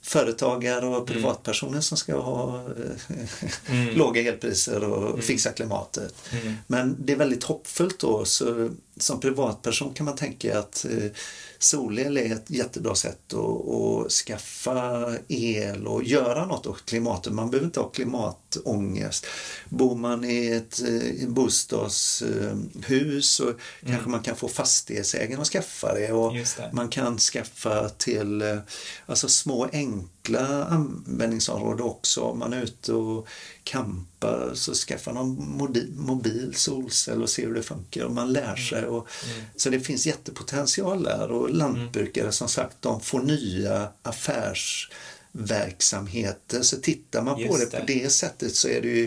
företagare 0.02 0.86
och 0.86 1.06
privatpersoner 1.06 1.80
som 1.80 1.96
ska 1.96 2.20
ha 2.20 2.56
eh, 2.56 3.18
Mm. 3.66 3.94
låga 3.98 4.22
elpriser 4.22 4.84
och 4.84 5.24
fixa 5.24 5.52
klimatet. 5.52 6.14
Mm. 6.30 6.54
Men 6.66 6.96
det 6.98 7.12
är 7.12 7.16
väldigt 7.16 7.44
hoppfullt 7.44 7.98
då. 7.98 8.24
Så 8.24 8.70
som 9.02 9.20
privatperson 9.20 9.94
kan 9.94 10.06
man 10.06 10.16
tänka 10.16 10.58
att 10.58 10.84
eh, 10.84 11.10
solel 11.58 12.16
är 12.16 12.32
ett 12.32 12.50
jättebra 12.50 12.94
sätt 12.94 13.34
att, 13.34 13.68
att 13.68 14.12
skaffa 14.12 15.08
el 15.28 15.86
och 15.86 16.04
göra 16.04 16.46
något 16.46 16.66
åt 16.66 16.86
klimatet. 16.86 17.32
Man 17.32 17.50
behöver 17.50 17.66
inte 17.66 17.80
ha 17.80 17.88
klimatångest. 17.88 19.26
Bor 19.68 19.96
man 19.96 20.24
i 20.24 20.46
ett 20.46 20.82
eh, 20.82 21.28
bostadshus 21.28 23.30
så 23.30 23.52
kanske 23.86 24.08
man 24.08 24.22
kan 24.22 24.36
få 24.36 24.48
fastighetsägaren 24.48 25.40
att 25.40 25.48
skaffa 25.48 25.94
det. 25.94 26.12
Och 26.12 26.34
det. 26.34 26.70
man 26.72 26.88
kan 26.88 27.18
skaffa 27.18 27.88
till 27.88 28.42
eh, 28.42 28.58
alltså 29.06 29.28
små 29.28 29.68
enkla 29.72 30.19
användningsområden 30.68 31.86
också. 31.86 32.20
Om 32.20 32.38
man 32.38 32.52
är 32.52 32.62
ute 32.62 32.92
och 32.92 33.28
campar 33.64 34.50
så 34.54 34.74
skaffar 34.74 35.12
någon 35.12 35.56
mobil, 35.96 36.52
solcell 36.54 37.22
och 37.22 37.30
ser 37.30 37.46
hur 37.46 37.54
det 37.54 37.62
funkar 37.62 38.04
och 38.04 38.12
man 38.12 38.32
lär 38.32 38.56
sig. 38.56 38.84
Och, 38.84 39.08
Så 39.56 39.70
det 39.70 39.80
finns 39.80 40.06
jättepotential 40.06 41.02
där 41.02 41.30
och 41.30 41.50
lantbrukare 41.50 42.32
som 42.32 42.48
sagt 42.48 42.76
de 42.80 43.00
får 43.00 43.20
nya 43.20 43.88
affärsverksamheter. 44.02 46.62
Så 46.62 46.76
tittar 46.76 47.22
man 47.22 47.34
på 47.34 47.40
Just 47.40 47.58
det, 47.58 47.64
det. 47.70 47.78
på 47.80 47.86
det 47.86 48.10
sättet 48.10 48.54
så 48.54 48.68
är 48.68 48.80
det 48.80 48.88
ju 48.88 49.06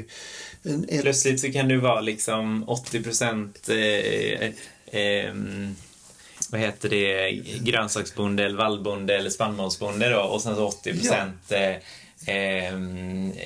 ett, 0.88 1.01
Plötsligt 1.01 1.41
så 1.41 1.51
kan 1.51 1.68
du 1.68 1.78
vara 1.78 2.01
liksom 2.01 2.64
80 2.70 3.03
procent 3.03 3.70
eh, 3.70 4.49
ehm, 4.91 5.76
vad 6.54 6.62
heter 6.62 6.89
det, 6.89 7.32
grönsaksbonde 7.60 8.45
eller 8.45 8.58
vallbonde 8.58 9.18
eller 9.18 9.30
spannmålsbonde 9.30 10.10
då 10.10 10.20
och 10.20 10.41
sen 10.41 10.56
så 10.56 10.68
80 10.68 10.93
procent 10.93 11.51
eh, 12.26 12.74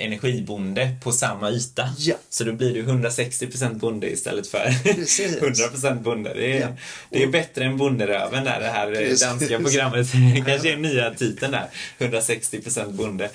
energibonde 0.03 0.91
på 1.03 1.11
samma 1.11 1.51
yta. 1.51 1.89
Ja. 1.97 2.15
Så 2.29 2.43
då 2.43 2.51
blir 2.53 2.73
du 2.73 2.79
160 2.79 3.47
procent 3.47 3.77
bonde 3.81 4.09
istället 4.11 4.47
för 4.47 4.83
Precis. 4.93 5.35
100 5.41 5.67
procent 5.67 6.01
bonde. 6.01 6.33
Det 6.33 6.57
är, 6.57 6.61
Ja. 6.61 6.67
det 7.09 7.23
är 7.23 7.27
bättre 7.27 7.65
än 7.65 7.77
Bonderöven 7.77 8.43
där, 8.43 8.59
det 8.59 8.67
här 8.67 8.87
eh, 8.91 8.97
Precis. 8.97 9.21
danska 9.21 9.59
programmet. 9.59 10.07
kanske 10.45 10.71
är 10.73 10.77
nya 10.77 11.13
titeln 11.13 11.51
där. 11.51 11.67
160 11.97 12.61
procent 12.61 12.93
bonde. 12.93 13.29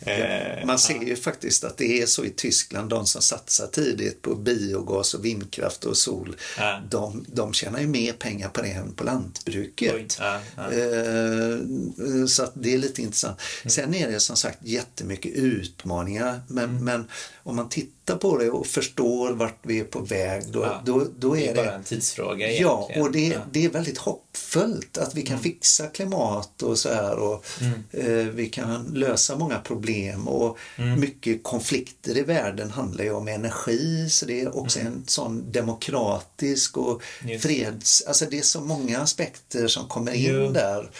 Eh, 0.00 0.66
Man 0.66 0.78
ser 0.78 1.02
ju 1.02 1.16
faktiskt 1.16 1.64
att 1.64 1.76
det 1.76 2.02
är 2.02 2.06
så 2.06 2.24
i 2.24 2.30
Tyskland, 2.30 2.90
de 2.90 3.06
som 3.06 3.22
satsar 3.22 3.66
tidigt 3.66 4.22
på 4.22 4.34
biogas 4.34 5.14
och 5.14 5.24
vindkraft 5.24 5.84
och 5.84 5.96
sol, 5.96 6.36
Ja. 6.58 6.80
de, 6.90 7.24
de 7.28 7.52
tjänar 7.52 7.80
ju 7.80 7.86
mer 7.86 8.12
pengar 8.12 8.48
på 8.48 8.62
det 8.62 8.68
än 8.68 8.92
på 8.94 9.04
lantbruket. 9.04 9.94
Oj. 9.94 10.06
Eh, 10.58 12.26
Så 12.26 12.42
att 12.42 12.52
det 12.54 12.74
är 12.74 12.78
lite 12.78 13.02
intressant. 13.02 13.40
Mm. 13.62 13.70
Sen 13.70 13.94
är 13.94 14.10
det 14.10 14.20
som 14.20 14.36
sagt 14.36 14.58
jättemycket 14.84 15.32
utmaningar, 15.34 16.40
men, 16.48 16.84
men 16.84 17.08
om 17.42 17.56
man 17.56 17.68
tittar 17.68 17.94
tittar 18.04 18.18
på 18.18 18.38
det 18.38 18.50
och 18.50 18.66
förstår 18.66 19.32
vart 19.32 19.58
vi 19.62 19.80
är 19.80 19.84
på 19.84 19.98
väg, 20.00 20.42
då, 20.52 20.62
Ja. 20.62 20.82
då, 20.84 21.06
då 21.18 21.34
Det 21.34 21.46
är 21.46 21.50
är 21.50 21.54
det... 21.54 21.62
bara 21.64 21.72
en 21.74 21.84
tidsfråga 21.84 22.46
Ja, 22.52 22.52
egentligen. 22.52 23.02
och 23.02 23.12
det, 23.12 23.26
Ja. 23.26 23.38
det 23.52 23.64
är 23.64 23.68
väldigt 23.70 23.98
hoppfullt 23.98 24.98
att 24.98 25.14
vi 25.14 25.22
kan 25.22 25.38
fixa 25.38 25.86
klimat 25.86 26.62
och 26.62 26.78
så 26.78 26.88
här 26.94 27.18
och 27.18 27.44
eh, 27.90 28.06
vi 28.32 28.46
kan 28.48 28.84
lösa 28.94 29.36
många 29.36 29.58
problem 29.58 30.28
och 30.28 30.58
mycket 30.98 31.42
konflikter 31.42 32.18
i 32.18 32.22
världen 32.22 32.70
handlar 32.70 33.04
ju 33.04 33.12
om 33.12 33.28
energi 33.28 34.08
så 34.10 34.26
det 34.26 34.40
är 34.40 34.56
också 34.58 34.78
en 34.80 35.04
sån 35.06 35.52
demokratisk 35.52 36.76
och 36.76 37.02
Just. 37.24 37.42
freds... 37.46 38.02
Alltså 38.06 38.24
det 38.30 38.38
är 38.38 38.42
så 38.42 38.60
många 38.60 38.98
aspekter 39.00 39.68
som 39.68 39.88
kommer 39.88 40.12
in 40.12 40.34
Jo. 40.34 40.50
där 40.52 40.90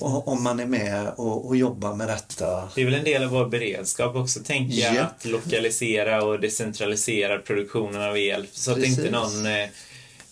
och, 0.00 0.28
om 0.28 0.42
man 0.42 0.60
är 0.60 0.66
med 0.66 1.08
och, 1.16 1.46
och 1.46 1.56
jobbar 1.56 1.94
med 1.94 2.08
detta. 2.08 2.68
Det 2.74 2.80
är 2.80 2.84
väl 2.84 2.94
en 2.94 3.04
del 3.04 3.22
av 3.24 3.30
vår 3.30 3.46
beredskap 3.48 4.16
också, 4.16 4.40
tänker 4.40 4.76
jag, 4.78 4.94
Ja. 4.94 5.02
att 5.02 5.24
lokalisera 5.24 6.24
och 6.24 6.40
decentralisera 6.48 7.38
produktionen 7.38 8.02
av 8.02 8.18
el 8.18 8.46
så 8.52 8.70
att 8.70 8.76
Precis. 8.76 8.98
inte 8.98 9.10
någon 9.10 9.46
eh, 9.46 9.68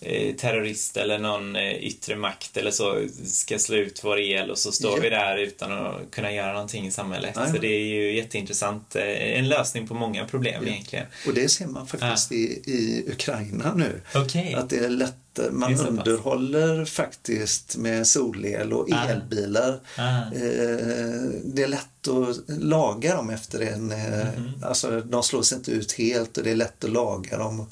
eh, 0.01 0.35
terrorist 0.35 0.97
eller 0.97 1.19
någon 1.19 1.55
eh, 1.55 1.73
yttre 1.73 2.15
makt 2.15 2.57
eller 2.57 2.71
så 2.71 3.01
ska 3.25 3.59
slå 3.59 3.75
ut 3.77 4.01
vår 4.03 4.19
el 4.19 4.51
och 4.51 4.57
så 4.57 4.71
står 4.71 4.91
Ja. 4.97 5.01
vi 5.03 5.09
där 5.09 5.37
utan 5.37 5.71
att 5.71 6.11
kunna 6.11 6.31
göra 6.33 6.53
någonting 6.53 6.87
i 6.87 6.91
samhället. 6.91 7.35
Nej. 7.35 7.51
Så 7.51 7.57
det 7.57 7.67
är 7.67 7.85
ju 7.85 8.15
jätteintressant. 8.15 8.95
En 8.95 9.47
lösning 9.49 9.87
på 9.87 9.93
många 9.93 10.25
problem 10.25 10.63
Ja. 10.65 10.71
egentligen. 10.71 11.05
Och 11.27 11.33
det 11.33 11.49
ser 11.49 11.67
man 11.67 11.87
faktiskt 11.87 12.31
i, 12.31 12.43
i 12.65 13.05
Ukraina 13.11 13.73
nu. 13.73 14.01
Okej. 14.15 14.53
Att 14.53 14.69
det 14.69 14.77
är 14.77 14.89
lätt, 14.89 15.15
Man 15.51 15.79
underhåller 15.79 16.85
faktiskt 16.85 17.77
med 17.77 18.07
solel 18.07 18.73
och 18.73 18.87
Ah. 18.91 19.05
elbilar. 19.07 19.79
Ah. 19.97 20.17
Eh, 20.17 21.29
Det 21.43 21.63
är 21.63 21.67
lätt 21.67 22.07
att 22.07 22.59
laga 22.61 23.15
dem 23.15 23.29
efter 23.29 23.59
en... 23.59 23.85
Mhm. 23.87 24.63
Alltså 24.63 25.01
de 25.01 25.23
slås 25.23 25.53
inte 25.53 25.71
ut 25.71 25.91
helt 25.91 26.37
och 26.37 26.43
det 26.43 26.51
är 26.51 26.55
lätt 26.55 26.83
att 26.83 26.91
laga 26.91 27.37
dem. 27.37 27.55
Mhm. 27.55 27.67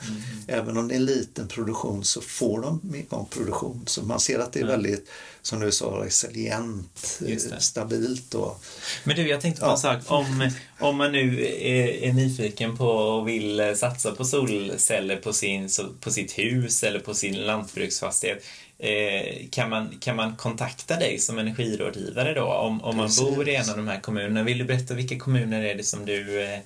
Även 0.47 0.77
om 0.77 0.87
det 0.87 0.93
är 0.93 0.97
en 0.97 1.05
liten 1.05 1.47
produktion 1.47 2.03
så 2.03 2.21
får 2.21 2.61
de 2.61 2.95
igång 2.95 3.25
produktion. 3.29 3.83
Så 3.87 4.01
man 4.03 4.19
ser 4.19 4.39
att 4.39 4.53
det 4.53 4.59
är 4.59 4.65
väldigt, 4.67 5.07
som 5.45 5.59
du 5.59 5.71
sa, 5.71 5.85
resilient, 5.85 7.21
stabilt. 7.59 8.33
Och, 8.33 8.63
Men 9.03 9.15
du, 9.15 9.27
jag 9.27 9.41
tänkte 9.41 9.61
på 9.61 9.67
Ja. 9.67 9.71
en 9.71 9.77
sak. 9.77 9.99
Om, 10.07 10.49
om 10.79 10.97
man 10.97 11.11
nu 11.11 11.45
är, 11.45 11.87
är 11.87 12.13
nyfiken 12.13 12.77
på 12.77 12.87
och 12.87 13.27
vill 13.27 13.59
eh, 13.59 13.73
satsa 13.73 14.11
på 14.11 14.25
solceller 14.25 15.15
på, 15.17 15.33
sin, 15.33 15.69
på 16.01 16.11
sitt 16.11 16.37
hus 16.37 16.83
eller 16.83 16.99
på 16.99 17.13
sin 17.13 17.33
lantbruksfastighet. 17.45 18.43
Eh, 18.79 19.47
kan, 19.51 19.69
man, 19.69 19.97
kan 19.99 20.15
man 20.15 20.35
kontakta 20.35 20.95
dig 20.99 21.19
som 21.19 21.39
energirådgivare 21.39 22.33
då? 22.33 22.43
Om, 22.45 22.81
om 22.83 22.97
man 22.97 23.07
Precis. 23.07 23.21
bor 23.35 23.49
i 23.49 23.55
en 23.55 23.69
av 23.69 23.77
de 23.77 23.87
här 23.87 23.99
kommunerna. 23.99 24.43
Vill 24.43 24.57
du 24.57 24.63
berätta 24.63 24.93
vilka 24.93 25.19
kommuner 25.19 25.63
är 25.63 25.75
det 25.75 25.83
som 25.83 26.05
du 26.05 26.41
eh, 26.41 26.59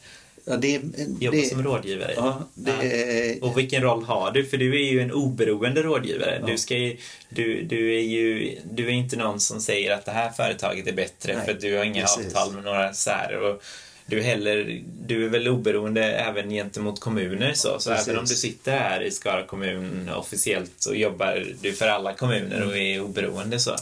ja, 0.46 0.56
det, 0.58 0.82
jobbar 1.20 1.38
det, 1.38 1.50
som 1.50 1.64
rådgivare 1.64 2.14
ja, 2.16 2.48
det 2.54 2.72
är, 2.72 3.44
Och 3.44 3.58
vilken 3.58 3.82
roll 3.82 4.04
har 4.04 4.32
du? 4.32 4.46
För 4.46 4.58
du 4.58 4.76
är 4.76 4.92
ju 4.92 5.02
en 5.02 5.12
oberoende 5.12 5.84
rådgivare. 5.84 6.38
Ja. 6.42 6.48
Du, 6.48 6.58
ska 6.58 6.78
ju, 6.78 6.98
du, 7.30 7.64
du 7.64 7.96
är 7.96 8.02
ju 8.02 8.56
du 8.72 8.86
är 8.86 8.92
inte 8.92 9.16
någon 9.18 9.40
som 9.40 9.62
säger 9.62 9.92
att 9.94 10.06
det 10.06 10.12
här 10.12 10.30
företaget 10.32 10.88
är 10.88 10.94
bättre 10.94 11.36
Nej, 11.36 11.46
för 11.46 11.52
att 11.52 11.62
du 11.62 11.78
har 11.78 11.84
inga 11.84 12.02
precis. 12.02 12.26
avtal 12.36 12.54
med 12.54 12.64
några 12.64 12.94
särer. 12.94 13.42
Och 13.42 13.64
du, 14.06 14.22
heller, 14.22 14.82
du 15.08 15.26
är 15.26 15.30
väl 15.30 15.48
oberoende 15.48 16.04
även 16.04 16.50
gentemot 16.50 17.00
kommuner 17.00 17.54
så. 17.54 17.80
Så 17.80 17.90
Precis. 17.90 18.08
även 18.08 18.20
om 18.20 18.26
du 18.26 18.36
sitter 18.36 18.72
här 18.78 19.02
i 19.02 19.12
Skara 19.12 19.44
kommun 19.44 20.10
officiellt 20.16 20.72
så 20.80 20.94
jobbar 20.94 21.46
du 21.62 21.74
för 21.74 21.88
alla 21.88 22.14
kommuner 22.14 22.68
och 22.68 22.78
är 22.78 23.02
oberoende 23.02 23.60
så. 23.60 23.76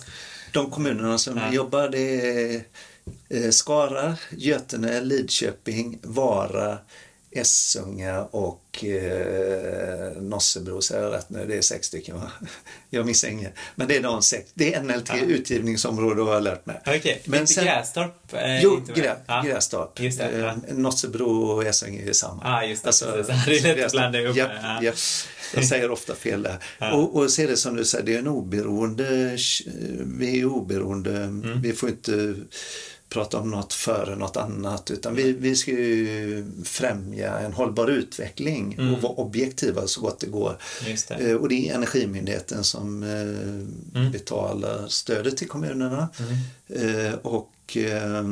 De 0.52 0.72
kommunerna 0.72 1.18
som 1.18 1.38
Ja. 1.38 1.54
jobbar 1.54 1.90
det 1.90 2.32
är 2.56 2.62
Skara, 3.52 4.16
Götene, 4.38 5.02
Lidköping, 5.02 6.00
Vara, 6.04 6.78
Essunga 7.32 8.24
och 8.24 8.84
eh, 8.84 10.22
Nossebro, 10.22 10.82
säger 10.82 11.04
jag 11.04 11.14
rätt 11.14 11.30
nu? 11.30 11.46
Det 11.48 11.58
är 11.58 11.62
sex 11.62 11.88
stycken 11.88 12.16
va? 12.16 12.32
Jag 12.90 13.06
missar 13.06 13.28
ingen. 13.28 13.52
Men 13.76 13.88
det 13.88 13.96
är 13.98 14.02
de 14.04 14.22
sex. 14.22 14.50
Det 14.54 14.74
är 14.74 14.82
NLT 14.84 15.10
Ja. 15.10 15.20
utgivningsområde 15.26 16.22
har 16.22 16.34
jag 16.34 16.44
lärt 16.44 16.66
mig. 16.66 16.82
Okej, 16.86 17.22
Men 17.26 17.40
inte 17.40 17.54
sen- 17.54 17.66
Grästorp? 17.66 18.34
Eh, 18.34 18.62
Jo, 18.64 18.76
inte. 18.78 18.94
Grä, 19.02 19.16
Ja. 19.28 19.42
Grästorp. 19.46 20.00
Just 20.00 20.18
det, 20.20 20.38
ja. 20.40 20.48
Eh, 20.48 20.76
Nossebro 20.78 21.42
och 21.44 21.64
Essunga 21.66 22.02
är 22.04 22.14
samma. 22.14 22.42
Ja, 22.44 22.64
just 22.64 22.84
det. 22.84 22.88
Alltså, 22.90 23.06
precis. 23.12 23.36
Det 23.46 23.52
är 23.58 23.62
lätt 23.62 23.72
att 23.72 23.78
Grästorp. 23.78 23.92
blanda 23.92 24.20
ihop. 24.22 24.38
Japp, 24.38 24.52
Ja. 24.64 24.84
japp. 24.84 24.96
Jag 25.56 25.66
säger 25.66 25.92
ofta 25.92 26.16
fel 26.16 26.44
där. 26.44 26.58
Ja. 26.80 26.94
Och, 26.94 27.16
och 27.16 27.24
är 27.40 27.48
det 27.48 27.58
som 27.58 27.76
du 27.76 27.86
säger, 27.86 28.06
det 28.06 28.14
är 28.16 28.20
en 28.20 28.28
oberoende, 28.28 29.38
vi 30.18 30.40
är 30.40 30.46
oberoende, 30.46 31.18
Mm. 31.24 31.62
vi 31.62 31.74
får 31.74 31.90
inte 31.90 32.36
prata 33.10 33.38
om 33.40 33.52
något 33.52 33.74
före 33.74 34.16
något 34.16 34.38
annat 34.38 34.92
utan 34.92 35.16
vi, 35.16 35.32
vi 35.34 35.56
ska 35.56 35.72
ju 35.72 36.46
främja 36.64 37.40
en 37.40 37.54
hållbar 37.54 37.88
utveckling 37.88 38.74
Mm. 38.80 38.94
och 38.94 39.02
vara 39.02 39.14
objektiva 39.14 39.88
så 39.88 40.02
gott 40.02 40.20
det 40.20 40.28
går. 40.28 40.58
Det. 40.86 41.30
Eh, 41.30 41.36
Och 41.36 41.50
det 41.50 41.70
är 41.70 41.76
Energimyndigheten 41.76 42.64
som 42.64 43.04
eh, 43.04 44.00
Mm. 44.00 44.12
betalar 44.12 44.88
stödet 44.88 45.38
till 45.38 45.48
kommunerna. 45.48 46.10
Mm. 46.20 47.06
Eh, 47.08 47.14
Och 47.14 47.52
eh, 47.78 48.16
eh, 48.18 48.24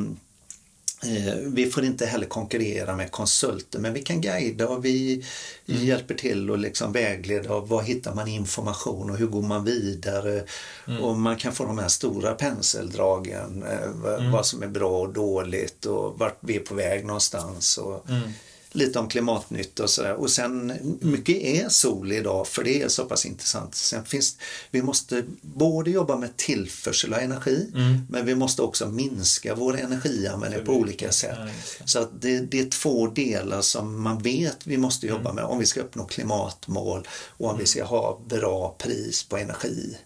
vi 1.45 1.65
får 1.73 1.83
inte 1.85 2.05
heller 2.05 2.27
konkurrera 2.27 2.95
med 2.95 3.11
konsulter 3.11 3.79
men 3.79 3.93
vi 3.93 4.01
kan 4.01 4.21
guida 4.21 4.67
och 4.67 4.85
vi 4.85 5.25
Mm. 5.67 5.85
hjälper 5.85 6.15
till 6.15 6.49
och 6.51 6.57
liksom 6.57 6.91
vägleda 6.91 7.53
och 7.53 7.67
var 7.69 7.81
hittar 7.81 8.15
man 8.15 8.27
information 8.27 9.09
och 9.09 9.17
hur 9.17 9.27
går 9.27 9.41
man 9.41 9.63
vidare. 9.65 10.43
Mm. 10.87 11.03
Och 11.03 11.17
man 11.17 11.35
kan 11.37 11.53
få 11.53 11.65
de 11.65 11.77
här 11.77 11.87
stora 11.87 12.33
penseldragen, 12.33 13.63
eh, 13.63 13.89
vad, 13.93 14.19
Mm. 14.19 14.31
vad 14.31 14.45
som 14.45 14.63
är 14.63 14.67
bra 14.67 14.99
och 15.01 15.13
dåligt 15.13 15.85
och 15.85 16.19
vart 16.19 16.37
vi 16.39 16.55
är 16.55 16.59
på 16.59 16.75
väg 16.75 17.05
någonstans. 17.05 17.77
Och, 17.77 18.09
Mm. 18.09 18.29
Lite 18.75 18.99
om 18.99 19.07
klimatnytta 19.09 19.83
och 19.83 19.89
sådär. 19.89 20.13
Och 20.13 20.29
sen 20.29 20.73
mycket 21.01 21.35
är 21.35 21.69
sol 21.69 22.11
idag 22.11 22.47
för 22.47 22.63
det 22.63 22.81
är 22.81 22.87
så 22.87 23.05
pass 23.05 23.25
intressant. 23.25 23.75
Sen 23.75 24.05
finns, 24.05 24.37
vi 24.71 24.81
måste 24.81 25.23
både 25.41 25.91
jobba 25.91 26.17
med 26.17 26.37
tillförsel 26.37 27.13
av 27.13 27.19
energi 27.19 27.71
Mm. 27.75 27.97
men 28.09 28.25
vi 28.25 28.35
måste 28.35 28.61
också 28.61 28.87
minska 28.87 29.55
vår 29.55 29.79
energianvändning 29.79 30.65
på 30.65 30.71
olika 30.73 31.11
sätt. 31.11 31.37
Ja. 31.79 31.85
Så 31.85 31.99
att 31.99 32.21
det, 32.21 32.39
det 32.39 32.59
är 32.59 32.69
två 32.69 33.07
delar 33.07 33.61
som 33.61 34.01
man 34.03 34.21
vet 34.21 34.57
vi 34.67 34.77
måste 34.77 35.07
jobba 35.07 35.29
Mm. 35.29 35.35
med 35.35 35.45
om 35.45 35.59
vi 35.59 35.65
ska 35.65 35.81
uppnå 35.81 36.05
klimatmål 36.05 37.07
och 37.37 37.49
om 37.49 37.57
vi 37.57 37.65
ska 37.65 37.83
ha 37.85 38.21
bra 38.27 38.75
pris 38.79 39.23
på 39.23 39.37
energi. 39.37 39.97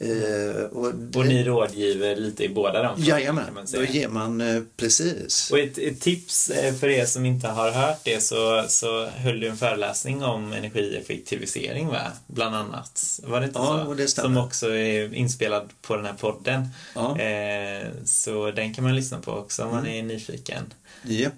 Eh, 0.00 0.62
och 0.62 0.86
Och 1.16 1.26
ni 1.26 1.44
rådgiver 1.44 2.16
lite 2.16 2.44
i 2.44 2.48
båda 2.48 2.82
de 2.82 2.96
kan 2.96 3.04
Jajamän, 3.04 3.54
man 3.54 3.66
då 3.72 3.84
ger 3.84 4.08
man 4.08 4.40
eh, 4.40 4.62
precis. 4.76 5.50
Och 5.52 5.58
ett, 5.58 5.78
ett 5.78 6.00
tips 6.00 6.50
eh, 6.50 6.74
för 6.74 6.88
er 6.88 7.04
som 7.04 7.24
inte 7.26 7.48
har 7.48 7.70
hört 7.70 8.00
det 8.04 8.20
så, 8.22 8.64
så 8.68 9.06
höll 9.06 9.40
du 9.40 9.48
en 9.48 9.56
föreläsning 9.56 10.22
om 10.24 10.52
energieffektivisering 10.52 11.88
va? 11.88 12.12
Bland 12.26 12.56
annat. 12.56 13.20
Var 13.24 13.40
det 13.40 13.46
inte 13.46 13.58
Ja, 13.58 13.82
så? 13.84 13.88
och 13.90 13.96
det 13.96 14.08
stämmer. 14.08 14.28
som 14.28 14.44
också 14.46 14.70
är 14.74 15.14
inspelad 15.14 15.68
på 15.82 15.96
den 15.96 16.04
här 16.04 16.14
podden. 16.14 16.68
Ja. 16.94 17.18
Eh, 17.20 17.86
så 18.04 18.50
den 18.50 18.74
kan 18.74 18.84
man 18.84 18.96
lyssna 18.96 19.18
på 19.20 19.32
också 19.32 19.62
om 19.64 19.70
man 19.70 19.78
Mm. 19.86 19.94
är 19.98 20.02
nyfiken. 20.14 20.72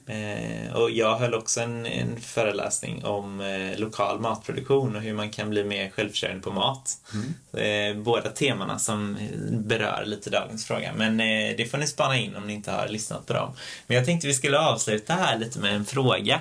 Eh, 0.07 0.73
och 0.77 0.91
jag 0.91 1.17
höll 1.17 1.35
också 1.35 1.61
en, 1.61 1.87
en 1.87 2.21
föreläsning 2.21 3.05
om 3.05 3.41
eh, 3.41 3.79
lokal 3.79 4.21
matproduktion 4.21 4.97
och 4.97 5.03
hur 5.03 5.15
man 5.15 5.31
kan 5.31 5.51
bli 5.51 5.65
mer 5.65 5.91
självförsörjande 5.91 6.43
på 6.43 6.53
mat. 6.53 6.97
Mm. 7.13 7.97
Eh, 7.97 8.03
båda 8.03 8.31
temana 8.31 8.79
som 8.79 9.19
berör 9.51 10.03
lite 10.07 10.31
dagens 10.31 10.67
fråga. 10.67 10.93
Men 10.97 11.21
eh, 11.21 11.57
det 11.57 11.71
får 11.71 11.79
ni 11.79 11.87
spana 11.87 12.17
in 12.17 12.37
om 12.37 12.47
ni 12.47 12.53
inte 12.53 12.71
har 12.71 12.89
lyssnat 12.89 13.27
på 13.27 13.33
dem. 13.33 13.53
Men 13.87 13.97
jag 13.97 14.07
tänkte 14.07 14.27
vi 14.27 14.35
skulle 14.35 14.59
avsluta 14.59 15.15
här 15.15 15.39
lite 15.39 15.59
med 15.59 15.75
en 15.75 15.85
fråga 15.85 16.41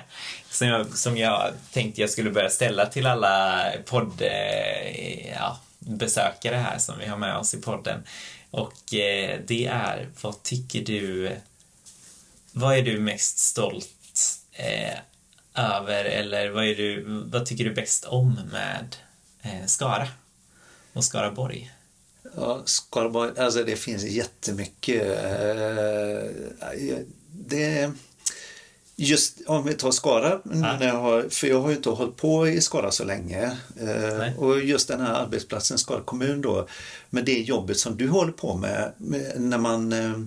som 0.50 0.68
jag, 0.68 0.86
som 0.86 1.16
jag 1.16 1.52
tänkte 1.72 2.00
jag 2.00 2.10
skulle 2.10 2.30
börja 2.30 2.50
ställa 2.50 2.86
till 2.86 3.06
alla 3.06 3.64
podd, 3.86 4.22
ja, 5.34 5.60
besökare 5.78 6.56
här 6.56 6.78
som 6.78 6.98
vi 6.98 7.06
har 7.06 7.16
med 7.16 7.36
oss 7.36 7.54
i 7.54 7.60
podden. 7.60 8.02
Och 8.50 8.74
det 9.46 9.66
är, 9.66 10.08
vad 10.20 10.42
tycker 10.42 10.80
du 10.80 11.30
vad 12.52 12.78
är 12.78 12.82
du 12.82 13.00
mest 13.00 13.38
stolt 13.38 13.88
eh, 14.52 14.98
över 15.54 16.04
eller 16.04 16.50
vad, 16.50 16.64
är 16.64 16.74
du, 16.74 17.04
vad 17.32 17.46
tycker 17.46 17.64
du 17.64 17.74
bäst 17.74 18.04
om 18.04 18.40
med 18.52 18.96
eh, 19.42 19.66
Skara 19.66 20.08
och 20.92 21.04
Skaraborg? 21.04 21.72
Ja, 22.36 22.62
Skaraborg, 22.64 23.38
alltså 23.38 23.64
det 23.64 23.76
finns 23.76 24.04
jättemycket. 24.04 25.24
Eh, 25.24 26.98
det, 27.32 27.92
just 28.96 29.40
om 29.46 29.64
vi 29.64 29.74
tar 29.74 29.90
Skara, 29.90 30.40
när 30.44 30.86
jag 30.86 31.00
har, 31.00 31.28
för 31.28 31.46
jag 31.46 31.60
har 31.60 31.70
ju 31.70 31.76
inte 31.76 31.90
hållit 31.90 32.16
på 32.16 32.48
i 32.48 32.60
Skara 32.60 32.90
så 32.90 33.04
länge. 33.04 33.56
Eh, 33.80 34.38
och 34.38 34.60
just 34.60 34.88
den 34.88 35.00
här 35.00 35.12
arbetsplatsen, 35.12 35.78
Skara 35.78 36.00
kommun 36.00 36.40
då, 36.40 36.68
med 37.10 37.24
det 37.24 37.40
jobbet 37.40 37.78
som 37.78 37.96
du 37.96 38.08
håller 38.08 38.32
på 38.32 38.56
med, 38.56 38.92
med 38.96 39.40
när 39.40 39.58
man 39.58 39.92
eh, 39.92 40.20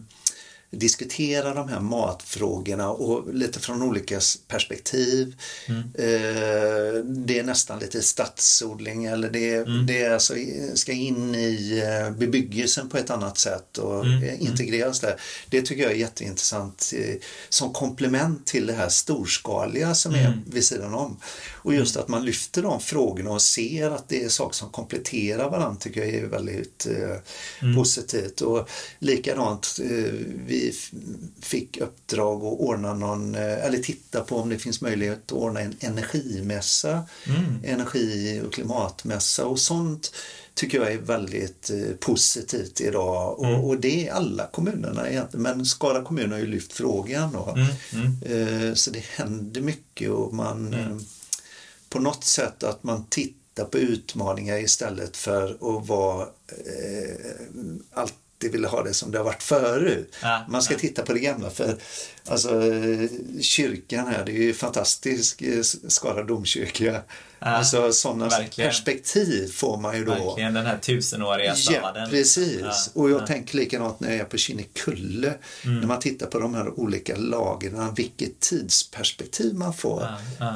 diskutera 0.73 1.53
de 1.53 1.69
här 1.69 1.79
matfrågorna 1.79 2.89
och 2.89 3.33
lite 3.33 3.59
från 3.59 3.81
olika 3.81 4.19
perspektiv. 4.47 5.35
Mm. 5.65 5.79
Eh, 5.79 7.03
det 7.03 7.39
är 7.39 7.43
nästan 7.43 7.79
lite 7.79 8.01
stadsodling 8.01 9.05
eller 9.05 9.29
det, 9.29 9.55
mm. 9.55 9.85
det 9.85 10.03
är 10.03 10.11
alltså, 10.11 10.33
ska 10.73 10.91
in 10.91 11.35
i 11.35 11.83
eh, 11.85 12.11
bebyggelsen 12.11 12.89
på 12.89 12.97
ett 12.97 13.09
annat 13.09 13.37
sätt 13.37 13.77
och 13.77 14.05
mm. 14.05 14.23
mm. 14.23 14.41
integreras 14.41 14.99
där. 14.99 15.15
Det 15.49 15.61
tycker 15.61 15.83
jag 15.83 15.91
är 15.91 15.95
jätteintressant 15.95 16.93
som 17.49 17.73
komplement 17.73 18.45
till 18.45 18.67
det 18.67 18.73
här 18.73 18.89
storskaliga 18.89 19.95
som 19.95 20.13
är 20.13 20.25
mm. 20.25 20.39
vid 20.45 20.63
sidan 20.63 20.93
om. 20.93 21.17
Och 21.63 21.73
just 21.73 21.97
att 21.97 22.07
man 22.07 22.25
lyfter 22.25 22.61
de 22.61 22.79
frågorna 22.79 23.31
och 23.31 23.41
ser 23.41 23.91
att 23.91 24.09
det 24.09 24.23
är 24.23 24.29
saker 24.29 24.55
som 24.55 24.69
kompletterar 24.69 25.49
varandra 25.49 25.79
tycker 25.79 26.01
jag 26.01 26.09
är 26.09 26.25
väldigt 26.25 26.87
mm. 27.61 27.75
positivt. 27.75 28.41
Och 28.41 28.69
likadant, 28.99 29.79
vi 30.47 30.73
fick 31.41 31.77
uppdrag 31.77 32.37
att 32.37 32.59
ordna 32.59 32.93
någon, 32.93 33.35
eh, 33.35 33.65
eller 33.65 33.77
titta 33.77 34.21
på 34.21 34.37
om 34.37 34.49
det 34.49 34.59
finns 34.59 34.81
möjlighet 34.81 35.21
att 35.25 35.31
ordna 35.31 35.59
en 35.59 35.75
energimässa, 35.79 37.03
mm. 37.27 37.59
energi 37.63 38.41
och 38.45 38.53
klimatmässa 38.53 39.45
och 39.45 39.59
sånt 39.59 40.11
tycker 40.53 40.79
jag 40.79 40.93
är 40.93 40.97
väldigt 40.97 41.69
eh, 41.69 41.95
positivt 41.99 42.81
idag 42.81 43.39
mm. 43.39 43.55
och, 43.55 43.67
och, 43.67 43.77
det 43.77 44.07
är 44.07 44.13
alla 44.13 44.47
kommunerna 44.47 45.09
egentligen 45.09 45.43
men 45.43 45.65
Skara 45.65 46.03
kommun 46.03 46.31
har 46.31 46.39
ju 46.39 46.47
lyft 46.47 46.73
frågan 46.73 47.35
och, 47.35 47.57
mm. 47.57 47.73
Mm. 47.93 48.67
Eh, 48.69 48.73
så 48.73 48.91
det 48.91 49.03
händer 49.05 49.61
mycket 49.61 50.09
och 50.09 50.33
man 50.33 50.73
mm. 50.73 50.99
På 51.93 51.99
något 51.99 52.23
sätt 52.23 52.63
att 52.63 52.83
man 52.83 53.05
tittar 53.09 53.65
på 53.65 53.77
utmaningar 53.77 54.57
istället 54.57 55.17
för 55.17 55.51
att 55.51 55.87
vara 55.87 56.21
eh, 56.21 57.15
allt 57.93 58.13
alltid 58.43 58.51
ville 58.51 58.67
ha 58.67 58.83
det 58.83 58.93
som 58.93 59.11
det 59.11 59.17
har 59.17 59.25
varit 59.25 59.43
förut. 59.43 60.15
Ja, 60.21 60.45
Man 60.49 60.61
ska 60.61 60.73
ja. 60.73 60.79
titta 60.79 61.03
på 61.03 61.13
det 61.13 61.19
gamla 61.19 61.49
för 61.49 61.77
alltså, 62.25 62.61
kyrkan 63.41 64.07
här, 64.07 64.25
det 64.25 64.31
är 64.31 64.43
ju 64.43 64.53
fantastisk 64.53 65.41
eh, 65.41 65.61
Skara 65.87 66.23
domkyrka. 66.23 67.01
Ja, 67.45 67.49
alltså 67.49 67.93
sådana 67.93 68.27
verkligen. 68.27 68.69
perspektiv 68.69 69.51
får 69.51 69.77
man 69.77 69.97
ju 69.97 70.05
då. 70.05 70.11
Verkligen 70.11 70.53
den 70.53 70.65
här 70.65 70.77
tusenåriga 70.77 71.55
staden. 71.55 72.03
Ja, 72.03 72.09
precis. 72.09 72.61
Ja, 72.61 73.01
och 73.01 73.09
jag 73.09 73.21
ja. 73.21 73.27
tänker 73.27 73.57
likadant 73.57 73.99
när 73.99 74.09
jag 74.09 74.19
är 74.19 74.23
på 74.23 74.37
Kinnekulle. 74.37 75.33
Mm. 75.63 75.79
När 75.79 75.87
man 75.87 75.99
tittar 75.99 76.27
på 76.27 76.39
de 76.39 76.55
här 76.55 76.79
olika 76.79 77.15
lagren, 77.15 77.93
vilket 77.95 78.39
tidsperspektiv 78.39 79.55
man 79.55 79.73
får. 79.73 80.07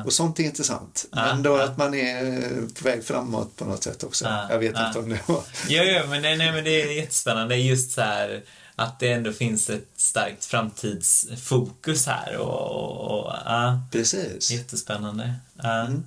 Och 0.06 0.14
sånt 0.14 0.40
är 0.40 0.44
intressant. 0.44 1.06
Men 1.12 1.44
då 1.44 1.56
att 1.56 1.78
man 1.78 1.94
är 1.94 2.42
på 2.80 2.84
väg 2.84 3.04
framåt 3.04 3.56
på 3.56 3.66
något 3.66 3.84
sätt 3.84 4.04
också. 4.04 4.26
Jag 4.50 4.60
vet 4.60 4.76
inte 4.88 5.00
om 5.00 5.10
det 5.10 5.20
var... 5.26 5.44
Jo, 5.68 5.84
jo 5.84 6.10
men, 6.10 6.22
nej, 6.22 6.38
nej, 6.38 6.52
men 6.52 6.64
det 6.64 6.82
är 6.82 6.92
jättespännande. 6.92 7.56
Just 7.56 7.92
så 7.92 8.02
här 8.02 8.44
att 8.76 9.00
det 9.00 9.12
ändå 9.12 9.34
finns 9.34 9.70
ett 9.70 9.90
starkt 9.96 10.46
framtidsfokus 10.46 12.06
här. 12.06 12.38
Och, 12.38 12.72
och, 12.72 13.26
och 13.26 13.34
ja, 13.46 13.82
Precis. 13.92 14.52
Jättespännande. 14.52 15.34
Ja. 15.64 15.82
Mm. 15.82 16.04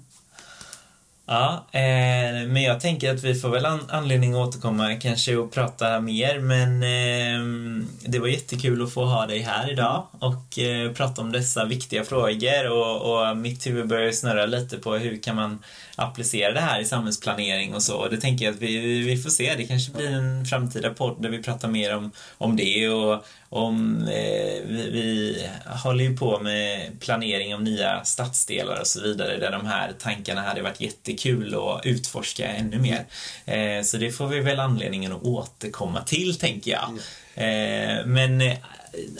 Ja, 1.33 1.67
eh, 1.73 2.49
men 2.49 2.63
jag 2.63 2.81
tänker 2.81 3.15
att 3.15 3.25
vi 3.25 3.35
får 3.35 3.49
väl 3.49 3.67
an 3.67 3.81
anledning 3.89 4.35
att 4.35 4.49
återkomma 4.49 4.95
kanske 4.95 5.37
och 5.37 5.53
prata 5.53 6.01
mer 6.01 6.39
men 6.39 6.83
eh, 6.83 7.85
det 8.11 8.19
var 8.19 8.29
jättekul 8.29 8.83
att 8.83 8.93
få 8.93 9.05
ha 9.05 9.27
dig 9.27 9.39
här 9.39 9.71
idag 9.71 10.07
och 10.13 10.59
eh, 10.59 10.93
prata 10.93 11.23
om 11.23 11.33
dessa 11.33 11.65
viktiga 11.65 12.05
frågor 12.05 12.71
och, 12.71 13.31
och 13.31 13.37
mitt 13.37 13.67
huvud 13.67 13.89
börjar 13.89 14.13
snurra 14.13 14.47
lite 14.47 14.77
på 14.77 14.95
hur 14.95 15.23
kan 15.23 15.37
man 15.37 15.59
applicera 15.97 16.53
det 16.53 16.61
här 16.61 16.81
i 16.81 16.85
samhällsplanering 16.85 17.75
och 17.75 17.83
så. 17.83 17.97
Och 17.97 18.11
det 18.11 18.21
tänker 18.21 18.45
jag 18.45 18.55
att 18.55 18.61
vi, 18.61 19.03
vi 19.03 19.17
får 19.17 19.31
se. 19.31 19.55
Det 19.57 19.65
kanske 19.65 19.93
blir 19.93 20.11
en 20.11 20.47
framtida 20.47 20.91
podd 20.91 21.23
där 21.23 21.29
vi 21.29 21.43
pratar 21.43 21.69
mer 21.69 21.97
om, 21.97 22.11
om 22.39 22.57
det 22.57 22.89
och 22.89 23.25
om 23.53 24.03
eh, 24.03 24.63
vi, 24.67 24.91
vi 24.93 25.49
håller 25.83 26.05
ju 26.05 26.17
på 26.17 26.39
med 26.39 27.01
planering 27.01 27.55
av 27.55 27.63
nya 27.63 28.05
stadsdelar 28.05 28.81
och 28.81 28.87
så 28.87 29.01
vidare 29.01 29.37
där 29.37 29.51
de 29.51 29.67
här 29.67 29.93
tankarna 29.99 30.41
hade 30.41 30.63
varit 30.63 30.81
jättekul 30.81 31.55
att 31.55 31.87
utforska 31.87 32.49
ännu 32.49 32.79
mer. 32.79 33.07
Eh, 33.45 33.83
så 33.83 33.97
det 33.97 34.13
får 34.13 34.27
vi 34.27 34.41
väl 34.41 34.61
anledningen 34.61 35.13
att 35.13 35.23
återkomma 35.23 36.03
till 36.03 36.39
tänker 36.39 36.71
jag. 36.71 36.89
Eh, 37.35 38.07
men 38.07 38.41
eh, 38.41 38.57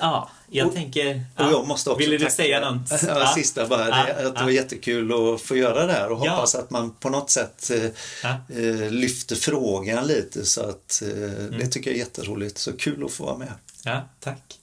ja, 0.01 0.31
jag 0.51 0.67
och, 0.67 0.75
tänker... 0.75 1.25
Och 1.37 1.45
jag 1.45 1.67
måste 1.67 1.91
också 1.91 1.99
Ville 1.99 2.19
du 2.19 2.31
säga 2.31 2.71
något? 2.71 3.03
Ja, 3.07 3.33
sista 3.35 3.67
bara, 3.67 3.89
ja, 3.89 4.05
det, 4.05 4.27
att 4.27 4.37
det 4.37 4.45
var 4.45 4.51
jättekul 4.51 5.13
att 5.13 5.41
få 5.41 5.57
göra 5.57 5.87
det 5.87 5.93
här 5.93 6.13
och 6.13 6.19
hoppas 6.19 6.55
att 6.55 6.71
man 6.71 6.91
på 6.91 7.09
något 7.09 7.31
sätt 7.31 7.71
eh, 7.71 8.31
eh, 8.59 8.91
lyfter 8.91 9.37
frågan 9.37 10.07
lite 10.07 10.45
så 10.45 10.61
att 10.63 11.03
mm. 11.03 11.59
det 11.59 11.67
tycker 11.67 11.91
jag 11.91 11.95
är 11.95 12.01
jätteroligt. 12.01 12.59
Så 12.59 12.73
kul 12.73 13.05
att 13.05 13.13
få 13.13 13.25
vara 13.25 13.39
med. 13.39 13.53
Ja, 13.85 14.09
tack. 14.21 14.59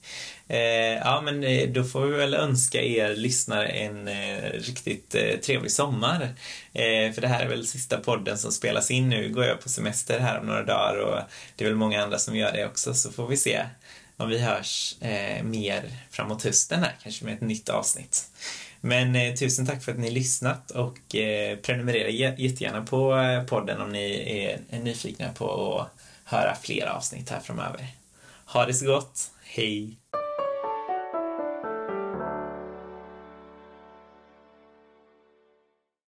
Eh, 0.48 0.58
ja, 0.96 1.20
men 1.24 1.44
eh, 1.44 1.68
då 1.68 1.84
får 1.84 2.06
vi 2.06 2.16
väl 2.16 2.34
önska 2.34 2.82
er 2.82 3.16
lyssnare 3.16 3.66
en 3.66 4.08
eh, 4.08 4.52
riktigt 4.52 5.14
eh, 5.14 5.36
trevlig 5.36 5.72
sommar. 5.72 6.34
Eh, 6.72 7.12
för 7.12 7.20
det 7.20 7.28
här 7.28 7.44
är 7.44 7.48
väl 7.48 7.66
sista 7.66 7.96
podden 7.98 8.38
som 8.38 8.52
spelas 8.52 8.90
in 8.90 9.08
nu. 9.08 9.28
går 9.28 9.44
jag 9.44 9.60
på 9.60 9.68
semester 9.68 10.18
här 10.20 10.40
om 10.40 10.46
några 10.46 10.64
dagar 10.64 10.96
och 10.98 11.20
det 11.56 11.64
är 11.64 11.68
väl 11.68 11.78
många 11.78 12.02
andra 12.02 12.18
som 12.18 12.36
gör 12.36 12.52
det 12.52 12.66
också, 12.66 12.94
så 12.94 13.12
får 13.12 13.26
vi 13.26 13.36
se 13.36 13.60
om 14.16 14.28
vi 14.28 14.38
hörs 14.38 14.96
eh, 15.00 15.42
mer 15.42 15.90
framåt 16.10 16.44
hösten 16.44 16.82
här, 16.82 16.96
kanske 17.02 17.24
med 17.24 17.34
ett 17.34 17.40
nytt 17.40 17.68
avsnitt. 17.68 18.26
Men 18.80 19.16
eh, 19.16 19.34
tusen 19.34 19.66
tack 19.66 19.82
för 19.82 19.92
att 19.92 19.98
ni 19.98 20.10
lyssnat 20.10 20.70
och 20.70 21.14
eh, 21.14 21.56
prenumerera 21.56 22.08
jättegärna 22.38 22.82
på 22.82 23.20
podden 23.48 23.80
om 23.80 23.92
ni 23.92 24.58
är 24.72 24.78
nyfikna 24.78 25.32
på 25.32 25.78
att 25.80 25.88
höra 26.24 26.56
fler 26.62 26.86
avsnitt 26.86 27.30
här 27.30 27.40
framöver. 27.40 27.97
Ha 28.52 28.66
det 28.66 28.74
så 28.74 28.86
gott. 28.86 29.30
Hej! 29.42 29.98